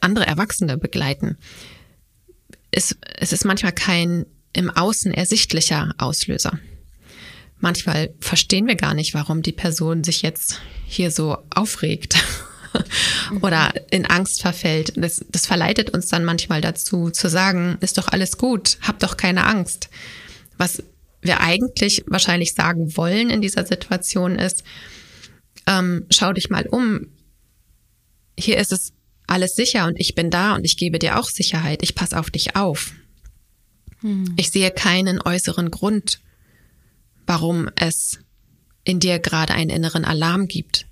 andere 0.00 0.26
Erwachsene 0.26 0.78
begleiten, 0.78 1.36
ist, 2.70 2.96
es 3.16 3.32
ist 3.32 3.44
manchmal 3.44 3.72
kein 3.72 4.26
im 4.52 4.70
Außen 4.70 5.12
ersichtlicher 5.12 5.94
Auslöser. 5.98 6.58
Manchmal 7.60 8.14
verstehen 8.20 8.66
wir 8.66 8.76
gar 8.76 8.94
nicht, 8.94 9.14
warum 9.14 9.42
die 9.42 9.52
Person 9.52 10.04
sich 10.04 10.22
jetzt 10.22 10.60
hier 10.86 11.10
so 11.10 11.38
aufregt 11.50 12.16
oder 13.40 13.72
in 13.90 14.06
Angst 14.06 14.42
verfällt. 14.42 14.92
Das, 14.96 15.24
das 15.28 15.46
verleitet 15.46 15.90
uns 15.90 16.06
dann 16.06 16.24
manchmal 16.24 16.60
dazu 16.60 17.10
zu 17.10 17.28
sagen, 17.28 17.76
ist 17.80 17.98
doch 17.98 18.08
alles 18.08 18.38
gut, 18.38 18.78
hab 18.82 19.00
doch 19.00 19.16
keine 19.16 19.44
Angst. 19.44 19.90
Was 20.56 20.82
wir 21.20 21.40
eigentlich 21.40 22.04
wahrscheinlich 22.06 22.54
sagen 22.54 22.96
wollen 22.96 23.28
in 23.30 23.42
dieser 23.42 23.66
Situation 23.66 24.38
ist, 24.38 24.62
ähm, 25.68 26.06
schau 26.10 26.32
dich 26.32 26.50
mal 26.50 26.66
um. 26.66 27.06
Hier 28.38 28.56
ist 28.58 28.72
es 28.72 28.94
alles 29.26 29.54
sicher 29.54 29.86
und 29.86 30.00
ich 30.00 30.14
bin 30.14 30.30
da 30.30 30.54
und 30.54 30.64
ich 30.64 30.76
gebe 30.76 30.98
dir 30.98 31.18
auch 31.18 31.28
Sicherheit. 31.28 31.82
Ich 31.82 31.94
passe 31.94 32.18
auf 32.18 32.30
dich 32.30 32.56
auf. 32.56 32.92
Hm. 34.00 34.34
Ich 34.36 34.50
sehe 34.50 34.70
keinen 34.70 35.20
äußeren 35.20 35.70
Grund, 35.70 36.20
warum 37.26 37.68
es 37.76 38.18
in 38.84 39.00
dir 39.00 39.18
gerade 39.18 39.54
einen 39.54 39.70
inneren 39.70 40.04
Alarm 40.04 40.48
gibt. 40.48 40.86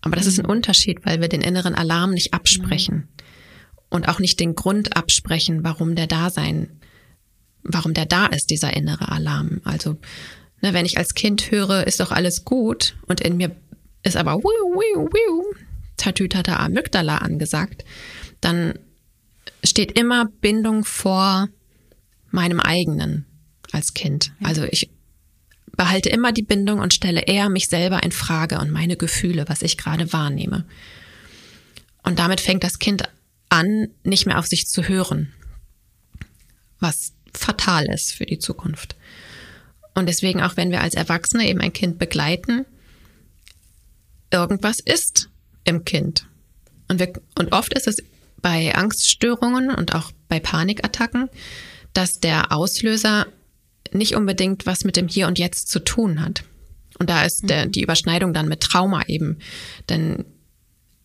Aber 0.00 0.16
das 0.16 0.24
hm. 0.24 0.32
ist 0.32 0.38
ein 0.38 0.44
hm. 0.44 0.50
Unterschied, 0.50 1.04
weil 1.04 1.20
wir 1.20 1.28
den 1.28 1.42
inneren 1.42 1.74
Alarm 1.74 2.12
nicht 2.12 2.32
absprechen 2.32 2.94
hm. 2.94 3.08
und 3.90 4.08
auch 4.08 4.20
nicht 4.20 4.40
den 4.40 4.54
Grund 4.54 4.96
absprechen, 4.96 5.64
warum 5.64 5.96
der 5.96 6.06
da 6.06 6.30
sein, 6.30 6.80
warum 7.62 7.92
der 7.92 8.06
da 8.06 8.26
ist, 8.26 8.48
dieser 8.48 8.74
innere 8.74 9.10
Alarm. 9.10 9.60
Also, 9.64 9.98
ne, 10.62 10.72
wenn 10.72 10.86
ich 10.86 10.96
als 10.96 11.14
Kind 11.14 11.50
höre, 11.50 11.86
ist 11.86 12.00
doch 12.00 12.10
alles 12.10 12.44
gut 12.44 12.96
und 13.06 13.20
in 13.20 13.36
mir 13.36 13.54
ist 14.04 14.16
aber 14.16 14.36
wiu, 14.36 14.44
wiu, 14.44 15.08
wiu, 15.08 15.54
Tatütata 15.96 16.56
Amygdala 16.56 17.18
angesagt, 17.18 17.84
dann 18.40 18.78
steht 19.64 19.98
immer 19.98 20.26
Bindung 20.40 20.84
vor 20.84 21.48
meinem 22.30 22.60
eigenen 22.60 23.26
als 23.72 23.94
Kind. 23.94 24.32
Also 24.42 24.64
ich 24.64 24.90
behalte 25.76 26.08
immer 26.08 26.32
die 26.32 26.42
Bindung 26.42 26.80
und 26.80 26.94
stelle 26.94 27.22
eher 27.22 27.48
mich 27.48 27.68
selber 27.68 28.02
in 28.02 28.12
Frage 28.12 28.58
und 28.58 28.70
meine 28.70 28.96
Gefühle, 28.96 29.44
was 29.48 29.62
ich 29.62 29.76
gerade 29.76 30.12
wahrnehme. 30.12 30.64
Und 32.02 32.18
damit 32.18 32.40
fängt 32.40 32.62
das 32.62 32.78
Kind 32.78 33.02
an, 33.48 33.88
nicht 34.02 34.26
mehr 34.26 34.38
auf 34.38 34.46
sich 34.46 34.66
zu 34.68 34.88
hören, 34.88 35.32
was 36.78 37.14
fatal 37.32 37.86
ist 37.86 38.12
für 38.12 38.26
die 38.26 38.38
Zukunft. 38.38 38.96
Und 39.94 40.08
deswegen 40.08 40.42
auch 40.42 40.56
wenn 40.56 40.70
wir 40.70 40.82
als 40.82 40.94
Erwachsene 40.94 41.48
eben 41.48 41.60
ein 41.60 41.72
Kind 41.72 41.98
begleiten, 41.98 42.66
irgendwas 44.34 44.80
ist 44.80 45.30
im 45.64 45.84
Kind. 45.84 46.26
Und, 46.88 47.00
wir, 47.00 47.12
und 47.38 47.52
oft 47.52 47.72
ist 47.74 47.86
es 47.86 48.02
bei 48.42 48.74
Angststörungen 48.74 49.70
und 49.70 49.94
auch 49.94 50.12
bei 50.28 50.38
Panikattacken, 50.38 51.30
dass 51.94 52.20
der 52.20 52.52
Auslöser 52.52 53.26
nicht 53.92 54.14
unbedingt 54.14 54.66
was 54.66 54.84
mit 54.84 54.96
dem 54.96 55.08
Hier 55.08 55.26
und 55.26 55.38
Jetzt 55.38 55.68
zu 55.68 55.78
tun 55.78 56.20
hat. 56.20 56.44
Und 56.98 57.10
da 57.10 57.24
ist 57.24 57.48
der, 57.48 57.66
die 57.66 57.82
Überschneidung 57.82 58.34
dann 58.34 58.48
mit 58.48 58.60
Trauma 58.60 59.02
eben. 59.06 59.38
Denn 59.88 60.24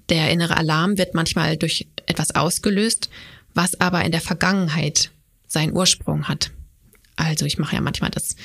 der 0.09 0.31
innere 0.31 0.57
Alarm 0.57 0.97
wird 0.97 1.13
manchmal 1.13 1.57
durch 1.57 1.87
etwas 2.07 2.35
ausgelöst, 2.35 3.09
was 3.53 3.79
aber 3.79 4.03
in 4.03 4.11
der 4.11 4.21
Vergangenheit 4.21 5.11
seinen 5.47 5.75
Ursprung 5.75 6.27
hat. 6.27 6.51
Also 7.15 7.45
ich 7.45 7.57
mache 7.57 7.75
ja 7.75 7.81
manchmal 7.81 8.11
das 8.11 8.35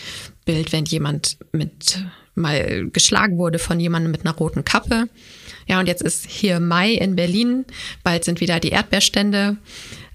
Bild, 0.44 0.72
wenn 0.72 0.84
jemand 0.84 1.38
mit 1.52 2.04
mal 2.34 2.88
geschlagen 2.90 3.38
wurde 3.38 3.58
von 3.58 3.80
jemandem 3.80 4.12
mit 4.12 4.24
einer 4.24 4.34
roten 4.34 4.64
Kappe. 4.64 5.08
Ja, 5.66 5.80
und 5.80 5.86
jetzt 5.86 6.02
ist 6.02 6.26
hier 6.26 6.60
Mai 6.60 6.92
in 6.92 7.16
Berlin. 7.16 7.64
Bald 8.02 8.24
sind 8.24 8.40
wieder 8.40 8.60
die 8.60 8.70
Erdbeerstände 8.70 9.56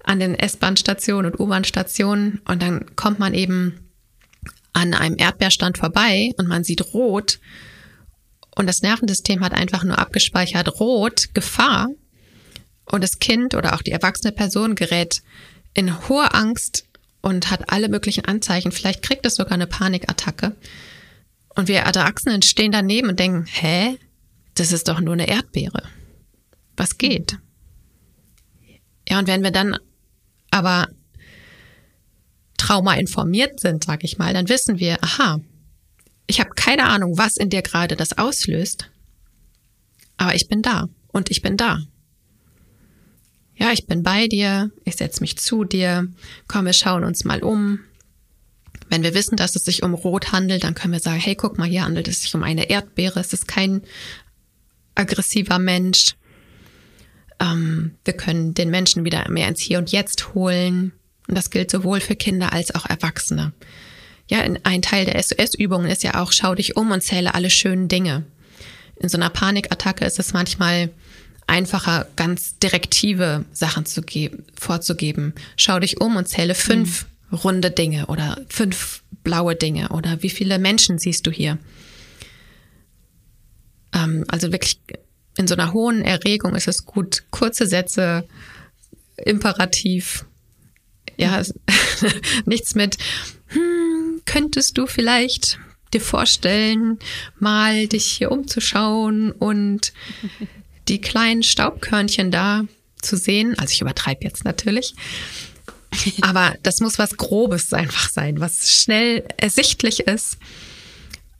an 0.04 0.20
den 0.20 0.34
S-Bahn-Stationen 0.34 1.32
und 1.32 1.40
U-Bahn-Stationen. 1.40 2.40
Und 2.46 2.62
dann 2.62 2.96
kommt 2.96 3.18
man 3.18 3.34
eben 3.34 3.90
an 4.72 4.94
einem 4.94 5.16
Erdbeerstand 5.18 5.78
vorbei 5.78 6.32
und 6.36 6.48
man 6.48 6.64
sieht 6.64 6.94
rot. 6.94 7.40
Und 8.56 8.66
das 8.66 8.82
Nervensystem 8.82 9.40
hat 9.40 9.52
einfach 9.52 9.84
nur 9.84 9.98
abgespeichert 9.98 10.80
rot, 10.80 11.34
Gefahr. 11.34 11.88
Und 12.84 13.02
das 13.02 13.18
Kind 13.18 13.54
oder 13.54 13.74
auch 13.74 13.82
die 13.82 13.92
erwachsene 13.92 14.32
Person 14.32 14.74
gerät 14.74 15.22
in 15.74 16.08
hohe 16.08 16.34
Angst 16.34 16.84
und 17.20 17.50
hat 17.50 17.72
alle 17.72 17.88
möglichen 17.88 18.24
Anzeichen. 18.24 18.72
Vielleicht 18.72 19.02
kriegt 19.02 19.24
es 19.26 19.36
sogar 19.36 19.52
eine 19.52 19.66
Panikattacke. 19.66 20.56
Und 21.60 21.68
wir 21.68 21.80
Erwachsenen 21.80 22.40
stehen 22.40 22.72
daneben 22.72 23.10
und 23.10 23.20
denken, 23.20 23.44
hä? 23.44 23.98
Das 24.54 24.72
ist 24.72 24.88
doch 24.88 24.98
nur 24.98 25.12
eine 25.12 25.28
Erdbeere. 25.28 25.82
Was 26.74 26.96
geht? 26.96 27.36
Ja, 29.06 29.18
und 29.18 29.28
wenn 29.28 29.42
wir 29.42 29.50
dann 29.50 29.76
aber 30.50 30.88
Trauma 32.56 32.94
informiert 32.94 33.60
sind, 33.60 33.84
sag 33.84 34.04
ich 34.04 34.16
mal, 34.16 34.32
dann 34.32 34.48
wissen 34.48 34.78
wir, 34.78 35.04
aha, 35.04 35.42
ich 36.26 36.40
habe 36.40 36.48
keine 36.56 36.84
Ahnung, 36.84 37.18
was 37.18 37.36
in 37.36 37.50
dir 37.50 37.60
gerade 37.60 37.94
das 37.94 38.16
auslöst, 38.16 38.90
aber 40.16 40.34
ich 40.34 40.48
bin 40.48 40.62
da 40.62 40.88
und 41.08 41.30
ich 41.30 41.42
bin 41.42 41.58
da. 41.58 41.82
Ja, 43.54 43.70
ich 43.72 43.86
bin 43.86 44.02
bei 44.02 44.28
dir, 44.28 44.70
ich 44.86 44.96
setze 44.96 45.20
mich 45.20 45.36
zu 45.36 45.64
dir, 45.64 46.08
komm, 46.48 46.64
wir 46.64 46.72
schauen 46.72 47.04
uns 47.04 47.26
mal 47.26 47.42
um, 47.42 47.80
wenn 48.90 49.04
wir 49.04 49.14
wissen, 49.14 49.36
dass 49.36 49.56
es 49.56 49.64
sich 49.64 49.82
um 49.84 49.94
Rot 49.94 50.32
handelt, 50.32 50.64
dann 50.64 50.74
können 50.74 50.92
wir 50.92 51.00
sagen, 51.00 51.20
hey, 51.20 51.36
guck 51.36 51.56
mal, 51.56 51.68
hier 51.68 51.84
handelt 51.84 52.08
es 52.08 52.22
sich 52.22 52.34
um 52.34 52.42
eine 52.42 52.68
Erdbeere. 52.68 53.20
Es 53.20 53.32
ist 53.32 53.46
kein 53.46 53.82
aggressiver 54.96 55.60
Mensch. 55.60 56.16
Ähm, 57.38 57.94
wir 58.04 58.14
können 58.14 58.52
den 58.52 58.68
Menschen 58.68 59.04
wieder 59.04 59.30
mehr 59.30 59.46
ins 59.46 59.60
Hier 59.60 59.78
und 59.78 59.92
Jetzt 59.92 60.34
holen. 60.34 60.92
Und 61.28 61.38
das 61.38 61.50
gilt 61.50 61.70
sowohl 61.70 62.00
für 62.00 62.16
Kinder 62.16 62.52
als 62.52 62.74
auch 62.74 62.84
Erwachsene. 62.84 63.52
Ja, 64.26 64.40
ein 64.40 64.82
Teil 64.82 65.06
der 65.06 65.22
SOS-Übungen 65.22 65.88
ist 65.88 66.02
ja 66.02 66.20
auch, 66.20 66.32
schau 66.32 66.56
dich 66.56 66.76
um 66.76 66.90
und 66.90 67.02
zähle 67.02 67.34
alle 67.34 67.50
schönen 67.50 67.86
Dinge. 67.86 68.24
In 68.96 69.08
so 69.08 69.16
einer 69.16 69.30
Panikattacke 69.30 70.04
ist 70.04 70.18
es 70.18 70.32
manchmal 70.32 70.90
einfacher, 71.46 72.08
ganz 72.16 72.58
direktive 72.58 73.44
Sachen 73.52 73.86
zu 73.86 74.02
geben, 74.02 74.44
vorzugeben. 74.58 75.34
Schau 75.56 75.78
dich 75.78 76.00
um 76.00 76.16
und 76.16 76.28
zähle 76.28 76.56
fünf 76.56 77.04
mhm 77.04 77.09
runde 77.32 77.70
Dinge 77.70 78.06
oder 78.06 78.38
fünf 78.48 79.02
blaue 79.22 79.54
Dinge 79.54 79.90
oder 79.90 80.22
wie 80.22 80.30
viele 80.30 80.58
Menschen 80.58 80.98
siehst 80.98 81.26
du 81.26 81.30
hier? 81.30 81.58
Ähm, 83.92 84.24
also 84.28 84.52
wirklich 84.52 84.80
in 85.36 85.46
so 85.46 85.54
einer 85.54 85.72
hohen 85.72 86.02
Erregung 86.02 86.54
ist 86.54 86.68
es 86.68 86.84
gut, 86.84 87.24
kurze 87.30 87.66
Sätze, 87.66 88.26
imperativ, 89.16 90.26
ja, 91.16 91.42
nichts 92.44 92.74
mit, 92.74 92.96
hm, 93.48 94.22
könntest 94.24 94.76
du 94.78 94.86
vielleicht 94.86 95.58
dir 95.92 96.00
vorstellen, 96.00 96.98
mal 97.38 97.86
dich 97.86 98.06
hier 98.06 98.30
umzuschauen 98.30 99.32
und 99.32 99.92
die 100.88 101.00
kleinen 101.00 101.42
Staubkörnchen 101.42 102.30
da 102.30 102.64
zu 103.00 103.16
sehen. 103.16 103.58
Also 103.58 103.72
ich 103.72 103.80
übertreibe 103.80 104.24
jetzt 104.24 104.44
natürlich. 104.44 104.94
Aber 106.22 106.54
das 106.62 106.80
muss 106.80 106.98
was 106.98 107.16
Grobes 107.16 107.72
einfach 107.72 108.08
sein, 108.08 108.40
was 108.40 108.70
schnell 108.70 109.24
ersichtlich 109.36 110.00
ist. 110.00 110.38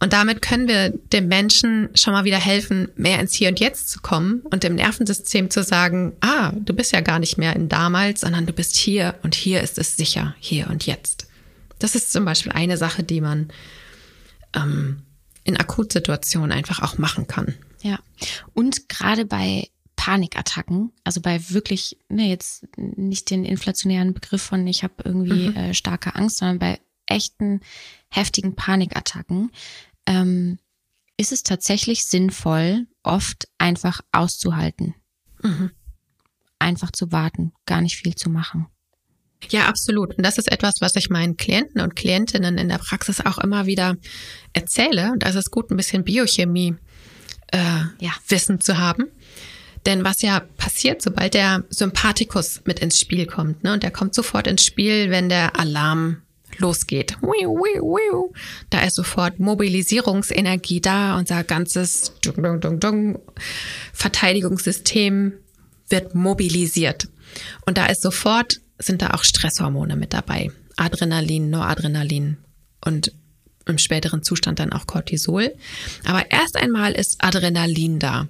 Und 0.03 0.15
damit 0.15 0.41
können 0.41 0.67
wir 0.67 0.89
dem 1.13 1.29
Menschen 1.29 1.91
schon 1.95 2.15
mal 2.15 2.25
wieder 2.25 2.39
helfen, 2.39 2.89
mehr 2.97 3.21
ins 3.21 3.35
Hier 3.35 3.51
und 3.51 3.61
Jetzt 3.61 3.91
zu 3.91 4.01
kommen 4.01 4.41
und 4.51 4.63
dem 4.63 4.75
Nervensystem 4.75 5.51
zu 5.51 5.63
sagen, 5.63 6.15
ah, 6.23 6.53
du 6.55 6.73
bist 6.73 6.93
ja 6.93 7.03
gar 7.03 7.19
nicht 7.19 7.37
mehr 7.37 7.55
in 7.55 7.69
damals, 7.69 8.23
sondern 8.23 8.47
du 8.47 8.55
bist 8.55 8.77
hier 8.77 9.15
und 9.23 9.35
hier 9.35 9.61
ist 9.61 9.79
es 9.79 9.99
sicher, 9.99 10.35
hier 10.41 10.69
und 10.71 10.87
jetzt. 10.87 11.27
Das 11.79 11.95
ist 11.95 12.13
zum 12.13 12.25
Beispiel 12.25 12.53
eine 12.53 12.79
Sache, 12.79 13.03
die 13.03 13.21
man 13.21 13.51
ähm, 14.55 15.03
in 15.45 15.59
Akutsituationen 15.59 16.51
einfach 16.51 16.81
auch 16.81 16.97
machen 16.97 17.27
kann. 17.27 17.55
Ja, 17.83 17.99
und 18.55 18.89
gerade 18.89 19.27
bei 19.27 19.69
Panikattacken, 20.01 20.93
also 21.05 21.21
bei 21.21 21.51
wirklich, 21.51 21.99
ne, 22.09 22.31
jetzt 22.31 22.67
nicht 22.79 23.29
den 23.29 23.45
inflationären 23.45 24.15
Begriff 24.15 24.41
von 24.41 24.67
ich 24.67 24.83
habe 24.83 24.95
irgendwie 25.05 25.51
mhm. 25.51 25.57
äh, 25.57 25.75
starke 25.75 26.15
Angst, 26.15 26.39
sondern 26.39 26.59
bei 26.59 26.81
echten, 27.05 27.61
heftigen 28.09 28.57
Panikattacken, 28.57 29.51
ähm, 30.07 30.59
ist 31.19 31.33
es 31.33 31.43
tatsächlich 31.43 32.07
sinnvoll, 32.07 32.87
oft 33.03 33.49
einfach 33.59 34.01
auszuhalten. 34.11 34.95
Mhm. 35.43 35.71
Einfach 36.59 36.93
zu 36.93 37.13
warten, 37.13 37.53
gar 37.67 37.83
nicht 37.83 37.97
viel 37.97 38.15
zu 38.15 38.31
machen. 38.31 38.69
Ja, 39.51 39.67
absolut. 39.67 40.17
Und 40.17 40.25
das 40.25 40.39
ist 40.39 40.51
etwas, 40.51 40.77
was 40.81 40.97
ich 40.97 41.11
meinen 41.11 41.37
Klienten 41.37 41.83
und 41.83 41.95
Klientinnen 41.95 42.57
in 42.57 42.71
der 42.71 42.79
Praxis 42.79 43.21
auch 43.21 43.37
immer 43.37 43.67
wieder 43.67 43.99
erzähle. 44.55 45.13
Und 45.13 45.25
da 45.25 45.29
ist 45.29 45.37
es 45.37 45.51
gut, 45.51 45.71
ein 45.71 45.77
bisschen 45.77 46.05
Biochemie 46.05 46.77
äh, 47.53 47.83
ja, 47.99 48.13
Wissen 48.29 48.61
zu 48.61 48.79
haben. 48.79 49.05
Denn 49.87 50.05
was 50.05 50.23
ja 50.23 50.41
passiert, 50.57 51.01
sobald 51.03 51.35
der 51.35 51.65
Sympathikus 51.71 52.61
mit 52.65 52.81
ins 52.81 53.01
Spiel 53.01 53.27
kommt, 53.27 53.65
ne, 53.65 53.73
und 53.73 53.83
der 53.83 53.91
kommt 53.91 54.15
sofort 54.15 54.47
ins 54.47 54.65
Spiel, 54.65 55.11
wenn 55.11 55.29
der 55.29 55.59
Alarm 55.59 56.23
losgeht. 56.59 57.17
Da 58.69 58.81
ist 58.83 58.97
sofort 58.97 59.39
Mobilisierungsenergie 59.39 60.81
da, 60.81 61.17
unser 61.17 61.45
ganzes 61.45 62.13
Verteidigungssystem 63.93 65.33
wird 65.89 66.15
mobilisiert. 66.15 67.09
Und 67.67 67.79
da 67.79 67.87
ist 67.87 68.03
sofort, 68.03 68.61
sind 68.79 69.03
da 69.03 69.11
auch 69.11 69.25
Stresshormone 69.25 69.97
mit 69.97 70.13
dabei. 70.13 70.51
Adrenalin, 70.77 71.51
Noradrenalin 71.51 72.39
und 72.85 73.13
im 73.67 73.79
späteren 73.79 74.23
Zustand 74.23 74.59
dann 74.59 74.73
auch 74.73 74.87
Cortisol. 74.87 75.55
Aber 76.05 76.31
erst 76.31 76.57
einmal 76.57 76.93
ist 76.93 77.23
Adrenalin 77.23 77.99
da. 77.99 78.29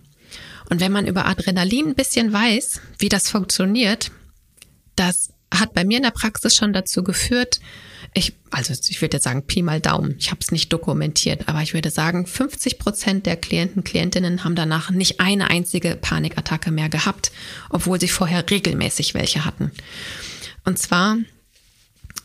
Und 0.70 0.80
wenn 0.80 0.92
man 0.92 1.06
über 1.06 1.26
Adrenalin 1.26 1.88
ein 1.88 1.94
bisschen 1.94 2.32
weiß, 2.32 2.80
wie 2.98 3.08
das 3.08 3.28
funktioniert, 3.28 4.12
das 4.94 5.30
hat 5.52 5.74
bei 5.74 5.84
mir 5.84 5.96
in 5.96 6.04
der 6.04 6.12
Praxis 6.12 6.54
schon 6.54 6.72
dazu 6.72 7.02
geführt, 7.02 7.60
ich, 8.14 8.34
also 8.50 8.72
ich 8.88 9.02
würde 9.02 9.20
sagen, 9.20 9.46
Pi 9.46 9.62
mal 9.62 9.80
Daumen, 9.80 10.16
ich 10.18 10.30
habe 10.30 10.40
es 10.40 10.52
nicht 10.52 10.72
dokumentiert, 10.72 11.48
aber 11.48 11.60
ich 11.62 11.74
würde 11.74 11.90
sagen, 11.90 12.26
50 12.26 12.78
Prozent 12.78 13.26
der 13.26 13.36
Klienten, 13.36 13.84
Klientinnen 13.84 14.44
haben 14.44 14.54
danach 14.54 14.90
nicht 14.90 15.20
eine 15.20 15.50
einzige 15.50 15.96
Panikattacke 15.96 16.70
mehr 16.70 16.88
gehabt, 16.88 17.32
obwohl 17.68 18.00
sie 18.00 18.08
vorher 18.08 18.48
regelmäßig 18.48 19.14
welche 19.14 19.44
hatten. 19.44 19.72
Und 20.64 20.78
zwar, 20.78 21.18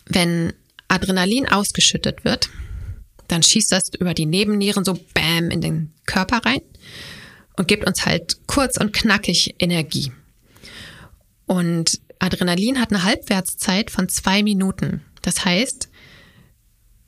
wenn 0.05 0.53
Adrenalin 0.87 1.47
ausgeschüttet 1.47 2.25
wird, 2.25 2.49
dann 3.27 3.41
schießt 3.41 3.71
das 3.71 3.89
über 3.99 4.13
die 4.13 4.27
Nebennieren 4.27 4.85
so 4.85 4.99
bam 5.15 5.49
in 5.49 5.61
den 5.61 5.93
Körper 6.05 6.45
rein 6.45 6.61
und 7.57 7.67
gibt 7.67 7.85
uns 7.85 8.05
halt 8.05 8.37
kurz 8.47 8.77
und 8.77 8.93
knackig 8.93 9.55
Energie. 9.59 10.11
Und 11.45 11.99
Adrenalin 12.19 12.79
hat 12.79 12.91
eine 12.91 13.03
Halbwertszeit 13.03 13.91
von 13.91 14.09
zwei 14.09 14.43
Minuten. 14.43 15.01
Das 15.21 15.45
heißt, 15.45 15.89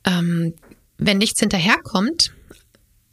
ähm, 0.04 0.54
wenn 0.96 1.18
nichts 1.18 1.40
hinterherkommt, 1.40 2.32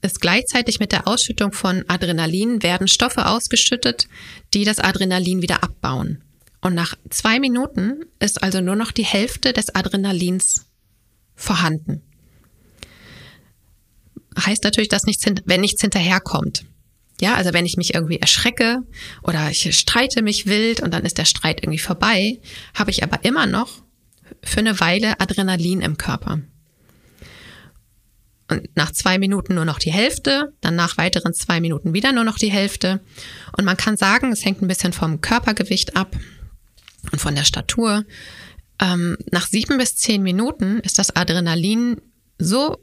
ist 0.02 0.22
gleichzeitig 0.22 0.80
mit 0.80 0.92
der 0.92 1.08
Ausschüttung 1.08 1.52
von 1.52 1.84
Adrenalin 1.88 2.62
werden 2.62 2.88
Stoffe 2.88 3.26
ausgeschüttet, 3.26 4.08
die 4.54 4.64
das 4.64 4.80
Adrenalin 4.80 5.42
wieder 5.42 5.64
abbauen. 5.64 6.24
Und 6.62 6.74
nach 6.74 6.96
zwei 7.10 7.40
Minuten 7.40 8.06
ist 8.20 8.44
also 8.44 8.62
nur 8.62 8.76
noch 8.76 8.92
die 8.92 9.06
Hälfte 9.06 9.54
des 9.54 9.74
Adrenalins 9.74 10.66
vorhanden. 11.36 12.02
Heißt 14.38 14.64
natürlich, 14.64 14.90
dass 14.90 15.04
nichts, 15.04 15.26
wenn 15.46 15.62
nichts 15.62 15.82
hinterherkommt. 15.82 16.66
Ja, 17.22 17.36
also 17.36 17.54
wenn 17.54 17.66
ich 17.66 17.78
mich 17.78 17.94
irgendwie 17.94 18.20
erschrecke 18.20 18.84
oder 19.24 19.50
ich 19.50 19.78
streite 19.78 20.22
mich 20.22 20.48
wild 20.48 20.82
und 20.82 20.94
dann 20.94 21.06
ist 21.06 21.18
der 21.18 21.26
Streit 21.26 21.62
irgendwie 21.64 21.80
vorbei, 21.80 22.40
habe 22.74 22.92
ich 22.92 23.04
aber 23.04 23.24
immer 23.24 23.46
noch 23.46 23.84
für 24.44 24.60
eine 24.60 24.80
Weile 24.80 25.20
Adrenalin 25.20 25.82
im 25.82 25.98
Körper. 25.98 26.42
Und 28.48 28.70
nach 28.76 28.92
zwei 28.92 29.18
Minuten 29.18 29.56
nur 29.56 29.66
noch 29.66 29.80
die 29.80 29.92
Hälfte, 29.92 30.54
dann 30.62 30.76
nach 30.76 30.98
weiteren 30.98 31.34
zwei 31.34 31.60
Minuten 31.60 31.94
wieder 31.94 32.12
nur 32.12 32.24
noch 32.24 32.38
die 32.38 32.52
Hälfte. 32.52 33.02
Und 33.58 33.66
man 33.66 33.78
kann 33.78 33.98
sagen, 33.98 34.32
es 34.32 34.46
hängt 34.46 34.62
ein 34.62 34.68
bisschen 34.68 34.94
vom 34.94 35.22
Körpergewicht 35.22 35.96
ab 35.96 36.16
und 37.12 37.20
von 37.20 37.34
der 37.34 37.44
Statur. 37.44 38.06
Ähm, 38.80 39.18
nach 39.32 39.48
sieben 39.48 39.78
bis 39.78 39.96
zehn 39.96 40.22
Minuten 40.22 40.80
ist 40.82 41.00
das 41.00 41.16
Adrenalin 41.16 42.02
so 42.38 42.78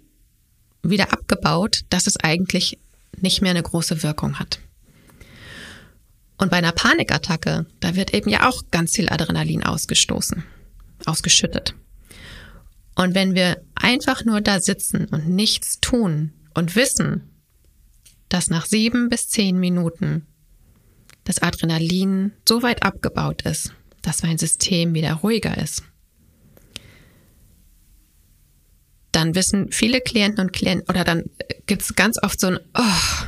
wieder 0.83 1.13
abgebaut, 1.13 1.83
dass 1.91 2.09
es 2.09 2.17
eigentlich 2.17 2.79
nicht 3.23 3.43
mehr 3.43 3.51
eine 3.51 3.63
große 3.63 4.03
Wirkung 4.03 4.39
hat. 4.39 4.61
Und 6.39 6.51
bei 6.51 6.57
einer 6.57 6.73
Panikattacke, 6.73 7.67
da 7.81 7.95
wird 7.95 8.15
eben 8.15 8.29
ja 8.29 8.49
auch 8.49 8.63
ganz 8.71 8.97
viel 8.97 9.09
Adrenalin 9.09 9.63
ausgestoßen 9.63 10.45
ausgeschüttet. 11.07 11.75
Und 12.95 13.15
wenn 13.15 13.35
wir 13.35 13.63
einfach 13.75 14.25
nur 14.25 14.41
da 14.41 14.61
sitzen 14.61 15.07
und 15.07 15.29
nichts 15.29 15.81
tun 15.81 16.33
und 16.55 16.77
wissen, 16.77 17.31
dass 18.29 18.51
nach 18.51 18.67
sieben 18.67 19.09
bis 19.09 19.29
zehn 19.29 19.59
Minuten 19.59 20.27
das 21.25 21.41
Adrenalin 21.41 22.33
so 22.47 22.63
weit 22.63 22.83
abgebaut 22.83 23.43
ist, 23.43 23.73
dass 24.03 24.23
mein 24.23 24.39
System 24.39 24.95
wieder 24.95 25.15
ruhiger 25.15 25.57
ist, 25.59 25.83
dann 29.13 29.35
wissen 29.35 29.71
viele 29.71 30.01
Klienten 30.01 30.41
und 30.41 30.53
Klienten, 30.53 30.89
oder 30.89 31.05
dann 31.05 31.25
gibt 31.67 31.83
es 31.83 31.95
ganz 31.95 32.19
oft 32.23 32.41
so 32.41 32.49
ein, 32.49 32.59
oh, 32.75 33.27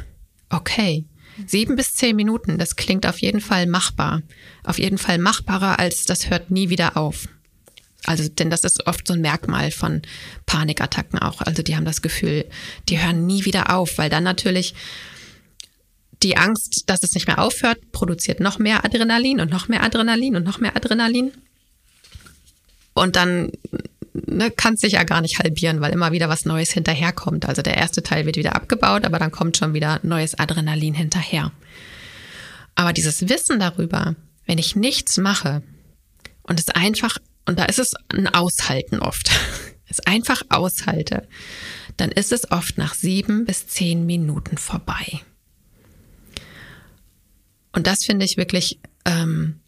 okay, 0.51 1.05
sieben 1.47 1.77
bis 1.77 1.95
zehn 1.95 2.17
Minuten, 2.17 2.59
das 2.59 2.77
klingt 2.77 3.07
auf 3.07 3.19
jeden 3.19 3.41
Fall 3.41 3.67
machbar. 3.67 4.23
Auf 4.65 4.79
jeden 4.79 4.99
Fall 4.99 5.19
machbarer 5.19 5.79
als 5.79 6.05
das 6.05 6.31
hört 6.31 6.51
nie 6.51 6.71
wieder 6.71 6.97
auf. 6.97 7.29
Also, 8.07 8.29
denn 8.29 8.51
das 8.51 8.65
ist 8.65 8.87
oft 8.87 9.07
so 9.07 9.15
ein 9.15 9.21
Merkmal 9.21 9.71
von 9.71 10.03
Panikattacken 10.45 11.19
auch. 11.19 11.41
Also, 11.41 11.63
die 11.63 11.75
haben 11.75 11.87
das 11.87 12.03
Gefühl, 12.03 12.45
die 12.89 13.01
hören 13.01 13.27
nie 13.27 13.47
wieder 13.47 13.75
auf, 13.75 13.97
weil 13.97 14.11
dann 14.11 14.25
natürlich 14.25 14.75
die 16.23 16.37
Angst, 16.37 16.85
dass 16.87 17.03
es 17.03 17.15
nicht 17.15 17.27
mehr 17.27 17.39
aufhört, 17.39 17.93
produziert 17.93 18.41
noch 18.41 18.59
mehr 18.59 18.85
Adrenalin 18.85 19.41
und 19.41 19.51
noch 19.51 19.69
mehr 19.69 19.83
Adrenalin 19.83 20.37
und 20.37 20.45
noch 20.45 20.61
mehr 20.61 20.77
Adrenalin. 20.77 21.33
Und 22.93 23.17
dann 23.17 23.51
ne, 24.15 24.51
kann 24.51 24.77
sich 24.77 24.93
ja 24.93 25.05
gar 25.05 25.21
nicht 25.21 25.39
halbieren, 25.39 25.81
weil 25.81 25.93
immer 25.93 26.13
wieder 26.13 26.29
was 26.29 26.45
Neues 26.45 26.71
hinterherkommt. 26.71 27.47
Also 27.47 27.63
der 27.63 27.77
erste 27.77 28.03
Teil 28.03 28.27
wird 28.27 28.37
wieder 28.37 28.57
abgebaut, 28.57 29.05
aber 29.05 29.19
dann 29.19 29.33
kommt 29.33 29.57
schon 29.57 29.75
wieder 29.75 30.01
neues 30.03 30.39
Adrenalin 30.39 30.95
hinterher. 30.95 31.53
Aber 32.75 32.93
dieses 32.93 33.29
Wissen 33.29 33.59
darüber, 33.59 34.17
wenn 34.47 34.59
ich 34.59 34.77
nichts 34.77 35.17
mache 35.19 35.63
und 36.43 36.59
es 36.59 36.69
einfach 36.71 37.19
und 37.47 37.59
da 37.59 37.65
ist 37.65 37.79
es 37.79 37.95
ein 38.09 38.29
Aushalten 38.29 39.01
oft, 39.01 39.31
es 39.89 40.01
einfach 40.01 40.43
aushalte, 40.49 41.29
dann 41.97 42.11
ist 42.11 42.33
es 42.33 42.51
oft 42.51 42.79
nach 42.79 42.95
sieben 42.95 43.45
bis 43.45 43.67
zehn 43.67 44.07
Minuten 44.07 44.57
vorbei. 44.57 45.21
Und 47.73 47.87
das 47.87 48.05
finde 48.05 48.25
ich 48.25 48.37
wirklich 48.37 48.79
ähm, 49.05 49.61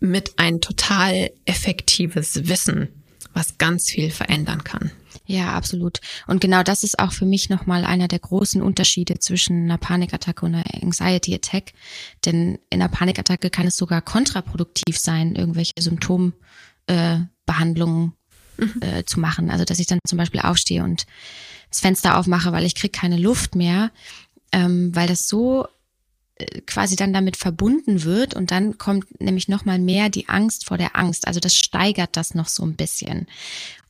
mit 0.00 0.38
ein 0.38 0.60
total 0.60 1.30
effektives 1.44 2.48
Wissen, 2.48 3.01
was 3.34 3.58
ganz 3.58 3.90
viel 3.90 4.10
verändern 4.10 4.64
kann. 4.64 4.90
Ja, 5.26 5.52
absolut. 5.52 6.00
Und 6.26 6.40
genau 6.40 6.62
das 6.62 6.82
ist 6.82 6.98
auch 6.98 7.12
für 7.12 7.24
mich 7.24 7.48
nochmal 7.48 7.84
einer 7.84 8.08
der 8.08 8.18
großen 8.18 8.60
Unterschiede 8.60 9.18
zwischen 9.18 9.64
einer 9.64 9.78
Panikattacke 9.78 10.44
und 10.44 10.54
einer 10.54 10.82
Anxiety 10.82 11.34
Attack. 11.34 11.72
Denn 12.24 12.58
in 12.70 12.82
einer 12.82 12.88
Panikattacke 12.88 13.50
kann 13.50 13.66
es 13.66 13.76
sogar 13.76 14.02
kontraproduktiv 14.02 14.98
sein, 14.98 15.34
irgendwelche 15.34 15.72
Symptome 15.78 16.32
äh, 16.86 17.18
mhm. 18.56 18.82
äh, 18.82 19.04
zu 19.04 19.20
machen. 19.20 19.50
Also 19.50 19.64
dass 19.64 19.78
ich 19.78 19.86
dann 19.86 19.98
zum 20.06 20.18
Beispiel 20.18 20.40
aufstehe 20.40 20.82
und 20.82 21.06
das 21.70 21.80
Fenster 21.80 22.18
aufmache, 22.18 22.52
weil 22.52 22.64
ich 22.64 22.74
kriege 22.74 22.98
keine 22.98 23.16
Luft 23.16 23.54
mehr, 23.54 23.90
ähm, 24.52 24.94
weil 24.94 25.08
das 25.08 25.28
so 25.28 25.66
quasi 26.66 26.96
dann 26.96 27.12
damit 27.12 27.36
verbunden 27.36 28.04
wird 28.04 28.34
und 28.34 28.50
dann 28.50 28.78
kommt 28.78 29.20
nämlich 29.20 29.48
noch 29.48 29.64
mal 29.64 29.78
mehr 29.78 30.08
die 30.08 30.28
Angst 30.28 30.66
vor 30.66 30.78
der 30.78 30.96
Angst. 30.96 31.26
Also 31.26 31.40
das 31.40 31.56
steigert 31.56 32.16
das 32.16 32.34
noch 32.34 32.48
so 32.48 32.64
ein 32.64 32.74
bisschen. 32.74 33.26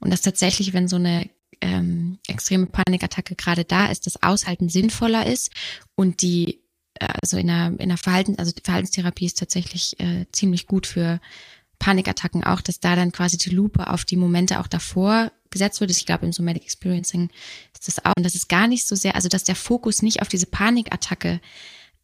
Und 0.00 0.10
das 0.12 0.22
tatsächlich, 0.22 0.72
wenn 0.72 0.88
so 0.88 0.96
eine 0.96 1.30
ähm, 1.60 2.18
extreme 2.26 2.66
Panikattacke 2.66 3.36
gerade 3.36 3.64
da 3.64 3.86
ist, 3.86 4.06
das 4.06 4.22
Aushalten 4.22 4.68
sinnvoller 4.68 5.26
ist 5.26 5.50
und 5.94 6.22
die 6.22 6.62
also 6.98 7.36
in 7.36 7.50
einer, 7.50 7.68
in 7.80 7.90
einer 7.90 7.96
Verhalten, 7.96 8.38
also 8.38 8.52
die 8.52 8.62
Verhaltenstherapie 8.62 9.26
ist 9.26 9.38
tatsächlich 9.38 9.98
äh, 9.98 10.26
ziemlich 10.32 10.66
gut 10.66 10.86
für 10.86 11.20
Panikattacken 11.78 12.44
auch, 12.44 12.60
dass 12.60 12.80
da 12.80 12.94
dann 12.94 13.12
quasi 13.12 13.38
die 13.38 13.50
Lupe 13.50 13.88
auf 13.88 14.04
die 14.04 14.16
Momente 14.16 14.60
auch 14.60 14.68
davor 14.68 15.32
gesetzt 15.50 15.80
wird. 15.80 15.90
Ich 15.90 16.06
glaube, 16.06 16.26
im 16.26 16.32
Somatic 16.32 16.62
Experiencing 16.62 17.30
ist 17.74 17.88
das 17.88 18.04
auch. 18.04 18.12
Und 18.16 18.24
das 18.24 18.34
ist 18.34 18.48
gar 18.48 18.68
nicht 18.68 18.86
so 18.86 18.94
sehr, 18.94 19.16
also 19.16 19.28
dass 19.28 19.42
der 19.42 19.56
Fokus 19.56 20.02
nicht 20.02 20.22
auf 20.22 20.28
diese 20.28 20.46
Panikattacke 20.46 21.40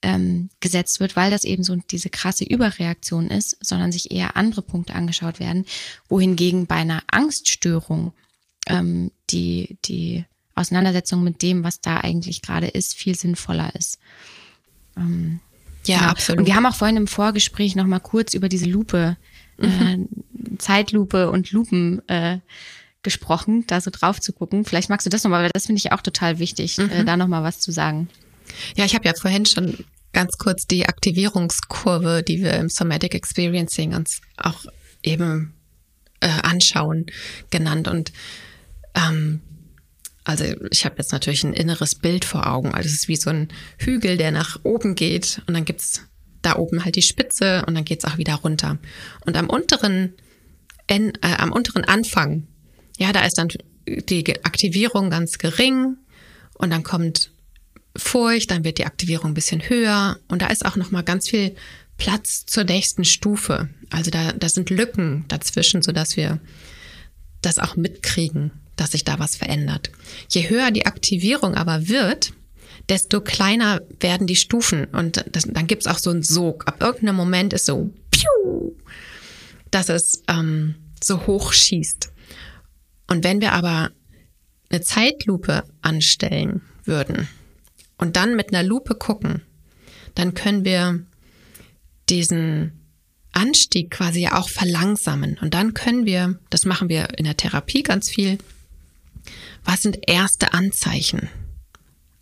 ähm, 0.02 0.50
gesetzt 0.60 1.00
wird, 1.00 1.16
weil 1.16 1.30
das 1.30 1.44
eben 1.44 1.64
so 1.64 1.76
diese 1.76 2.10
krasse 2.10 2.44
Überreaktion 2.44 3.28
ist, 3.28 3.56
sondern 3.60 3.92
sich 3.92 4.10
eher 4.10 4.36
andere 4.36 4.62
Punkte 4.62 4.94
angeschaut 4.94 5.40
werden, 5.40 5.64
wohingegen 6.08 6.66
bei 6.66 6.76
einer 6.76 7.02
Angststörung 7.10 8.12
ähm, 8.66 9.10
die, 9.30 9.78
die 9.84 10.24
Auseinandersetzung 10.54 11.22
mit 11.22 11.42
dem, 11.42 11.64
was 11.64 11.80
da 11.80 11.98
eigentlich 11.98 12.42
gerade 12.42 12.68
ist, 12.68 12.94
viel 12.94 13.14
sinnvoller 13.14 13.74
ist. 13.74 13.98
Ähm, 14.96 15.40
ja, 15.84 15.98
genau. 15.98 16.10
absolut. 16.10 16.40
Und 16.40 16.46
wir 16.46 16.54
haben 16.54 16.66
auch 16.66 16.74
vorhin 16.74 16.96
im 16.96 17.06
Vorgespräch 17.06 17.76
nochmal 17.76 18.00
kurz 18.00 18.34
über 18.34 18.48
diese 18.48 18.66
Lupe 18.66 19.16
mhm. 19.58 20.08
äh, 20.12 20.58
Zeitlupe 20.58 21.30
und 21.30 21.52
Lupen 21.52 22.06
äh, 22.08 22.38
gesprochen, 23.02 23.64
da 23.66 23.80
so 23.80 23.90
drauf 23.90 24.20
zu 24.20 24.32
gucken. 24.32 24.64
Vielleicht 24.64 24.90
magst 24.90 25.06
du 25.06 25.10
das 25.10 25.24
nochmal, 25.24 25.44
weil 25.44 25.50
das 25.52 25.66
finde 25.66 25.78
ich 25.78 25.92
auch 25.92 26.02
total 26.02 26.38
wichtig, 26.38 26.78
äh, 26.78 26.82
mhm. 26.82 26.90
äh, 26.90 27.04
da 27.04 27.16
nochmal 27.16 27.42
was 27.42 27.60
zu 27.60 27.72
sagen. 27.72 28.08
Ja, 28.76 28.84
ich 28.84 28.94
habe 28.94 29.06
ja 29.06 29.14
vorhin 29.14 29.46
schon 29.46 29.84
ganz 30.12 30.38
kurz 30.38 30.66
die 30.66 30.86
Aktivierungskurve, 30.86 32.22
die 32.22 32.42
wir 32.42 32.54
im 32.54 32.68
Somatic 32.68 33.14
Experiencing 33.14 33.94
uns 33.94 34.20
auch 34.36 34.64
eben 35.02 35.54
äh, 36.20 36.28
anschauen, 36.42 37.06
genannt. 37.50 37.88
Und 37.88 38.12
ähm, 38.94 39.40
also 40.24 40.44
ich 40.70 40.84
habe 40.84 40.96
jetzt 40.98 41.12
natürlich 41.12 41.44
ein 41.44 41.52
inneres 41.52 41.94
Bild 41.94 42.24
vor 42.24 42.46
Augen. 42.46 42.74
Also 42.74 42.88
es 42.88 42.94
ist 42.94 43.08
wie 43.08 43.16
so 43.16 43.30
ein 43.30 43.48
Hügel, 43.78 44.16
der 44.16 44.30
nach 44.30 44.60
oben 44.62 44.94
geht 44.94 45.42
und 45.46 45.54
dann 45.54 45.64
gibt's 45.64 46.02
da 46.42 46.56
oben 46.56 46.84
halt 46.84 46.96
die 46.96 47.02
Spitze 47.02 47.64
und 47.66 47.74
dann 47.74 47.84
geht's 47.84 48.04
auch 48.04 48.18
wieder 48.18 48.34
runter. 48.34 48.78
Und 49.26 49.36
am 49.36 49.48
unteren, 49.48 50.14
äh, 50.86 51.12
am 51.22 51.52
unteren 51.52 51.84
Anfang, 51.84 52.46
ja, 52.96 53.12
da 53.12 53.24
ist 53.24 53.38
dann 53.38 53.48
die 53.86 54.44
Aktivierung 54.44 55.10
ganz 55.10 55.38
gering 55.38 55.96
und 56.54 56.70
dann 56.70 56.82
kommt 56.82 57.30
Furcht, 57.98 58.50
dann 58.50 58.64
wird 58.64 58.78
die 58.78 58.86
Aktivierung 58.86 59.32
ein 59.32 59.34
bisschen 59.34 59.68
höher 59.68 60.18
und 60.28 60.40
da 60.42 60.46
ist 60.46 60.64
auch 60.64 60.76
noch 60.76 60.90
mal 60.90 61.02
ganz 61.02 61.28
viel 61.28 61.54
Platz 61.96 62.46
zur 62.46 62.64
nächsten 62.64 63.04
Stufe. 63.04 63.68
Also 63.90 64.10
da, 64.10 64.32
da 64.32 64.48
sind 64.48 64.70
Lücken 64.70 65.24
dazwischen, 65.28 65.82
so 65.82 65.92
dass 65.92 66.16
wir 66.16 66.38
das 67.42 67.58
auch 67.58 67.76
mitkriegen, 67.76 68.52
dass 68.76 68.92
sich 68.92 69.04
da 69.04 69.18
was 69.18 69.36
verändert. 69.36 69.90
Je 70.30 70.48
höher 70.48 70.70
die 70.70 70.86
Aktivierung 70.86 71.54
aber 71.54 71.88
wird, 71.88 72.32
desto 72.88 73.20
kleiner 73.20 73.82
werden 74.00 74.26
die 74.26 74.36
Stufen 74.36 74.84
und 74.86 75.24
das, 75.32 75.44
dann 75.48 75.66
gibt's 75.66 75.88
auch 75.88 75.98
so 75.98 76.10
einen 76.10 76.22
Sog. 76.22 76.66
Ab 76.68 76.80
irgendeinem 76.80 77.16
Moment 77.16 77.52
ist 77.52 77.66
so, 77.66 77.90
piu, 78.10 78.72
dass 79.70 79.88
es 79.88 80.22
ähm, 80.28 80.76
so 81.02 81.26
hoch 81.26 81.52
schießt. 81.52 82.10
Und 83.08 83.24
wenn 83.24 83.40
wir 83.40 83.52
aber 83.52 83.90
eine 84.70 84.82
Zeitlupe 84.82 85.64
anstellen 85.82 86.62
würden 86.84 87.28
und 87.98 88.16
dann 88.16 88.36
mit 88.36 88.52
einer 88.52 88.62
Lupe 88.62 88.94
gucken, 88.94 89.42
dann 90.14 90.34
können 90.34 90.64
wir 90.64 91.04
diesen 92.08 92.72
Anstieg 93.32 93.90
quasi 93.90 94.20
ja 94.20 94.38
auch 94.38 94.48
verlangsamen. 94.48 95.38
Und 95.40 95.54
dann 95.54 95.74
können 95.74 96.06
wir, 96.06 96.38
das 96.50 96.64
machen 96.64 96.88
wir 96.88 97.18
in 97.18 97.24
der 97.24 97.36
Therapie 97.36 97.82
ganz 97.82 98.08
viel, 98.08 98.38
was 99.64 99.82
sind 99.82 99.98
erste 100.08 100.54
Anzeichen? 100.54 101.28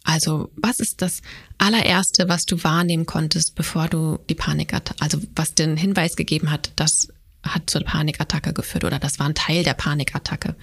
Also, 0.02 0.50
was 0.56 0.78
ist 0.78 1.02
das 1.02 1.20
allererste, 1.58 2.28
was 2.28 2.46
du 2.46 2.62
wahrnehmen 2.62 3.06
konntest, 3.06 3.54
bevor 3.54 3.88
du 3.88 4.18
die 4.28 4.34
Panikattacke, 4.34 5.00
also 5.02 5.20
was 5.34 5.54
den 5.54 5.76
Hinweis 5.76 6.16
gegeben 6.16 6.50
hat, 6.50 6.70
das 6.76 7.08
hat 7.42 7.68
zur 7.68 7.82
Panikattacke 7.82 8.52
geführt 8.52 8.84
oder 8.84 8.98
das 8.98 9.18
war 9.18 9.26
ein 9.26 9.34
Teil 9.34 9.64
der 9.64 9.74
Panikattacke? 9.74 10.54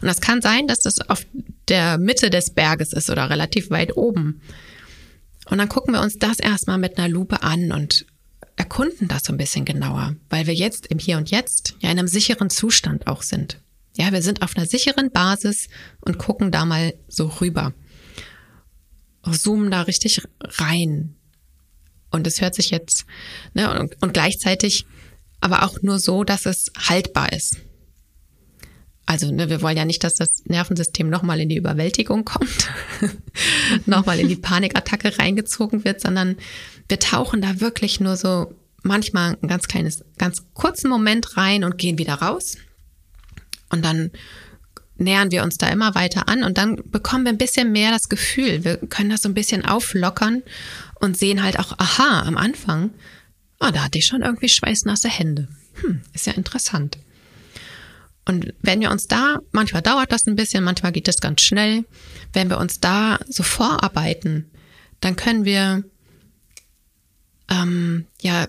Und 0.00 0.08
das 0.08 0.20
kann 0.20 0.42
sein, 0.42 0.66
dass 0.66 0.80
das 0.80 1.00
auf 1.08 1.26
der 1.68 1.98
Mitte 1.98 2.30
des 2.30 2.50
Berges 2.50 2.92
ist 2.92 3.10
oder 3.10 3.30
relativ 3.30 3.70
weit 3.70 3.96
oben. 3.96 4.40
Und 5.46 5.58
dann 5.58 5.68
gucken 5.68 5.94
wir 5.94 6.00
uns 6.00 6.18
das 6.18 6.38
erstmal 6.38 6.78
mit 6.78 6.98
einer 6.98 7.08
Lupe 7.08 7.42
an 7.42 7.72
und 7.72 8.06
erkunden 8.56 9.08
das 9.08 9.24
so 9.24 9.32
ein 9.32 9.38
bisschen 9.38 9.64
genauer, 9.64 10.16
weil 10.30 10.46
wir 10.46 10.54
jetzt 10.54 10.86
im 10.86 10.98
Hier 10.98 11.16
und 11.16 11.30
Jetzt 11.30 11.76
ja 11.80 11.90
in 11.90 11.98
einem 11.98 12.08
sicheren 12.08 12.50
Zustand 12.50 13.06
auch 13.06 13.22
sind. 13.22 13.60
Ja, 13.96 14.12
wir 14.12 14.22
sind 14.22 14.42
auf 14.42 14.56
einer 14.56 14.66
sicheren 14.66 15.10
Basis 15.10 15.68
und 16.00 16.18
gucken 16.18 16.50
da 16.50 16.64
mal 16.64 16.94
so 17.08 17.26
rüber. 17.26 17.72
Zoomen 19.30 19.70
da 19.70 19.82
richtig 19.82 20.22
rein. 20.40 21.16
Und 22.10 22.26
es 22.26 22.40
hört 22.40 22.54
sich 22.54 22.70
jetzt, 22.70 23.06
ne, 23.54 23.78
und, 23.78 24.00
und 24.02 24.12
gleichzeitig 24.12 24.86
aber 25.40 25.62
auch 25.62 25.82
nur 25.82 25.98
so, 25.98 26.24
dass 26.24 26.46
es 26.46 26.70
haltbar 26.76 27.32
ist. 27.32 27.56
Also 29.06 29.30
ne, 29.30 29.50
wir 29.50 29.60
wollen 29.60 29.76
ja 29.76 29.84
nicht, 29.84 30.02
dass 30.02 30.14
das 30.14 30.44
Nervensystem 30.46 31.10
nochmal 31.10 31.40
in 31.40 31.48
die 31.48 31.56
Überwältigung 31.56 32.24
kommt, 32.24 32.70
nochmal 33.86 34.18
in 34.18 34.28
die 34.28 34.36
Panikattacke 34.36 35.18
reingezogen 35.18 35.84
wird, 35.84 36.00
sondern 36.00 36.36
wir 36.88 36.98
tauchen 36.98 37.42
da 37.42 37.60
wirklich 37.60 38.00
nur 38.00 38.16
so 38.16 38.54
manchmal 38.82 39.36
ein 39.42 39.48
ganz 39.48 39.68
kleines, 39.68 40.04
ganz 40.18 40.44
kurzen 40.54 40.88
Moment 40.88 41.36
rein 41.36 41.64
und 41.64 41.78
gehen 41.78 41.98
wieder 41.98 42.14
raus. 42.14 42.56
Und 43.70 43.84
dann 43.84 44.10
nähern 44.96 45.32
wir 45.32 45.42
uns 45.42 45.58
da 45.58 45.68
immer 45.68 45.94
weiter 45.94 46.28
an 46.28 46.44
und 46.44 46.56
dann 46.56 46.76
bekommen 46.90 47.24
wir 47.24 47.32
ein 47.32 47.38
bisschen 47.38 47.72
mehr 47.72 47.90
das 47.90 48.08
Gefühl. 48.08 48.64
Wir 48.64 48.76
können 48.76 49.10
das 49.10 49.22
so 49.22 49.28
ein 49.28 49.34
bisschen 49.34 49.64
auflockern 49.64 50.42
und 51.00 51.18
sehen 51.18 51.42
halt 51.42 51.58
auch, 51.58 51.76
aha, 51.78 52.22
am 52.22 52.36
Anfang, 52.36 52.90
ah, 53.58 53.72
da 53.72 53.84
hatte 53.84 53.98
ich 53.98 54.06
schon 54.06 54.22
irgendwie 54.22 54.48
schweißnasse 54.48 55.08
Hände. 55.08 55.48
Hm, 55.80 56.02
ist 56.12 56.26
ja 56.26 56.34
interessant. 56.34 56.98
Und 58.26 58.54
wenn 58.62 58.80
wir 58.80 58.90
uns 58.90 59.06
da, 59.06 59.38
manchmal 59.52 59.82
dauert 59.82 60.10
das 60.10 60.26
ein 60.26 60.36
bisschen, 60.36 60.64
manchmal 60.64 60.92
geht 60.92 61.08
das 61.08 61.20
ganz 61.20 61.42
schnell, 61.42 61.84
wenn 62.32 62.48
wir 62.48 62.58
uns 62.58 62.80
da 62.80 63.18
so 63.28 63.42
vorarbeiten, 63.42 64.50
dann 65.00 65.16
können 65.16 65.44
wir 65.44 65.84
ähm, 67.50 68.06
ja 68.22 68.48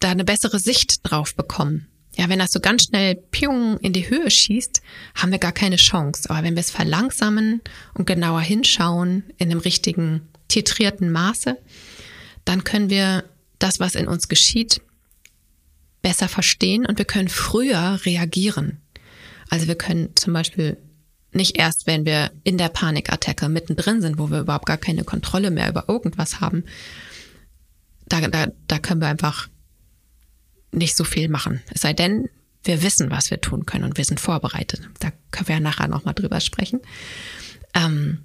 da 0.00 0.10
eine 0.10 0.24
bessere 0.24 0.58
Sicht 0.58 1.00
drauf 1.04 1.34
bekommen. 1.34 1.88
Ja, 2.16 2.28
wenn 2.28 2.38
das 2.38 2.52
so 2.52 2.60
ganz 2.60 2.84
schnell 2.84 3.14
piung 3.14 3.78
in 3.78 3.92
die 3.92 4.08
Höhe 4.08 4.30
schießt, 4.30 4.82
haben 5.14 5.32
wir 5.32 5.38
gar 5.38 5.52
keine 5.52 5.76
Chance. 5.76 6.30
Aber 6.30 6.42
wenn 6.42 6.54
wir 6.54 6.60
es 6.60 6.70
verlangsamen 6.70 7.60
und 7.94 8.06
genauer 8.06 8.40
hinschauen 8.40 9.24
in 9.36 9.50
dem 9.50 9.58
richtigen 9.58 10.22
titrierten 10.48 11.12
Maße, 11.12 11.58
dann 12.44 12.64
können 12.64 12.88
wir 12.88 13.24
das, 13.58 13.80
was 13.80 13.94
in 13.94 14.08
uns 14.08 14.28
geschieht, 14.28 14.80
besser 16.00 16.28
verstehen 16.28 16.86
und 16.86 16.98
wir 16.98 17.04
können 17.04 17.28
früher 17.28 18.00
reagieren. 18.04 18.80
Also 19.50 19.66
wir 19.66 19.76
können 19.76 20.10
zum 20.16 20.32
Beispiel 20.32 20.76
nicht 21.32 21.58
erst, 21.58 21.86
wenn 21.86 22.04
wir 22.04 22.30
in 22.44 22.58
der 22.58 22.68
Panikattacke 22.68 23.48
mittendrin 23.48 24.00
sind, 24.00 24.18
wo 24.18 24.30
wir 24.30 24.40
überhaupt 24.40 24.66
gar 24.66 24.78
keine 24.78 25.04
Kontrolle 25.04 25.50
mehr 25.50 25.68
über 25.68 25.84
irgendwas 25.88 26.40
haben, 26.40 26.64
da, 28.08 28.20
da, 28.20 28.46
da 28.68 28.78
können 28.78 29.00
wir 29.00 29.08
einfach 29.08 29.48
nicht 30.72 30.96
so 30.96 31.04
viel 31.04 31.28
machen. 31.28 31.62
Es 31.72 31.82
sei 31.82 31.92
denn, 31.92 32.28
wir 32.64 32.82
wissen, 32.82 33.10
was 33.10 33.30
wir 33.30 33.40
tun 33.40 33.66
können 33.66 33.84
und 33.84 33.96
wir 33.96 34.04
sind 34.04 34.20
vorbereitet. 34.20 34.80
Da 34.98 35.12
können 35.30 35.48
wir 35.48 35.56
ja 35.56 35.60
nachher 35.60 35.88
nochmal 35.88 36.14
drüber 36.14 36.40
sprechen. 36.40 36.80
Ähm, 37.74 38.24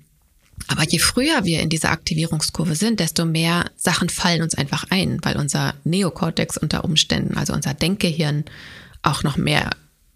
aber 0.68 0.84
je 0.84 1.00
früher 1.00 1.44
wir 1.44 1.62
in 1.62 1.70
dieser 1.70 1.92
Aktivierungskurve 1.92 2.76
sind, 2.76 3.00
desto 3.00 3.26
mehr 3.26 3.66
Sachen 3.76 4.10
fallen 4.10 4.42
uns 4.42 4.56
einfach 4.56 4.86
ein, 4.90 5.20
weil 5.24 5.38
unser 5.38 5.76
Neokortex 5.84 6.58
unter 6.58 6.84
Umständen, 6.86 7.38
also 7.38 7.54
unser 7.54 7.74
Denkgehirn, 7.74 8.46
auch 9.02 9.24
noch 9.24 9.38
mehr 9.38 9.72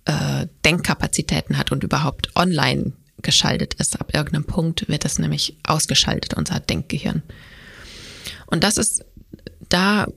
äh, 0.05 0.47
Denkkapazitäten 0.63 1.57
hat 1.57 1.71
und 1.71 1.83
überhaupt 1.83 2.35
online 2.35 2.93
geschaltet 3.21 3.73
ist. 3.75 3.99
Ab 3.99 4.13
irgendeinem 4.13 4.45
Punkt 4.45 4.87
wird 4.87 5.03
das 5.03 5.19
nämlich 5.19 5.57
ausgeschaltet, 5.63 6.35
unser 6.35 6.59
Denkgehirn. 6.59 7.23
Und 8.45 8.63
das 8.63 8.77
ist, 8.77 9.03
da 9.69 10.07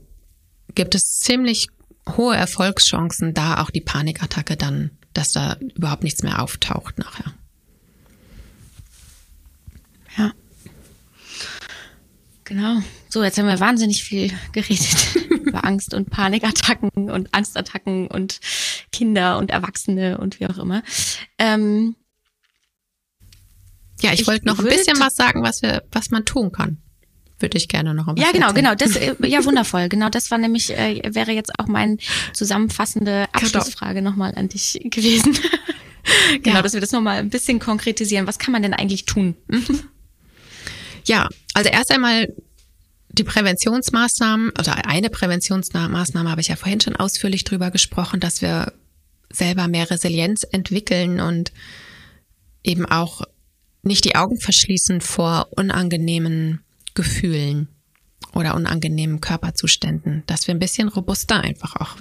gibt 0.75 0.95
es 0.95 1.19
ziemlich 1.19 1.69
hohe 2.17 2.37
Erfolgschancen, 2.37 3.35
da 3.35 3.63
auch 3.63 3.71
die 3.71 3.81
Panikattacke 3.81 4.57
dann, 4.57 4.91
dass 5.15 5.33
da 5.33 5.57
überhaupt 5.75 6.05
nichts 6.05 6.23
mehr 6.23 6.43
auftaucht 6.43 6.99
nachher. 6.99 7.35
Ja. 10.17 10.33
Genau. 12.45 12.83
So, 13.09 13.25
jetzt 13.25 13.39
haben 13.39 13.47
wir 13.47 13.61
wahnsinnig 13.61 14.05
viel 14.05 14.33
geredet 14.53 15.18
über 15.49 15.65
Angst 15.65 15.95
und 15.95 16.11
Panikattacken 16.11 17.11
und 17.11 17.35
Angstattacken 17.35 18.09
und 18.09 18.41
Kinder 18.93 19.39
und 19.39 19.51
Erwachsene 19.51 20.19
und 20.19 20.41
wie 20.41 20.47
auch 20.47 20.59
immer. 20.59 20.83
Ähm, 21.39 21.97
ja, 24.01 24.13
ich, 24.13 24.21
ich 24.21 24.27
wollte 24.27 24.47
noch 24.47 24.59
ein 24.59 24.65
bisschen 24.65 25.01
was 25.01 25.17
sagen, 25.17 25.43
was 25.43 25.63
wir, 25.63 25.83
was 25.91 26.11
man 26.11 26.25
tun 26.25 26.53
kann 26.53 26.79
würde 27.41 27.57
ich 27.57 27.69
gerne 27.69 27.95
noch 27.95 28.07
Ja, 28.17 28.33
genau, 28.33 28.49
erzählen. 28.49 28.55
genau. 28.55 28.75
Das, 28.75 28.97
äh, 28.97 29.15
ja, 29.27 29.45
wundervoll. 29.45 29.89
Genau, 29.89 30.09
das 30.09 30.31
war 30.31 30.39
nämlich, 30.39 30.77
äh, 30.77 31.01
wäre 31.15 31.33
jetzt 31.33 31.59
auch 31.59 31.67
mein 31.67 31.99
zusammenfassende 32.33 33.27
Abschlussfrage 33.33 34.03
nochmal 34.03 34.35
an 34.35 34.49
dich 34.49 34.81
gewesen. 34.85 35.39
genau, 36.43 36.57
ja. 36.57 36.63
dass 36.63 36.75
wir 36.75 36.81
das 36.81 36.93
nochmal 36.93 37.19
ein 37.19 37.31
bisschen 37.31 37.59
konkretisieren. 37.59 38.27
Was 38.27 38.39
kann 38.39 38.53
man 38.53 38.63
denn 38.63 38.75
eigentlich 38.75 39.05
tun? 39.05 39.37
ja, 41.05 41.29
also 41.55 41.71
erst 41.71 41.93
einmal 41.93 42.35
die 43.19 43.25
Präventionsmaßnahmen 43.25 44.51
oder 44.51 44.87
eine 44.87 45.11
Präventionsmaßnahme 45.11 46.31
habe 46.31 46.41
ich 46.41 46.49
ja 46.49 46.57
vorhin 46.57 46.81
schon 46.81 46.97
ausführlich 46.97 47.45
drüber 47.45 47.71
gesprochen, 47.71 48.21
dass 48.21 48.43
wir 48.43 48.73
selber 49.31 49.69
mehr 49.69 49.91
Resilienz 49.91 50.45
entwickeln 50.45 51.21
und 51.21 51.53
eben 52.63 52.87
auch 52.87 53.23
nicht 53.83 54.05
die 54.05 54.17
Augen 54.17 54.41
verschließen 54.41 55.01
vor 55.01 55.49
unangenehmen 55.51 56.61
Gefühlen 56.95 57.69
oder 58.35 58.55
unangenehmen 58.55 59.21
Körperzuständen, 59.21 60.23
dass 60.27 60.47
wir 60.47 60.55
ein 60.55 60.59
bisschen 60.59 60.89
robuster 60.89 61.41
einfach 61.41 61.77
auch 61.77 61.97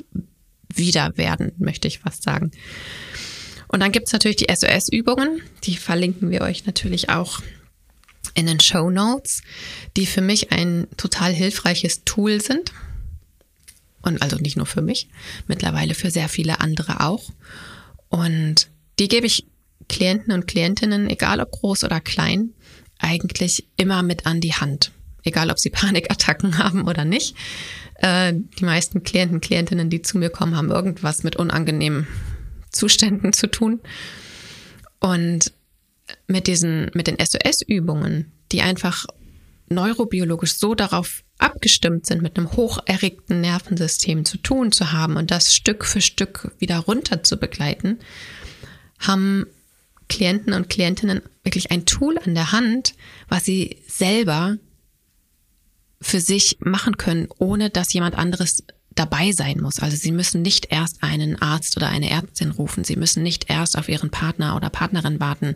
wieder 0.74 1.18
werden, 1.18 1.54
möchte 1.58 1.88
ich 1.88 2.00
fast 2.00 2.24
sagen. 2.24 2.52
Und 3.68 3.82
dann 3.82 3.92
gibt's 3.92 4.14
natürlich 4.14 4.38
die 4.38 4.54
SOS-Übungen, 4.54 5.42
die 5.64 5.78
verlinken 5.78 6.30
wir 6.30 6.42
euch 6.42 6.66
natürlich 6.66 7.10
auch 7.10 7.42
in 8.34 8.46
den 8.46 8.60
Show 8.60 8.90
Notes, 8.90 9.42
die 9.96 10.06
für 10.06 10.22
mich 10.22 10.52
ein 10.52 10.88
total 10.98 11.34
hilfreiches 11.34 12.04
Tool 12.04 12.42
sind. 12.42 12.72
Und 14.02 14.22
also 14.22 14.38
nicht 14.38 14.58
nur 14.58 14.66
für 14.66 14.82
mich, 14.82 15.10
mittlerweile 15.48 15.94
für 15.94 16.12
sehr 16.12 16.30
viele 16.30 16.62
andere 16.62 17.02
auch. 17.02 17.30
Und 18.10 18.70
die 19.00 19.08
gebe 19.08 19.28
ich 19.28 19.46
Klienten 19.90 20.34
und 20.34 20.48
Klientinnen, 20.48 21.10
egal 21.10 21.40
ob 21.40 21.52
groß 21.52 21.84
oder 21.84 22.00
klein, 22.00 22.54
eigentlich 23.00 23.68
immer 23.78 24.04
mit 24.04 24.26
an 24.26 24.42
die 24.42 24.54
Hand. 24.54 24.92
Egal, 25.24 25.52
ob 25.52 25.60
sie 25.60 25.70
Panikattacken 25.72 26.58
haben 26.58 26.88
oder 26.88 27.06
nicht. 27.06 27.36
Äh, 27.96 28.34
die 28.60 28.66
meisten 28.66 29.04
Klienten, 29.04 29.42
Klientinnen, 29.42 29.90
die 29.90 30.02
zu 30.02 30.18
mir 30.18 30.30
kommen, 30.30 30.56
haben 30.56 30.72
irgendwas 30.72 31.24
mit 31.24 31.36
unangenehmen 31.36 32.08
Zuständen 32.72 33.34
zu 33.34 33.48
tun. 33.48 33.82
Und 35.00 35.54
mit 36.28 36.48
diesen, 36.48 36.92
mit 36.94 37.08
den 37.08 37.18
SOS-Übungen, 37.20 38.32
die 38.52 38.62
einfach 38.62 39.06
neurobiologisch 39.70 40.54
so 40.54 40.76
darauf 40.76 41.24
abgestimmt 41.38 42.06
sind, 42.06 42.22
mit 42.22 42.38
einem 42.38 42.52
hocherregten 42.54 43.42
Nervensystem 43.42 44.26
zu 44.26 44.38
tun 44.38 44.72
zu 44.72 44.92
haben 44.92 45.18
und 45.18 45.30
das 45.30 45.54
Stück 45.54 45.86
für 45.86 46.02
Stück 46.02 46.52
wieder 46.60 46.80
runter 46.80 47.24
zu 47.24 47.38
begleiten, 47.38 48.00
haben 49.00 49.46
Klienten 50.10 50.54
und 50.54 50.70
Klientinnen 50.70 51.22
wirklich 51.44 51.72
ein 51.72 51.86
Tool 51.86 52.18
an 52.18 52.34
der 52.34 52.52
Hand, 52.52 52.94
was 53.28 53.44
sie 53.44 53.84
selber 53.88 54.58
für 56.02 56.22
sich 56.22 56.58
machen 56.60 56.98
können, 56.98 57.28
ohne 57.38 57.70
dass 57.70 57.92
jemand 57.92 58.16
anderes 58.16 58.64
dabei 58.96 59.32
sein 59.32 59.60
muss. 59.62 59.80
Also 59.80 59.98
sie 59.98 60.12
müssen 60.12 60.42
nicht 60.42 60.72
erst 60.72 61.04
einen 61.04 61.42
Arzt 61.42 61.78
oder 61.78 61.90
eine 61.90 62.10
Ärztin 62.10 62.52
rufen. 62.52 62.84
Sie 62.84 62.96
müssen 62.96 63.22
nicht 63.24 63.50
erst 63.50 63.78
auf 63.78 63.90
ihren 63.90 64.10
Partner 64.10 64.56
oder 64.56 64.70
Partnerin 64.70 65.20
warten 65.20 65.56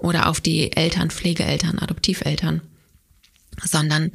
oder 0.00 0.28
auf 0.28 0.40
die 0.40 0.76
Eltern, 0.76 1.10
Pflegeeltern, 1.10 1.78
Adoptiveltern, 1.78 2.62
sondern 3.64 4.10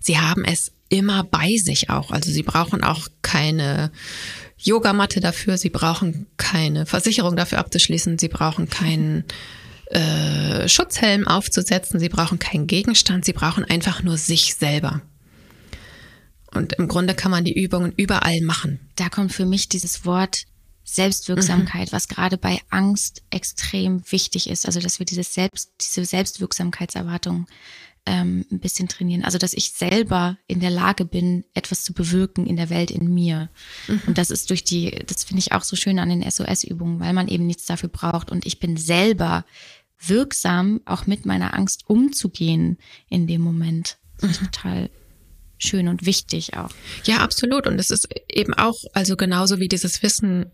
sie 0.00 0.18
haben 0.18 0.44
es 0.44 0.72
immer 0.88 1.24
bei 1.24 1.56
sich 1.56 1.90
auch. 1.90 2.10
Also 2.10 2.30
sie 2.30 2.42
brauchen 2.42 2.82
auch 2.82 3.08
keine 3.22 3.90
Yogamatte 4.58 5.20
dafür, 5.20 5.56
sie 5.58 5.70
brauchen 5.70 6.26
keine 6.36 6.86
Versicherung 6.86 7.36
dafür 7.36 7.58
abzuschließen, 7.58 8.18
sie 8.18 8.28
brauchen 8.28 8.68
keinen 8.68 9.24
äh, 9.90 10.68
Schutzhelm 10.68 11.26
aufzusetzen, 11.26 12.00
sie 12.00 12.08
brauchen 12.08 12.38
keinen 12.38 12.66
Gegenstand, 12.66 13.24
sie 13.24 13.32
brauchen 13.32 13.64
einfach 13.64 14.02
nur 14.02 14.16
sich 14.16 14.54
selber. 14.54 15.00
Und 16.52 16.72
im 16.74 16.88
Grunde 16.88 17.14
kann 17.14 17.30
man 17.30 17.44
die 17.44 17.58
Übungen 17.58 17.92
überall 17.96 18.40
machen. 18.40 18.80
Da 18.96 19.08
kommt 19.08 19.32
für 19.32 19.46
mich 19.46 19.68
dieses 19.68 20.04
Wort 20.04 20.44
Selbstwirksamkeit, 20.88 21.88
mhm. 21.88 21.92
was 21.92 22.08
gerade 22.08 22.38
bei 22.38 22.60
Angst 22.70 23.22
extrem 23.30 24.02
wichtig 24.10 24.48
ist. 24.48 24.66
Also 24.66 24.80
dass 24.80 24.98
wir 24.98 25.06
diese 25.06 25.22
Selbst, 25.22 25.70
diese 25.80 26.04
Selbstwirksamkeitserwartung 26.04 27.46
ähm, 28.06 28.46
ein 28.50 28.60
bisschen 28.60 28.88
trainieren. 28.88 29.24
Also 29.24 29.38
dass 29.38 29.52
ich 29.52 29.72
selber 29.72 30.38
in 30.46 30.60
der 30.60 30.70
Lage 30.70 31.04
bin, 31.04 31.44
etwas 31.54 31.84
zu 31.84 31.92
bewirken 31.92 32.46
in 32.46 32.56
der 32.56 32.70
Welt, 32.70 32.90
in 32.90 33.12
mir. 33.12 33.50
Mhm. 33.86 34.02
Und 34.06 34.18
das 34.18 34.30
ist 34.30 34.48
durch 34.50 34.64
die, 34.64 34.90
das 35.06 35.24
finde 35.24 35.40
ich 35.40 35.52
auch 35.52 35.62
so 35.62 35.76
schön 35.76 35.98
an 35.98 36.08
den 36.08 36.28
SOS-Übungen, 36.28 37.00
weil 37.00 37.12
man 37.12 37.28
eben 37.28 37.46
nichts 37.46 37.66
dafür 37.66 37.90
braucht. 37.90 38.30
Und 38.30 38.46
ich 38.46 38.58
bin 38.58 38.76
selber 38.76 39.44
wirksam, 40.00 40.80
auch 40.86 41.06
mit 41.06 41.26
meiner 41.26 41.54
Angst 41.54 41.84
umzugehen 41.86 42.78
in 43.08 43.26
dem 43.26 43.42
Moment. 43.42 43.98
Mhm. 44.20 44.32
total 44.32 44.90
schön 45.58 45.88
und 45.88 46.06
wichtig 46.06 46.56
auch. 46.56 46.70
Ja, 47.04 47.18
absolut. 47.18 47.66
Und 47.66 47.78
es 47.78 47.90
ist 47.90 48.08
eben 48.28 48.54
auch, 48.54 48.76
also 48.94 49.16
genauso 49.16 49.58
wie 49.58 49.68
dieses 49.68 50.02
Wissen, 50.02 50.46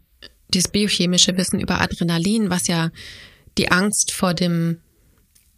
dieses 0.55 0.71
biochemische 0.71 1.37
Wissen 1.37 1.61
über 1.61 1.81
Adrenalin, 1.81 2.51
was 2.51 2.67
ja 2.67 2.91
die 3.59 3.71
Angst 3.71 4.13
vor 4.13 4.35
dem 4.35 4.81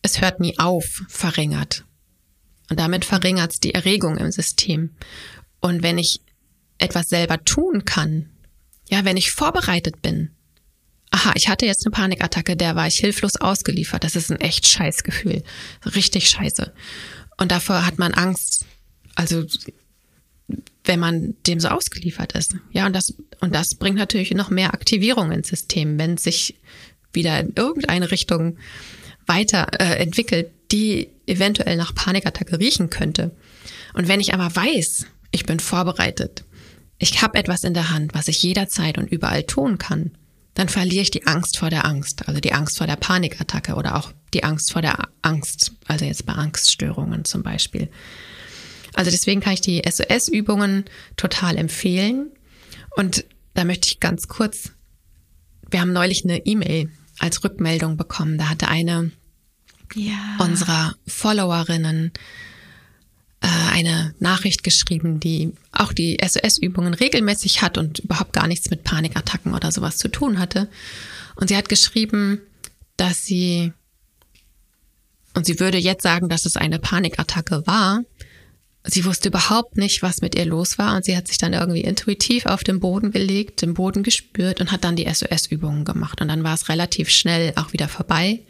es 0.03 0.21
hört 0.21 0.41
nie 0.41 0.59
auf 0.59 1.03
verringert. 1.09 1.85
Und 2.71 2.79
damit 2.79 3.05
verringert 3.05 3.53
es 3.53 3.61
die 3.61 3.75
Erregung 3.75 4.17
im 4.17 4.31
System. 4.31 4.95
Und 5.61 5.83
wenn 5.83 5.99
ich 5.99 6.21
etwas 6.79 7.09
selber 7.09 7.43
tun 7.45 7.85
kann, 7.85 8.31
ja, 8.89 9.05
wenn 9.05 9.17
ich 9.17 9.33
vorbereitet 9.33 10.03
bin, 10.03 10.31
aha, 11.11 11.33
ich 11.35 11.49
hatte 11.49 11.67
jetzt 11.67 11.85
eine 11.85 11.93
Panikattacke, 11.93 12.57
der 12.57 12.77
war 12.77 12.87
ich 12.87 12.97
hilflos 12.97 13.37
ausgeliefert. 13.37 14.05
Das 14.05 14.17
ist 14.17 14.31
ein 14.31 14.41
echt 14.41 14.67
scheiß 14.67 15.03
Gefühl. 15.03 15.43
Richtig 15.85 16.29
scheiße. 16.29 16.73
Und 17.37 17.51
davor 17.51 17.85
hat 17.85 17.99
man 17.99 18.15
Angst. 18.15 18.65
Also, 19.15 19.45
wenn 20.85 21.01
man 21.01 21.35
dem 21.47 21.61
so 21.61 21.69
ausgeliefert 21.69 22.33
ist. 22.33 22.57
Ja, 22.71 22.87
und 22.87 22.95
das, 22.95 23.15
und 23.41 23.55
das 23.55 23.75
bringt 23.75 23.97
natürlich 23.97 24.33
noch 24.33 24.51
mehr 24.51 24.75
Aktivierung 24.75 25.33
ins 25.33 25.49
System, 25.49 25.99
wenn 25.99 26.17
sich 26.17 26.57
wieder 27.13 27.41
in 27.41 27.53
irgendeine 27.57 28.11
Richtung 28.11 28.59
weiterentwickelt, 29.27 30.47
äh, 30.47 30.51
die 30.71 31.09
eventuell 31.27 31.77
nach 31.77 31.95
Panikattacke 31.95 32.59
riechen 32.59 32.91
könnte. 32.91 33.33
Und 33.95 34.09
wenn 34.09 34.21
ich 34.21 34.35
aber 34.35 34.55
weiß, 34.55 35.07
ich 35.33 35.47
bin 35.47 35.59
vorbereitet, 35.59 36.45
ich 36.99 37.23
habe 37.23 37.39
etwas 37.39 37.65
in 37.65 37.75
der 37.75 37.91
Hand, 37.91 38.15
was 38.15 38.29
ich 38.29 38.43
jederzeit 38.43 38.99
und 38.99 39.11
überall 39.11 39.43
tun 39.43 39.79
kann, 39.79 40.13
dann 40.55 40.69
verliere 40.69 41.03
ich 41.03 41.11
die 41.11 41.27
Angst 41.27 41.59
vor 41.59 41.69
der 41.69 41.85
Angst, 41.85 42.29
also 42.29 42.41
die 42.41 42.55
Angst 42.55 42.79
vor 42.79 42.87
der 42.87 42.97
Panikattacke 42.97 43.75
oder 43.75 43.97
auch 43.97 44.13
die 44.33 44.45
Angst 44.45 44.73
vor 44.73 44.81
der 44.81 45.09
Angst, 45.21 45.73
also 45.87 46.05
jetzt 46.05 46.25
bei 46.25 46.33
Angststörungen 46.33 47.25
zum 47.25 47.43
Beispiel. 47.43 47.91
Also 48.97 49.11
deswegen 49.11 49.41
kann 49.41 49.53
ich 49.53 49.61
die 49.61 49.83
SOS-Übungen 49.89 50.87
total 51.17 51.59
empfehlen. 51.59 52.31
Und 52.97 53.27
da 53.53 53.65
möchte 53.65 53.89
ich 53.89 54.01
ganz 54.01 54.27
kurz, 54.27 54.73
wir 55.71 55.81
haben 55.81 55.93
neulich 55.93 56.25
eine 56.25 56.47
E-Mail 56.47 56.91
als 57.19 57.45
Rückmeldung 57.45 57.99
bekommen. 57.99 58.39
Da 58.39 58.49
hatte 58.49 58.69
eine 58.69 59.13
ja. 59.95 60.37
unserer 60.39 60.97
Followerinnen 61.07 62.13
äh, 63.43 63.49
eine 63.73 64.15
Nachricht 64.19 64.65
geschrieben, 64.65 65.21
die 65.21 65.53
auch 65.73 65.93
die 65.93 66.17
SOS-Übungen 66.27 66.95
regelmäßig 66.95 67.61
hat 67.61 67.77
und 67.77 67.99
überhaupt 67.99 68.33
gar 68.33 68.47
nichts 68.47 68.71
mit 68.71 68.83
Panikattacken 68.83 69.53
oder 69.53 69.73
sowas 69.73 69.99
zu 69.99 70.09
tun 70.09 70.39
hatte. 70.39 70.71
Und 71.35 71.49
sie 71.49 71.57
hat 71.57 71.69
geschrieben, 71.69 72.41
dass 72.97 73.27
sie, 73.27 73.75
und 75.35 75.45
sie 75.45 75.61
würde 75.61 75.77
jetzt 75.77 76.03
sagen, 76.03 76.31
dass 76.31 76.47
es 76.47 76.57
eine 76.57 76.79
Panikattacke 76.79 77.67
war, 77.67 78.01
sie 78.87 79.05
wusste 79.05 79.29
überhaupt 79.29 79.77
nicht, 79.77 80.03
was 80.03 80.21
mit 80.21 80.35
ihr 80.35 80.47
los 80.47 80.79
war 80.79 80.97
und 80.97 81.05
sie 81.05 81.17
hat 81.17 81.29
sich 81.29 81.39
dann 81.39 81.53
irgendwie 81.53 81.81
intuitiv 81.81 82.47
auf 82.47 82.65
den 82.65 82.81
Boden 82.81 83.11
gelegt, 83.11 83.63
den 83.63 83.75
Boden 83.75 84.03
gespürt 84.03 84.61
und 84.61 84.73
hat 84.73 84.85
dann 84.85 84.97
die 84.97 85.13
SOS-Übungen 85.13 85.85
gemacht. 85.85 86.21
Und 86.21 86.29
dann 86.29 86.45
war 86.45 86.55
es 86.55 86.69
relativ 86.69 87.11
schnell 87.11 87.53
auch 87.57 87.73
wieder 87.73 87.89
vorbei 87.89 88.41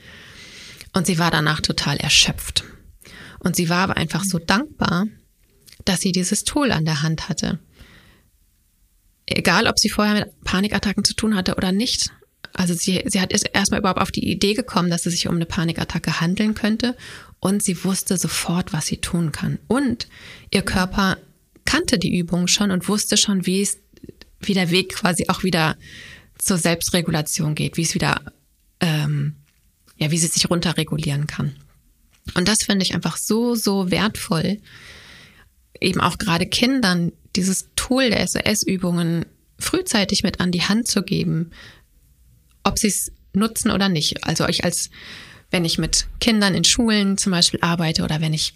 und 0.93 1.07
sie 1.07 1.19
war 1.19 1.31
danach 1.31 1.61
total 1.61 1.97
erschöpft. 1.97 2.65
Und 3.39 3.57
sie 3.57 3.69
war 3.69 3.79
aber 3.79 3.97
einfach 3.97 4.25
so 4.25 4.39
dankbar, 4.39 5.07
dass 5.85 6.01
sie 6.01 6.13
dieses 6.13 6.45
Tool 6.45 6.73
an 6.73 6.85
der 6.85 7.03
Hand 7.03 7.29
hatte. 7.29 7.59
Egal, 9.27 9.67
ob 9.67 9.79
sie 9.79 9.89
vorher 9.89 10.15
mit 10.15 10.41
Panikattacken 10.45 11.05
zu 11.05 11.15
tun 11.15 11.35
hatte 11.35 11.57
oder 11.57 11.73
nicht. 11.73 12.11
Also 12.57 12.73
sie, 12.75 13.03
sie 13.05 13.21
hat 13.21 13.33
erstmal 13.53 13.81
überhaupt 13.81 14.01
auf 14.01 14.11
die 14.11 14.31
Idee 14.31 14.55
gekommen, 14.55 14.89
dass 14.89 15.05
es 15.05 15.13
sich 15.13 15.29
um 15.29 15.37
eine 15.37 15.45
Panikattacke 15.45 16.21
handeln 16.21 16.55
könnte 16.55 16.97
und 17.39 17.63
sie 17.63 17.85
wusste 17.85 18.17
sofort, 18.17 18.73
was 18.73 18.87
sie 18.87 18.97
tun 18.97 19.31
kann. 19.31 19.59
Und 19.69 20.09
ihr 20.51 20.63
Körper 20.63 21.19
kannte 21.67 21.99
die 21.99 22.17
Übung 22.17 22.49
schon 22.49 22.71
und 22.71 22.89
wusste 22.89 23.19
schon, 23.19 23.45
wie 23.45 23.61
es, 23.61 23.79
wie 24.41 24.55
der 24.55 24.71
Weg 24.71 24.95
quasi 24.95 25.27
auch 25.29 25.43
wieder 25.43 25.77
zur 26.39 26.57
Selbstregulation 26.57 27.55
geht, 27.55 27.77
wie 27.77 27.83
es 27.83 27.95
wieder, 27.95 28.23
ähm, 28.81 29.37
ja, 29.99 30.11
wie 30.11 30.19
sie 30.19 30.29
sich 30.29 30.49
runterregulieren 30.49 31.27
kann. 31.27 31.57
Und 32.35 32.49
das 32.49 32.63
finde 32.63 32.85
ich 32.85 32.95
einfach 32.95 33.19
so, 33.19 33.55
so 33.55 33.91
wertvoll, 33.91 34.59
eben 35.81 36.01
auch 36.01 36.17
gerade 36.17 36.47
Kindern 36.47 37.13
dieses 37.37 37.69
Tool 37.77 38.09
der 38.09 38.27
SOS-Übungen 38.27 39.27
frühzeitig 39.59 40.23
mit 40.23 40.41
an 40.41 40.53
die 40.53 40.63
Hand 40.63 40.89
zu 40.89 41.03
geben, 41.03 41.51
ob 42.67 42.79
sie 42.79 42.89
es 42.89 43.13
nutzen 43.33 43.71
oder 43.71 43.89
nicht. 43.89 44.25
Also 44.25 44.45
euch 44.45 44.65
als 44.65 44.91
wenn 45.51 45.65
ich 45.65 45.79
mit 45.79 46.09
Kindern 46.21 46.55
in 46.55 46.65
Schulen 46.65 47.19
zum 47.19 47.33
Beispiel 47.33 47.61
arbeite 47.63 48.03
oder 48.03 48.21
wenn 48.21 48.35
ich 48.35 48.55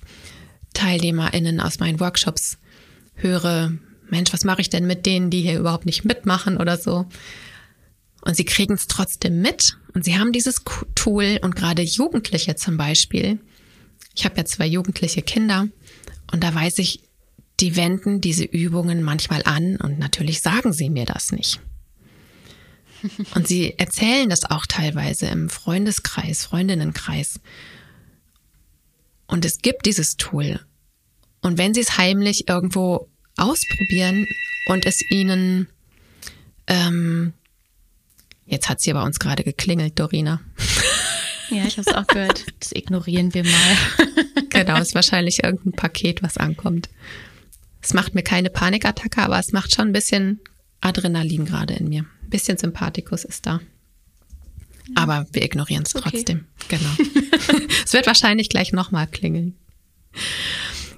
TeilnehmerInnen 0.74 1.60
aus 1.60 1.78
meinen 1.78 2.00
Workshops 2.00 2.58
höre, 3.14 3.72
Mensch, 4.08 4.32
was 4.32 4.44
mache 4.44 4.60
ich 4.60 4.70
denn 4.70 4.86
mit 4.86 5.06
denen, 5.06 5.30
die 5.30 5.42
hier 5.42 5.58
überhaupt 5.58 5.86
nicht 5.86 6.04
mitmachen 6.04 6.56
oder 6.56 6.76
so? 6.76 7.06
Und 8.22 8.36
sie 8.36 8.44
kriegen 8.44 8.74
es 8.74 8.86
trotzdem 8.86 9.40
mit 9.40 9.78
und 9.94 10.04
sie 10.04 10.18
haben 10.18 10.32
dieses 10.32 10.62
Tool 10.94 11.38
und 11.42 11.56
gerade 11.56 11.82
Jugendliche 11.82 12.56
zum 12.56 12.76
Beispiel. 12.76 13.38
Ich 14.16 14.24
habe 14.24 14.36
ja 14.36 14.44
zwei 14.44 14.66
jugendliche 14.66 15.22
Kinder 15.22 15.68
und 16.32 16.42
da 16.42 16.54
weiß 16.54 16.78
ich, 16.78 17.02
die 17.60 17.76
wenden 17.76 18.20
diese 18.20 18.44
Übungen 18.44 19.02
manchmal 19.02 19.42
an 19.44 19.76
und 19.76 19.98
natürlich 19.98 20.40
sagen 20.40 20.72
sie 20.72 20.90
mir 20.90 21.04
das 21.04 21.30
nicht. 21.30 21.60
Und 23.34 23.48
sie 23.48 23.78
erzählen 23.78 24.28
das 24.28 24.44
auch 24.44 24.66
teilweise 24.66 25.26
im 25.26 25.48
Freundeskreis, 25.48 26.44
Freundinnenkreis. 26.44 27.40
Und 29.26 29.44
es 29.44 29.58
gibt 29.58 29.86
dieses 29.86 30.16
Tool. 30.16 30.60
Und 31.40 31.58
wenn 31.58 31.74
sie 31.74 31.80
es 31.80 31.96
heimlich 31.96 32.48
irgendwo 32.48 33.08
ausprobieren 33.36 34.26
und 34.66 34.84
es 34.86 35.00
ihnen, 35.10 35.68
ähm, 36.66 37.32
jetzt 38.46 38.68
hat 38.68 38.80
sie 38.80 38.92
bei 38.92 39.02
uns 39.02 39.18
gerade 39.18 39.44
geklingelt, 39.44 39.98
Dorina. 39.98 40.40
Ja, 41.50 41.64
ich 41.64 41.78
habe 41.78 41.90
es 41.90 41.96
auch 41.96 42.06
gehört. 42.06 42.46
Das 42.60 42.70
ignorieren 42.70 43.34
wir 43.34 43.42
mal. 43.42 43.76
genau, 44.50 44.80
ist 44.80 44.94
wahrscheinlich 44.94 45.42
irgendein 45.42 45.72
Paket, 45.72 46.22
was 46.22 46.36
ankommt. 46.36 46.88
Es 47.82 47.92
macht 47.92 48.14
mir 48.14 48.22
keine 48.22 48.50
Panikattacke, 48.50 49.20
aber 49.20 49.38
es 49.38 49.50
macht 49.50 49.74
schon 49.74 49.88
ein 49.88 49.92
bisschen 49.92 50.40
Adrenalin 50.80 51.44
gerade 51.44 51.74
in 51.74 51.88
mir 51.88 52.06
bisschen 52.30 52.56
Sympathikus 52.56 53.24
ist 53.24 53.44
da. 53.44 53.60
Aber 54.94 55.26
wir 55.32 55.44
ignorieren 55.44 55.82
es 55.84 55.92
trotzdem. 55.92 56.46
Okay. 56.64 56.78
Genau. 56.78 57.60
es 57.84 57.92
wird 57.92 58.06
wahrscheinlich 58.06 58.48
gleich 58.48 58.72
nochmal 58.72 59.06
klingeln. 59.06 59.56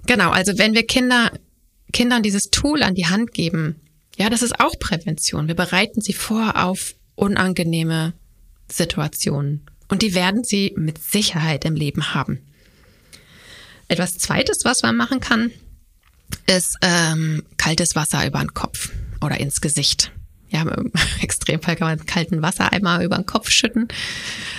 Genau, 0.06 0.30
also 0.30 0.56
wenn 0.56 0.74
wir 0.74 0.86
Kinder, 0.86 1.32
Kindern 1.92 2.22
dieses 2.22 2.50
Tool 2.50 2.82
an 2.82 2.94
die 2.94 3.06
Hand 3.06 3.32
geben, 3.32 3.80
ja, 4.16 4.30
das 4.30 4.42
ist 4.42 4.60
auch 4.60 4.78
Prävention. 4.78 5.48
Wir 5.48 5.54
bereiten 5.54 6.00
sie 6.00 6.12
vor 6.12 6.62
auf 6.62 6.94
unangenehme 7.14 8.14
Situationen. 8.70 9.66
Und 9.88 10.02
die 10.02 10.14
werden 10.14 10.44
sie 10.44 10.72
mit 10.76 10.98
Sicherheit 10.98 11.64
im 11.64 11.74
Leben 11.74 12.14
haben. 12.14 12.40
Etwas 13.88 14.16
Zweites, 14.16 14.64
was 14.64 14.82
man 14.82 14.96
machen 14.96 15.20
kann, 15.20 15.50
ist 16.46 16.78
ähm, 16.80 17.42
kaltes 17.58 17.94
Wasser 17.94 18.26
über 18.26 18.38
den 18.38 18.54
Kopf 18.54 18.90
oder 19.22 19.40
ins 19.40 19.60
Gesicht 19.60 20.12
ja, 20.52 20.62
im 20.76 20.92
Extremfall 21.20 21.76
kann 21.76 21.88
man 21.88 22.06
kalten 22.06 22.42
Wassereimer 22.42 23.02
über 23.02 23.16
den 23.16 23.26
Kopf 23.26 23.50
schütten. 23.50 23.88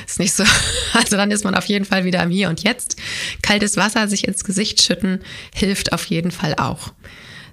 Ist 0.06 0.20
nicht 0.20 0.34
so, 0.34 0.44
also 0.94 1.16
dann 1.16 1.32
ist 1.32 1.44
man 1.44 1.56
auf 1.56 1.66
jeden 1.66 1.86
Fall 1.86 2.04
wieder 2.04 2.22
im 2.24 2.32
Hier 2.32 2.50
und 2.50 2.64
Jetzt. 2.64 2.98
Kaltes 3.42 3.78
Wasser 3.78 4.08
sich 4.08 4.28
ins 4.28 4.44
Gesicht 4.44 4.82
schütten 4.82 5.20
hilft 5.54 5.94
auf 5.94 6.06
jeden 6.06 6.32
Fall 6.32 6.56
auch. 6.56 6.94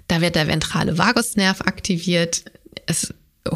Da 0.07 0.19
wird 0.19 0.35
der 0.35 0.47
ventrale 0.47 0.97
Vagusnerv 0.97 1.61
aktiviert. 1.61 2.43
Es 2.85 3.13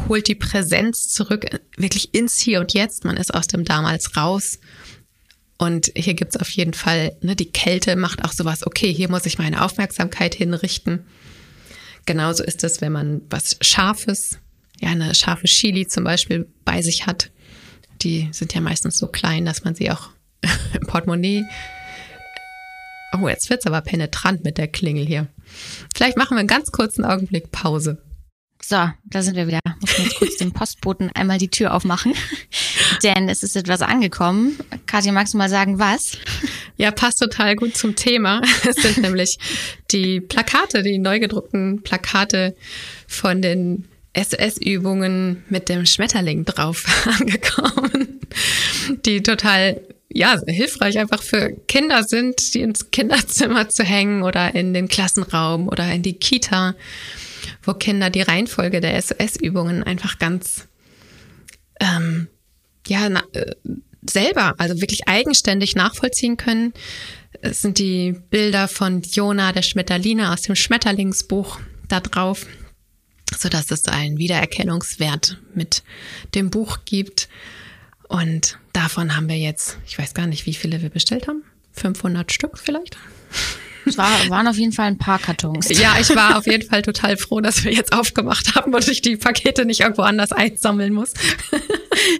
holt 0.08 0.28
die 0.28 0.34
Präsenz 0.34 1.08
zurück, 1.08 1.46
wirklich 1.76 2.14
ins 2.14 2.38
Hier 2.38 2.60
und 2.60 2.72
Jetzt. 2.72 3.04
Man 3.04 3.16
ist 3.16 3.34
aus 3.34 3.46
dem 3.46 3.64
Damals 3.64 4.16
raus 4.16 4.58
Und 5.58 5.92
hier 5.94 6.14
gibt's 6.14 6.36
auf 6.36 6.48
jeden 6.50 6.74
Fall, 6.74 7.16
ne, 7.20 7.36
die 7.36 7.50
Kälte 7.50 7.96
macht 7.96 8.24
auch 8.24 8.32
sowas, 8.32 8.66
okay, 8.66 8.92
hier 8.92 9.10
muss 9.10 9.26
ich 9.26 9.38
meine 9.38 9.64
Aufmerksamkeit 9.64 10.34
hinrichten. 10.34 11.04
Genauso 12.06 12.44
ist 12.44 12.62
es, 12.64 12.80
wenn 12.80 12.92
man 12.92 13.22
was 13.28 13.56
Scharfes, 13.60 14.38
ja, 14.80 14.90
eine 14.90 15.14
scharfe 15.14 15.46
Chili 15.46 15.86
zum 15.88 16.04
Beispiel 16.04 16.48
bei 16.64 16.80
sich 16.82 17.06
hat. 17.06 17.30
Die 18.02 18.28
sind 18.32 18.54
ja 18.54 18.60
meistens 18.60 18.98
so 18.98 19.08
klein, 19.08 19.44
dass 19.44 19.64
man 19.64 19.74
sie 19.74 19.90
auch 19.90 20.10
im 20.80 20.86
Portemonnaie. 20.86 21.44
Oh, 23.12 23.28
jetzt 23.28 23.50
wird's 23.50 23.66
aber 23.66 23.80
penetrant 23.80 24.44
mit 24.44 24.58
der 24.58 24.68
Klingel 24.68 25.06
hier. 25.06 25.26
Vielleicht 25.94 26.16
machen 26.16 26.36
wir 26.36 26.40
einen 26.40 26.48
ganz 26.48 26.70
kurzen 26.70 27.04
Augenblick 27.04 27.50
Pause. 27.50 28.02
So, 28.62 28.88
da 29.04 29.22
sind 29.22 29.36
wir 29.36 29.46
wieder. 29.46 29.60
Muss 29.80 29.98
jetzt 29.98 30.16
kurz 30.16 30.36
dem 30.36 30.52
Postboten 30.52 31.10
einmal 31.14 31.38
die 31.38 31.50
Tür 31.50 31.74
aufmachen, 31.74 32.14
denn 33.02 33.28
es 33.28 33.42
ist 33.42 33.56
etwas 33.56 33.82
angekommen. 33.82 34.58
Katja, 34.86 35.12
magst 35.12 35.34
du 35.34 35.38
mal 35.38 35.50
sagen, 35.50 35.78
was? 35.78 36.18
Ja, 36.76 36.90
passt 36.90 37.18
total 37.18 37.56
gut 37.56 37.76
zum 37.76 37.96
Thema. 37.96 38.42
Es 38.68 38.76
sind 38.76 38.98
nämlich 38.98 39.38
die 39.90 40.20
Plakate, 40.20 40.82
die 40.82 40.98
neu 40.98 41.20
gedruckten 41.20 41.82
Plakate 41.82 42.54
von 43.06 43.40
den 43.42 43.86
SS-Übungen 44.12 45.44
mit 45.48 45.68
dem 45.68 45.86
Schmetterling 45.86 46.44
drauf 46.44 46.84
angekommen, 47.20 48.20
die 49.04 49.22
total 49.22 49.80
ja, 50.08 50.40
hilfreich 50.46 50.98
einfach 50.98 51.22
für 51.22 51.52
Kinder 51.68 52.02
sind, 52.04 52.54
die 52.54 52.60
ins 52.60 52.90
Kinderzimmer 52.90 53.68
zu 53.68 53.82
hängen 53.82 54.22
oder 54.22 54.54
in 54.54 54.72
den 54.72 54.88
Klassenraum 54.88 55.68
oder 55.68 55.92
in 55.92 56.02
die 56.02 56.14
Kita 56.14 56.74
wo 57.62 57.74
Kinder 57.74 58.10
die 58.10 58.22
Reihenfolge 58.22 58.80
der 58.80 59.00
SOS-Übungen 59.00 59.82
einfach 59.82 60.18
ganz 60.18 60.68
ähm, 61.80 62.28
ja 62.86 63.08
na, 63.08 63.22
äh, 63.32 63.54
selber, 64.10 64.54
also 64.58 64.80
wirklich 64.80 65.08
eigenständig 65.08 65.74
nachvollziehen 65.76 66.36
können. 66.36 66.72
Es 67.42 67.62
sind 67.62 67.78
die 67.78 68.16
Bilder 68.30 68.68
von 68.68 69.02
Jona 69.02 69.52
der 69.52 69.62
Schmetterline 69.62 70.32
aus 70.32 70.42
dem 70.42 70.56
Schmetterlingsbuch 70.56 71.60
da 71.88 72.00
drauf, 72.00 72.46
so 73.36 73.48
dass 73.48 73.70
es 73.70 73.86
einen 73.86 74.18
Wiedererkennungswert 74.18 75.38
mit 75.54 75.82
dem 76.34 76.50
Buch 76.50 76.78
gibt. 76.84 77.28
Und 78.08 78.58
davon 78.72 79.16
haben 79.16 79.28
wir 79.28 79.38
jetzt, 79.38 79.78
ich 79.86 79.98
weiß 79.98 80.14
gar 80.14 80.26
nicht, 80.26 80.46
wie 80.46 80.54
viele 80.54 80.82
wir 80.82 80.90
bestellt 80.90 81.28
haben. 81.28 81.42
500 81.72 82.32
Stück 82.32 82.58
vielleicht. 82.58 82.96
Es 83.84 83.96
war, 83.96 84.10
waren 84.28 84.48
auf 84.48 84.56
jeden 84.56 84.72
Fall 84.72 84.86
ein 84.86 84.98
paar 84.98 85.18
Kartons. 85.18 85.68
Ja, 85.68 85.96
ich 86.00 86.14
war 86.14 86.38
auf 86.38 86.46
jeden 86.46 86.68
Fall 86.68 86.82
total 86.82 87.16
froh, 87.16 87.40
dass 87.40 87.62
wir 87.62 87.72
jetzt 87.72 87.92
aufgemacht 87.92 88.54
haben 88.56 88.74
und 88.74 88.88
ich 88.88 89.00
die 89.00 89.16
Pakete 89.16 89.64
nicht 89.64 89.80
irgendwo 89.80 90.02
anders 90.02 90.32
einsammeln 90.32 90.92
muss. 90.92 91.14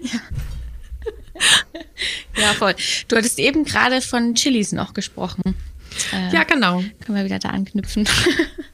Ja. 0.03 0.21
Ja, 2.37 2.53
voll. 2.55 2.75
Du 3.09 3.17
hattest 3.17 3.39
eben 3.39 3.65
gerade 3.65 4.01
von 4.01 4.35
Chilis 4.35 4.73
noch 4.73 4.95
gesprochen. 4.95 5.55
Äh, 6.13 6.35
ja, 6.35 6.45
genau. 6.45 6.83
Können 7.05 7.19
wir 7.19 7.25
wieder 7.25 7.39
da 7.39 7.51
anknüpfen. 7.51 8.09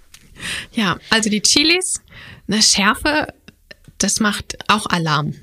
ja, 0.72 0.98
also 1.10 1.30
die 1.30 1.42
Chilis, 1.42 2.00
eine 2.48 2.62
Schärfe, 2.62 3.28
das 3.98 4.20
macht 4.20 4.56
auch 4.68 4.86
Alarm. 4.86 5.34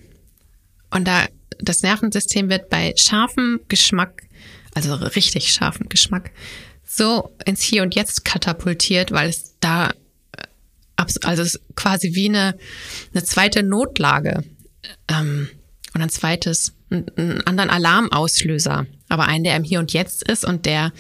Und 0.91 1.07
da 1.07 1.28
das 1.59 1.82
Nervensystem 1.84 2.49
wird 2.49 2.70
bei 2.70 2.93
scharfem 2.97 3.59
Geschmack, 3.67 4.24
also 4.74 4.93
richtig 4.95 5.51
scharfem 5.51 5.89
Geschmack, 5.89 6.32
so 6.86 7.36
ins 7.45 7.61
Hier 7.61 7.84
und 7.84 7.95
Jetzt 7.95 8.26
katapultiert, 8.26 9.11
weil 9.11 9.30
es 9.30 9.55
da, 9.59 9.89
äh, 10.38 10.43
also 10.95 11.41
es 11.43 11.55
ist 11.55 11.61
quasi 11.76 12.15
wie 12.15 12.30
eine, 12.30 12.57
eine 13.13 13.24
zweite 13.24 13.61
Notlage 13.61 14.43
ähm, 15.07 15.49
und 15.93 16.01
ein 16.01 16.09
zweites, 16.09 16.74
einen 16.90 17.42
anderen 17.42 17.70
Alarmauslöser, 17.70 18.88
aber 19.10 19.26
einen, 19.26 19.44
der 19.44 19.56
im 19.56 19.64
Hier 19.64 19.80
und 19.80 19.94
Jetzt 19.94 20.28
ist 20.28 20.46
und 20.46 20.66
der, 20.66 20.92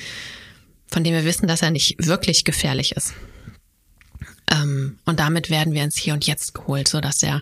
von 0.87 1.03
dem 1.03 1.13
wir 1.13 1.25
wissen, 1.25 1.47
dass 1.47 1.61
er 1.61 1.71
nicht 1.71 1.95
wirklich 2.05 2.43
gefährlich 2.43 2.93
ist. 2.93 3.13
Ähm, 4.51 4.99
und 5.05 5.19
damit 5.19 5.49
werden 5.49 5.73
wir 5.73 5.83
ins 5.83 5.97
Hier 5.97 6.13
und 6.13 6.25
Jetzt 6.25 6.53
geholt, 6.53 6.87
so 6.87 7.01
dass 7.01 7.19
der 7.19 7.41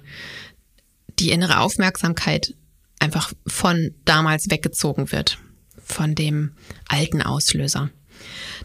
die 1.20 1.32
innere 1.32 1.60
Aufmerksamkeit 1.60 2.54
einfach 3.00 3.34
von 3.48 3.94
damals 4.06 4.50
weggezogen 4.50 5.12
wird, 5.12 5.40
von 5.84 6.16
dem 6.16 6.54
alten 6.88 7.22
Auslöser. 7.22 7.90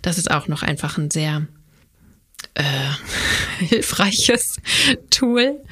Das 0.02 0.18
ist 0.18 0.30
auch 0.30 0.48
noch 0.48 0.62
einfach 0.62 0.98
ein 0.98 1.10
sehr 1.10 1.46
äh, 2.54 2.64
hilfreiches 3.66 4.56
Tool, 5.10 5.62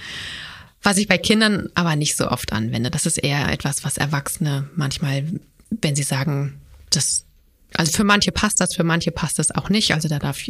was 0.83 0.97
ich 0.97 1.09
bei 1.09 1.19
Kindern 1.19 1.69
aber 1.75 1.97
nicht 1.97 2.17
so 2.17 2.29
oft 2.29 2.53
anwende. 2.53 2.91
Das 2.91 3.07
ist 3.07 3.19
eher 3.19 3.51
etwas, 3.53 3.85
was 3.85 3.99
Erwachsene 3.99 4.69
manchmal, 4.75 5.25
wenn 5.71 5.95
sie 5.95 6.03
sagen, 6.03 6.61
das 6.91 7.25
also 7.75 7.93
für 7.93 8.05
manche 8.05 8.33
passt 8.33 8.61
das, 8.61 8.75
für 8.75 8.85
manche 8.85 9.11
passt 9.13 9.39
das 9.39 9.51
auch 9.53 9.69
nicht. 9.69 9.95
Also 9.95 10.09
da 10.09 10.19
darf 10.19 10.41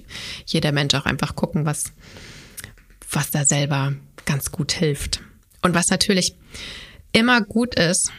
jeder 0.46 0.72
Mensch 0.72 0.94
auch 0.94 1.04
einfach 1.04 1.36
gucken, 1.36 1.66
was, 1.66 1.92
was 3.10 3.30
da 3.30 3.44
selber 3.44 3.94
ganz 4.24 4.50
gut 4.50 4.72
hilft. 4.72 5.20
Und 5.62 5.74
was 5.74 5.88
natürlich 5.88 6.34
immer 7.12 7.42
gut 7.42 7.74
ist, 7.74 8.10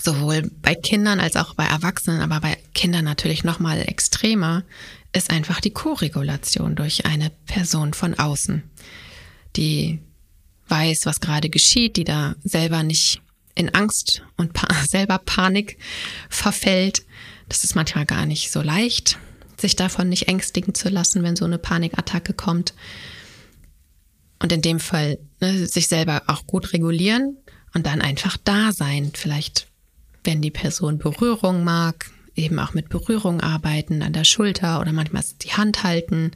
sowohl 0.00 0.50
bei 0.62 0.74
Kindern 0.74 1.20
als 1.20 1.36
auch 1.36 1.54
bei 1.54 1.64
Erwachsenen, 1.64 2.20
aber 2.20 2.40
bei 2.40 2.56
Kindern 2.74 3.04
natürlich 3.04 3.44
noch 3.44 3.58
mal 3.58 3.80
extremer, 3.80 4.64
ist 5.12 5.30
einfach 5.30 5.60
die 5.60 5.70
Koregulation 5.70 6.74
durch 6.74 7.06
eine 7.06 7.30
Person 7.46 7.94
von 7.94 8.14
außen, 8.14 8.62
die 9.56 10.00
weiß, 10.68 11.06
was 11.06 11.20
gerade 11.20 11.50
geschieht, 11.50 11.96
die 11.96 12.04
da 12.04 12.34
selber 12.42 12.82
nicht 12.82 13.20
in 13.54 13.74
Angst 13.74 14.22
und 14.36 14.52
pa 14.52 14.68
selber 14.88 15.18
Panik 15.18 15.78
verfällt. 16.28 17.04
Das 17.48 17.64
ist 17.64 17.74
manchmal 17.74 18.06
gar 18.06 18.26
nicht 18.26 18.50
so 18.50 18.62
leicht, 18.62 19.18
sich 19.58 19.76
davon 19.76 20.08
nicht 20.08 20.28
ängstigen 20.28 20.74
zu 20.74 20.88
lassen, 20.88 21.22
wenn 21.22 21.36
so 21.36 21.44
eine 21.44 21.58
Panikattacke 21.58 22.32
kommt. 22.32 22.74
Und 24.40 24.52
in 24.52 24.62
dem 24.62 24.80
Fall 24.80 25.18
ne, 25.40 25.66
sich 25.66 25.86
selber 25.86 26.22
auch 26.26 26.46
gut 26.46 26.72
regulieren 26.72 27.36
und 27.72 27.86
dann 27.86 28.00
einfach 28.00 28.36
da 28.44 28.72
sein. 28.72 29.12
Vielleicht 29.14 29.68
wenn 30.24 30.40
die 30.40 30.50
Person 30.50 30.98
Berührung 30.98 31.62
mag, 31.64 32.10
eben 32.34 32.58
auch 32.58 32.74
mit 32.74 32.88
Berührung 32.88 33.40
arbeiten 33.40 34.02
an 34.02 34.12
der 34.12 34.24
Schulter 34.24 34.80
oder 34.80 34.92
manchmal 34.92 35.22
die 35.42 35.52
Hand 35.52 35.84
halten. 35.84 36.32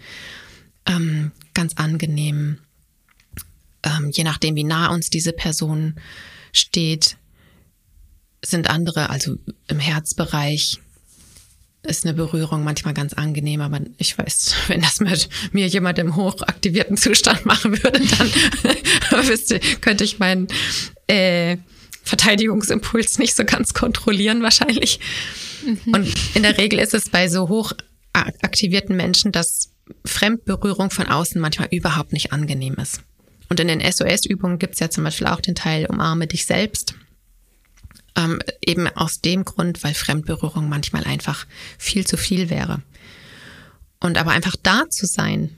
Ähm, 0.86 1.32
ganz 1.54 1.74
angenehm. 1.74 2.58
Ähm, 3.82 4.10
je 4.10 4.24
nachdem, 4.24 4.56
wie 4.56 4.64
nah 4.64 4.88
uns 4.88 5.10
diese 5.10 5.32
Person 5.32 5.94
steht, 6.52 7.16
sind 8.44 8.70
andere, 8.70 9.10
also 9.10 9.36
im 9.68 9.78
Herzbereich, 9.78 10.78
ist 11.82 12.04
eine 12.04 12.14
Berührung 12.14 12.64
manchmal 12.64 12.92
ganz 12.92 13.12
angenehm, 13.12 13.60
aber 13.60 13.80
ich 13.98 14.16
weiß, 14.16 14.54
wenn 14.68 14.80
das 14.80 15.00
mit 15.00 15.28
mir 15.52 15.66
jemand 15.66 15.98
im 15.98 16.16
hochaktivierten 16.16 16.96
Zustand 16.96 17.46
machen 17.46 17.82
würde, 17.82 18.00
dann 18.00 18.30
wüsste, 19.28 19.60
könnte 19.80 20.04
ich 20.04 20.18
meinen 20.18 20.48
äh, 21.06 21.56
Verteidigungsimpuls 22.02 23.18
nicht 23.18 23.34
so 23.36 23.44
ganz 23.44 23.74
kontrollieren 23.74 24.42
wahrscheinlich. 24.42 25.00
Mhm. 25.64 25.94
Und 25.94 26.14
in 26.34 26.42
der 26.42 26.58
Regel 26.58 26.78
ist 26.78 26.94
es 26.94 27.10
bei 27.10 27.28
so 27.28 27.48
hoch 27.48 27.72
aktivierten 28.12 28.96
Menschen, 28.96 29.30
dass 29.30 29.70
Fremdberührung 30.04 30.90
von 30.90 31.06
außen 31.06 31.40
manchmal 31.40 31.68
überhaupt 31.70 32.12
nicht 32.12 32.32
angenehm 32.32 32.74
ist. 32.74 33.02
Und 33.48 33.60
in 33.60 33.68
den 33.68 33.80
SOS-Übungen 33.80 34.58
gibt 34.58 34.74
es 34.74 34.80
ja 34.80 34.90
zum 34.90 35.04
Beispiel 35.04 35.26
auch 35.26 35.40
den 35.40 35.54
Teil 35.54 35.86
Umarme 35.86 36.26
dich 36.26 36.44
selbst. 36.46 36.94
Ähm, 38.16 38.40
eben 38.60 38.88
aus 38.88 39.20
dem 39.20 39.44
Grund, 39.44 39.82
weil 39.84 39.94
Fremdberührung 39.94 40.68
manchmal 40.68 41.04
einfach 41.04 41.46
viel 41.78 42.06
zu 42.06 42.16
viel 42.16 42.50
wäre. 42.50 42.82
Und 44.00 44.18
aber 44.18 44.32
einfach 44.32 44.56
da 44.62 44.88
zu 44.90 45.06
sein 45.06 45.56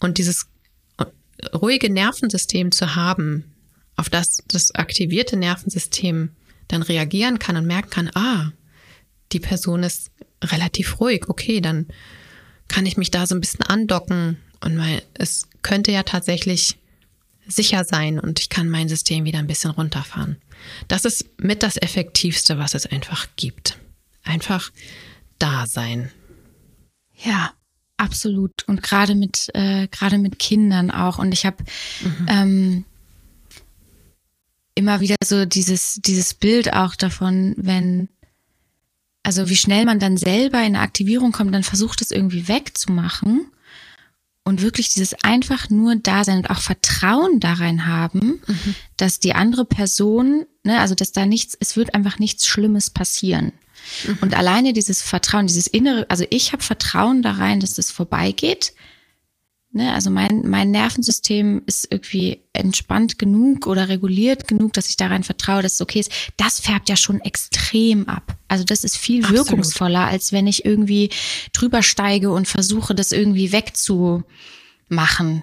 und 0.00 0.18
dieses 0.18 0.46
ruhige 1.54 1.90
Nervensystem 1.90 2.72
zu 2.72 2.94
haben, 2.94 3.52
auf 3.96 4.08
das 4.08 4.42
das 4.48 4.74
aktivierte 4.74 5.36
Nervensystem 5.36 6.30
dann 6.68 6.82
reagieren 6.82 7.38
kann 7.38 7.56
und 7.56 7.66
merken 7.66 7.90
kann, 7.90 8.10
ah, 8.14 8.52
die 9.32 9.40
Person 9.40 9.82
ist 9.82 10.10
relativ 10.42 11.00
ruhig, 11.00 11.28
okay, 11.28 11.60
dann 11.60 11.86
kann 12.68 12.86
ich 12.86 12.96
mich 12.96 13.10
da 13.10 13.26
so 13.26 13.34
ein 13.34 13.40
bisschen 13.40 13.62
andocken 13.62 14.38
und 14.60 14.76
mal, 14.76 15.02
es 15.14 15.48
könnte 15.64 15.90
ja 15.90 16.04
tatsächlich 16.04 16.76
sicher 17.46 17.84
sein 17.84 18.20
und 18.20 18.38
ich 18.38 18.48
kann 18.48 18.68
mein 18.68 18.88
System 18.88 19.24
wieder 19.24 19.40
ein 19.40 19.48
bisschen 19.48 19.72
runterfahren. 19.72 20.36
Das 20.86 21.04
ist 21.04 21.26
mit 21.38 21.62
das 21.62 21.76
Effektivste, 21.76 22.58
was 22.58 22.74
es 22.74 22.86
einfach 22.86 23.26
gibt. 23.36 23.78
Einfach 24.22 24.70
da 25.38 25.66
sein. 25.66 26.10
Ja, 27.22 27.52
absolut. 27.96 28.52
Und 28.66 28.82
gerade 28.82 29.14
mit, 29.14 29.50
äh, 29.54 29.88
gerade 29.88 30.18
mit 30.18 30.38
Kindern 30.38 30.90
auch. 30.90 31.18
Und 31.18 31.32
ich 31.32 31.44
habe 31.44 31.64
mhm. 32.02 32.26
ähm, 32.28 32.84
immer 34.74 35.00
wieder 35.00 35.16
so 35.22 35.44
dieses, 35.44 36.00
dieses 36.04 36.34
Bild 36.34 36.72
auch 36.72 36.96
davon, 36.96 37.54
wenn, 37.58 38.08
also 39.22 39.48
wie 39.48 39.56
schnell 39.56 39.84
man 39.84 39.98
dann 39.98 40.16
selber 40.16 40.58
in 40.58 40.76
eine 40.76 40.80
Aktivierung 40.80 41.32
kommt, 41.32 41.54
dann 41.54 41.62
versucht 41.62 42.00
es 42.00 42.10
irgendwie 42.10 42.48
wegzumachen. 42.48 43.50
Und 44.44 44.60
wirklich 44.60 44.90
dieses 44.90 45.14
einfach 45.24 45.70
nur 45.70 45.96
Dasein 45.96 46.38
und 46.38 46.50
auch 46.50 46.60
Vertrauen 46.60 47.40
darin 47.40 47.86
haben, 47.86 48.42
mhm. 48.46 48.74
dass 48.96 49.18
die 49.18 49.34
andere 49.34 49.64
Person, 49.64 50.44
ne, 50.62 50.80
also 50.80 50.94
dass 50.94 51.12
da 51.12 51.24
nichts, 51.24 51.56
es 51.58 51.76
wird 51.76 51.94
einfach 51.94 52.18
nichts 52.18 52.46
Schlimmes 52.46 52.90
passieren. 52.90 53.52
Mhm. 54.06 54.18
Und 54.20 54.34
alleine 54.34 54.74
dieses 54.74 55.02
Vertrauen, 55.02 55.46
dieses 55.46 55.66
innere, 55.66 56.06
also 56.10 56.24
ich 56.30 56.52
habe 56.52 56.62
Vertrauen 56.62 57.22
da 57.22 57.32
rein, 57.32 57.60
dass 57.60 57.74
das 57.74 57.90
vorbeigeht. 57.90 58.74
Ne, 59.76 59.92
also 59.92 60.08
mein, 60.08 60.48
mein 60.48 60.70
Nervensystem 60.70 61.62
ist 61.66 61.88
irgendwie 61.90 62.44
entspannt 62.52 63.18
genug 63.18 63.66
oder 63.66 63.88
reguliert 63.88 64.46
genug, 64.46 64.72
dass 64.72 64.88
ich 64.88 64.96
daran 64.96 65.24
vertraue, 65.24 65.62
dass 65.62 65.74
es 65.74 65.80
okay 65.80 65.98
ist. 65.98 66.12
Das 66.36 66.60
färbt 66.60 66.88
ja 66.88 66.96
schon 66.96 67.20
extrem 67.20 68.08
ab. 68.08 68.36
Also 68.46 68.62
das 68.62 68.84
ist 68.84 68.96
viel 68.96 69.24
Absolut. 69.24 69.46
wirkungsvoller, 69.46 70.06
als 70.06 70.30
wenn 70.30 70.46
ich 70.46 70.64
irgendwie 70.64 71.10
drüber 71.52 71.82
steige 71.82 72.30
und 72.30 72.46
versuche, 72.46 72.94
das 72.94 73.10
irgendwie 73.10 73.50
wegzumachen. 73.50 75.42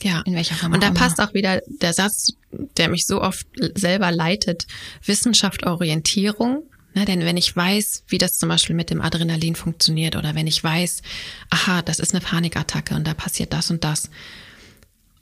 Ja, 0.00 0.22
in 0.24 0.34
welcher 0.34 0.54
Form 0.54 0.72
und 0.72 0.82
da 0.82 0.90
passt 0.90 1.20
auch 1.20 1.34
wieder 1.34 1.60
der 1.66 1.92
Satz, 1.92 2.32
der 2.78 2.88
mich 2.88 3.04
so 3.04 3.20
oft 3.20 3.46
selber 3.74 4.10
leitet, 4.10 4.66
Wissenschaft, 5.04 5.66
Orientierung. 5.66 6.62
Ne, 6.94 7.04
denn 7.04 7.20
wenn 7.20 7.36
ich 7.36 7.54
weiß, 7.54 8.04
wie 8.08 8.18
das 8.18 8.38
zum 8.38 8.48
Beispiel 8.48 8.74
mit 8.74 8.90
dem 8.90 9.00
Adrenalin 9.00 9.54
funktioniert 9.54 10.16
oder 10.16 10.34
wenn 10.34 10.46
ich 10.46 10.64
weiß, 10.64 11.02
aha, 11.50 11.82
das 11.82 11.98
ist 11.98 12.14
eine 12.14 12.24
Panikattacke 12.24 12.94
und 12.94 13.06
da 13.06 13.14
passiert 13.14 13.52
das 13.52 13.70
und 13.70 13.84
das. 13.84 14.10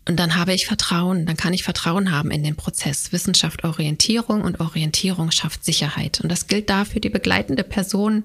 Und 0.09 0.17
dann 0.17 0.37
habe 0.37 0.55
ich 0.55 0.67
Vertrauen, 0.67 1.27
dann 1.27 1.37
kann 1.37 1.53
ich 1.53 1.65
Vertrauen 1.65 2.13
haben 2.13 2.31
in 2.31 2.45
den 2.45 2.55
Prozess. 2.55 3.13
Wissenschaft 3.13 3.65
Orientierung 3.65 4.43
und 4.43 4.61
Orientierung 4.61 5.33
schafft 5.33 5.65
Sicherheit. 5.65 6.21
Und 6.21 6.31
das 6.31 6.47
gilt 6.47 6.71
da 6.71 6.85
für 6.85 7.01
die 7.01 7.11
begleitende 7.11 7.65
Person 7.65 8.25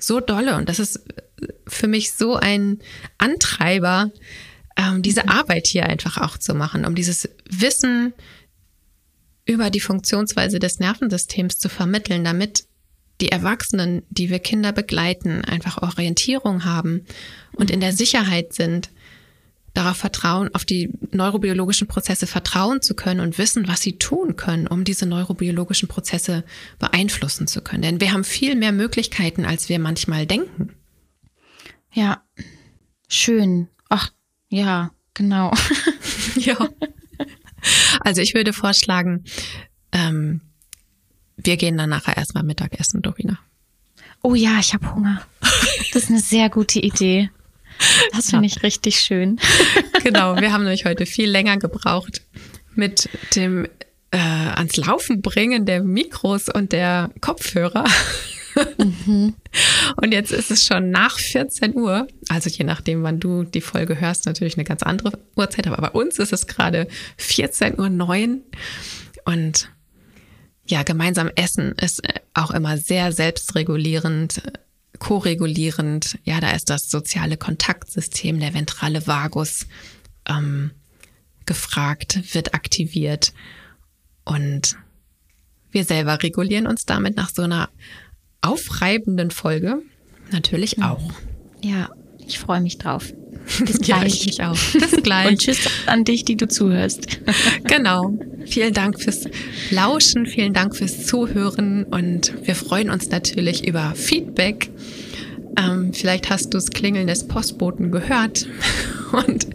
so 0.00 0.18
dolle. 0.18 0.56
Und 0.56 0.68
das 0.68 0.80
ist 0.80 1.00
für 1.68 1.86
mich 1.86 2.12
so 2.12 2.34
ein 2.34 2.80
Antreiber, 3.18 4.10
ähm, 4.76 5.02
diese 5.02 5.22
mhm. 5.22 5.28
Arbeit 5.28 5.68
hier 5.68 5.86
einfach 5.86 6.18
auch 6.18 6.38
zu 6.38 6.54
machen, 6.54 6.84
um 6.84 6.96
dieses 6.96 7.28
Wissen 7.48 8.12
über 9.44 9.70
die 9.70 9.80
Funktionsweise 9.80 10.58
des 10.58 10.80
Nervensystems 10.80 11.58
zu 11.58 11.68
vermitteln, 11.68 12.24
damit 12.24 12.64
die 13.20 13.30
Erwachsenen, 13.30 14.02
die 14.10 14.30
wir 14.30 14.38
Kinder 14.38 14.72
begleiten, 14.72 15.44
einfach 15.44 15.82
Orientierung 15.82 16.64
haben 16.64 17.04
und 17.52 17.70
in 17.70 17.80
der 17.80 17.92
Sicherheit 17.92 18.52
sind, 18.52 18.90
darauf 19.74 19.96
vertrauen, 19.96 20.54
auf 20.54 20.64
die 20.64 20.90
neurobiologischen 21.12 21.88
Prozesse 21.88 22.26
vertrauen 22.26 22.82
zu 22.82 22.94
können 22.94 23.20
und 23.20 23.38
wissen, 23.38 23.68
was 23.68 23.80
sie 23.80 23.96
tun 23.98 24.36
können, 24.36 24.66
um 24.66 24.84
diese 24.84 25.06
neurobiologischen 25.06 25.88
Prozesse 25.88 26.44
beeinflussen 26.78 27.46
zu 27.46 27.62
können. 27.62 27.82
Denn 27.82 28.00
wir 28.00 28.12
haben 28.12 28.24
viel 28.24 28.54
mehr 28.54 28.72
Möglichkeiten, 28.72 29.44
als 29.44 29.68
wir 29.68 29.78
manchmal 29.78 30.26
denken. 30.26 30.74
Ja, 31.92 32.22
schön. 33.08 33.68
Ach, 33.88 34.10
ja, 34.48 34.92
genau. 35.14 35.52
ja. 36.36 36.56
Also 38.00 38.20
ich 38.20 38.34
würde 38.34 38.52
vorschlagen, 38.52 39.24
ähm, 39.92 40.40
wir 41.44 41.56
gehen 41.56 41.76
dann 41.76 41.90
nachher 41.90 42.16
erstmal 42.16 42.42
Mittagessen, 42.42 43.02
Dorina. 43.02 43.38
Oh 44.22 44.34
ja, 44.34 44.58
ich 44.60 44.72
habe 44.72 44.94
Hunger. 44.94 45.22
Das 45.92 46.04
ist 46.04 46.10
eine 46.10 46.20
sehr 46.20 46.48
gute 46.48 46.78
Idee. 46.78 47.30
Das 48.12 48.30
finde 48.30 48.46
ich 48.46 48.62
richtig 48.62 49.00
schön. 49.00 49.38
Genau, 50.04 50.36
wir 50.36 50.52
haben 50.52 50.64
nämlich 50.64 50.84
heute 50.84 51.06
viel 51.06 51.30
länger 51.30 51.58
gebraucht 51.58 52.22
mit 52.74 53.08
dem 53.36 53.68
äh, 54.10 54.18
ans 54.18 54.76
Laufen 54.76 55.22
bringen 55.22 55.64
der 55.64 55.80
Mikros 55.80 56.48
und 56.48 56.72
der 56.72 57.10
Kopfhörer. 57.20 57.84
Mhm. 58.78 59.34
Und 59.96 60.12
jetzt 60.12 60.32
ist 60.32 60.50
es 60.50 60.66
schon 60.66 60.90
nach 60.90 61.18
14 61.18 61.74
Uhr, 61.74 62.06
also 62.28 62.50
je 62.50 62.64
nachdem, 62.64 63.02
wann 63.02 63.20
du 63.20 63.44
die 63.44 63.60
Folge 63.60 64.00
hörst, 64.00 64.26
natürlich 64.26 64.56
eine 64.56 64.64
ganz 64.64 64.82
andere 64.82 65.18
Uhrzeit, 65.36 65.66
aber 65.66 65.80
bei 65.80 65.90
uns 65.90 66.18
ist 66.18 66.32
es 66.32 66.46
gerade 66.46 66.86
14.09 67.18 67.78
Uhr 67.78 68.40
und 69.24 69.68
ja, 70.66 70.82
gemeinsam 70.82 71.30
essen 71.34 71.72
ist 71.72 72.04
äh, 72.04 72.20
auch 72.34 72.50
immer 72.50 72.78
sehr 72.78 73.12
selbstregulierend, 73.12 74.42
koregulierend. 74.98 76.18
Ja, 76.24 76.40
da 76.40 76.50
ist 76.52 76.70
das 76.70 76.90
soziale 76.90 77.36
Kontaktsystem, 77.36 78.38
der 78.40 78.54
ventrale 78.54 79.06
Vagus 79.06 79.66
ähm, 80.28 80.70
gefragt, 81.46 82.34
wird 82.34 82.54
aktiviert 82.54 83.32
und 84.24 84.76
wir 85.72 85.84
selber 85.84 86.22
regulieren 86.22 86.66
uns 86.66 86.84
damit 86.84 87.16
nach 87.16 87.30
so 87.30 87.42
einer 87.42 87.68
aufreibenden 88.42 89.30
Folge 89.30 89.82
natürlich 90.30 90.82
auch. 90.82 91.12
Ja, 91.62 91.90
ich 92.18 92.38
freue 92.38 92.60
mich 92.60 92.78
drauf. 92.78 93.12
Bis 93.64 93.78
gleich. 93.80 94.26
Ich 94.26 94.42
auch. 94.42 94.56
Bis 94.72 95.02
gleich. 95.02 95.30
Und 95.30 95.38
tschüss 95.40 95.68
an 95.86 96.04
dich, 96.04 96.24
die 96.24 96.36
du 96.36 96.48
zuhörst. 96.48 97.20
genau. 97.64 98.12
Vielen 98.46 98.74
Dank 98.74 99.00
fürs 99.00 99.24
Lauschen, 99.70 100.26
vielen 100.26 100.52
Dank 100.52 100.76
fürs 100.76 101.06
Zuhören 101.06 101.84
und 101.84 102.32
wir 102.44 102.54
freuen 102.54 102.90
uns 102.90 103.08
natürlich 103.10 103.66
über 103.66 103.92
Feedback. 103.94 104.70
Ähm, 105.56 105.92
vielleicht 105.92 106.28
hast 106.30 106.52
du 106.52 106.58
das 106.58 106.70
Klingeln 106.70 107.06
des 107.06 107.28
Postboten 107.28 107.92
gehört 107.92 108.46
und 109.12 109.46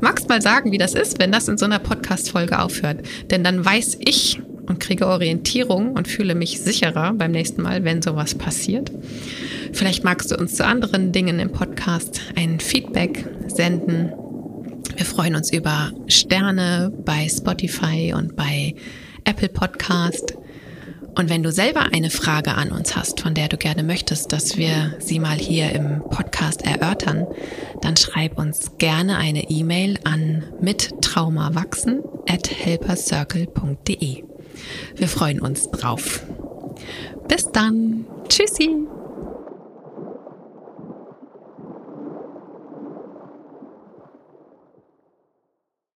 magst 0.00 0.28
mal 0.28 0.40
sagen, 0.40 0.72
wie 0.72 0.78
das 0.78 0.94
ist, 0.94 1.18
wenn 1.18 1.32
das 1.32 1.48
in 1.48 1.58
so 1.58 1.64
einer 1.64 1.78
Podcast-Folge 1.78 2.60
aufhört. 2.60 3.00
Denn 3.30 3.42
dann 3.42 3.64
weiß 3.64 3.98
ich 4.00 4.40
und 4.70 4.78
kriege 4.78 5.08
Orientierung 5.08 5.92
und 5.92 6.06
fühle 6.06 6.36
mich 6.36 6.60
sicherer 6.60 7.12
beim 7.12 7.32
nächsten 7.32 7.60
Mal, 7.60 7.84
wenn 7.84 8.02
sowas 8.02 8.36
passiert. 8.36 8.92
Vielleicht 9.72 10.04
magst 10.04 10.30
du 10.30 10.36
uns 10.36 10.54
zu 10.54 10.64
anderen 10.64 11.10
Dingen 11.12 11.40
im 11.40 11.50
Podcast 11.50 12.20
ein 12.36 12.60
Feedback 12.60 13.26
senden. 13.48 14.12
Wir 14.96 15.04
freuen 15.04 15.34
uns 15.34 15.52
über 15.52 15.90
Sterne 16.06 16.92
bei 17.04 17.28
Spotify 17.28 18.14
und 18.16 18.36
bei 18.36 18.76
Apple 19.24 19.48
Podcast. 19.48 20.36
Und 21.16 21.28
wenn 21.28 21.42
du 21.42 21.50
selber 21.50 21.86
eine 21.92 22.10
Frage 22.10 22.54
an 22.54 22.70
uns 22.70 22.94
hast, 22.94 23.20
von 23.20 23.34
der 23.34 23.48
du 23.48 23.56
gerne 23.56 23.82
möchtest, 23.82 24.32
dass 24.32 24.56
wir 24.56 24.94
sie 25.00 25.18
mal 25.18 25.36
hier 25.36 25.72
im 25.72 26.00
Podcast 26.08 26.62
erörtern, 26.62 27.26
dann 27.82 27.96
schreib 27.96 28.38
uns 28.38 28.78
gerne 28.78 29.16
eine 29.16 29.50
E-Mail 29.50 29.98
an 30.04 30.44
mittraumawachsen 30.60 32.02
at 32.28 32.48
helpercircle.de. 32.48 34.29
Wir 34.96 35.08
freuen 35.08 35.40
uns 35.40 35.70
drauf. 35.70 36.22
Bis 37.28 37.50
dann. 37.52 38.06
Tschüssi. 38.28 38.86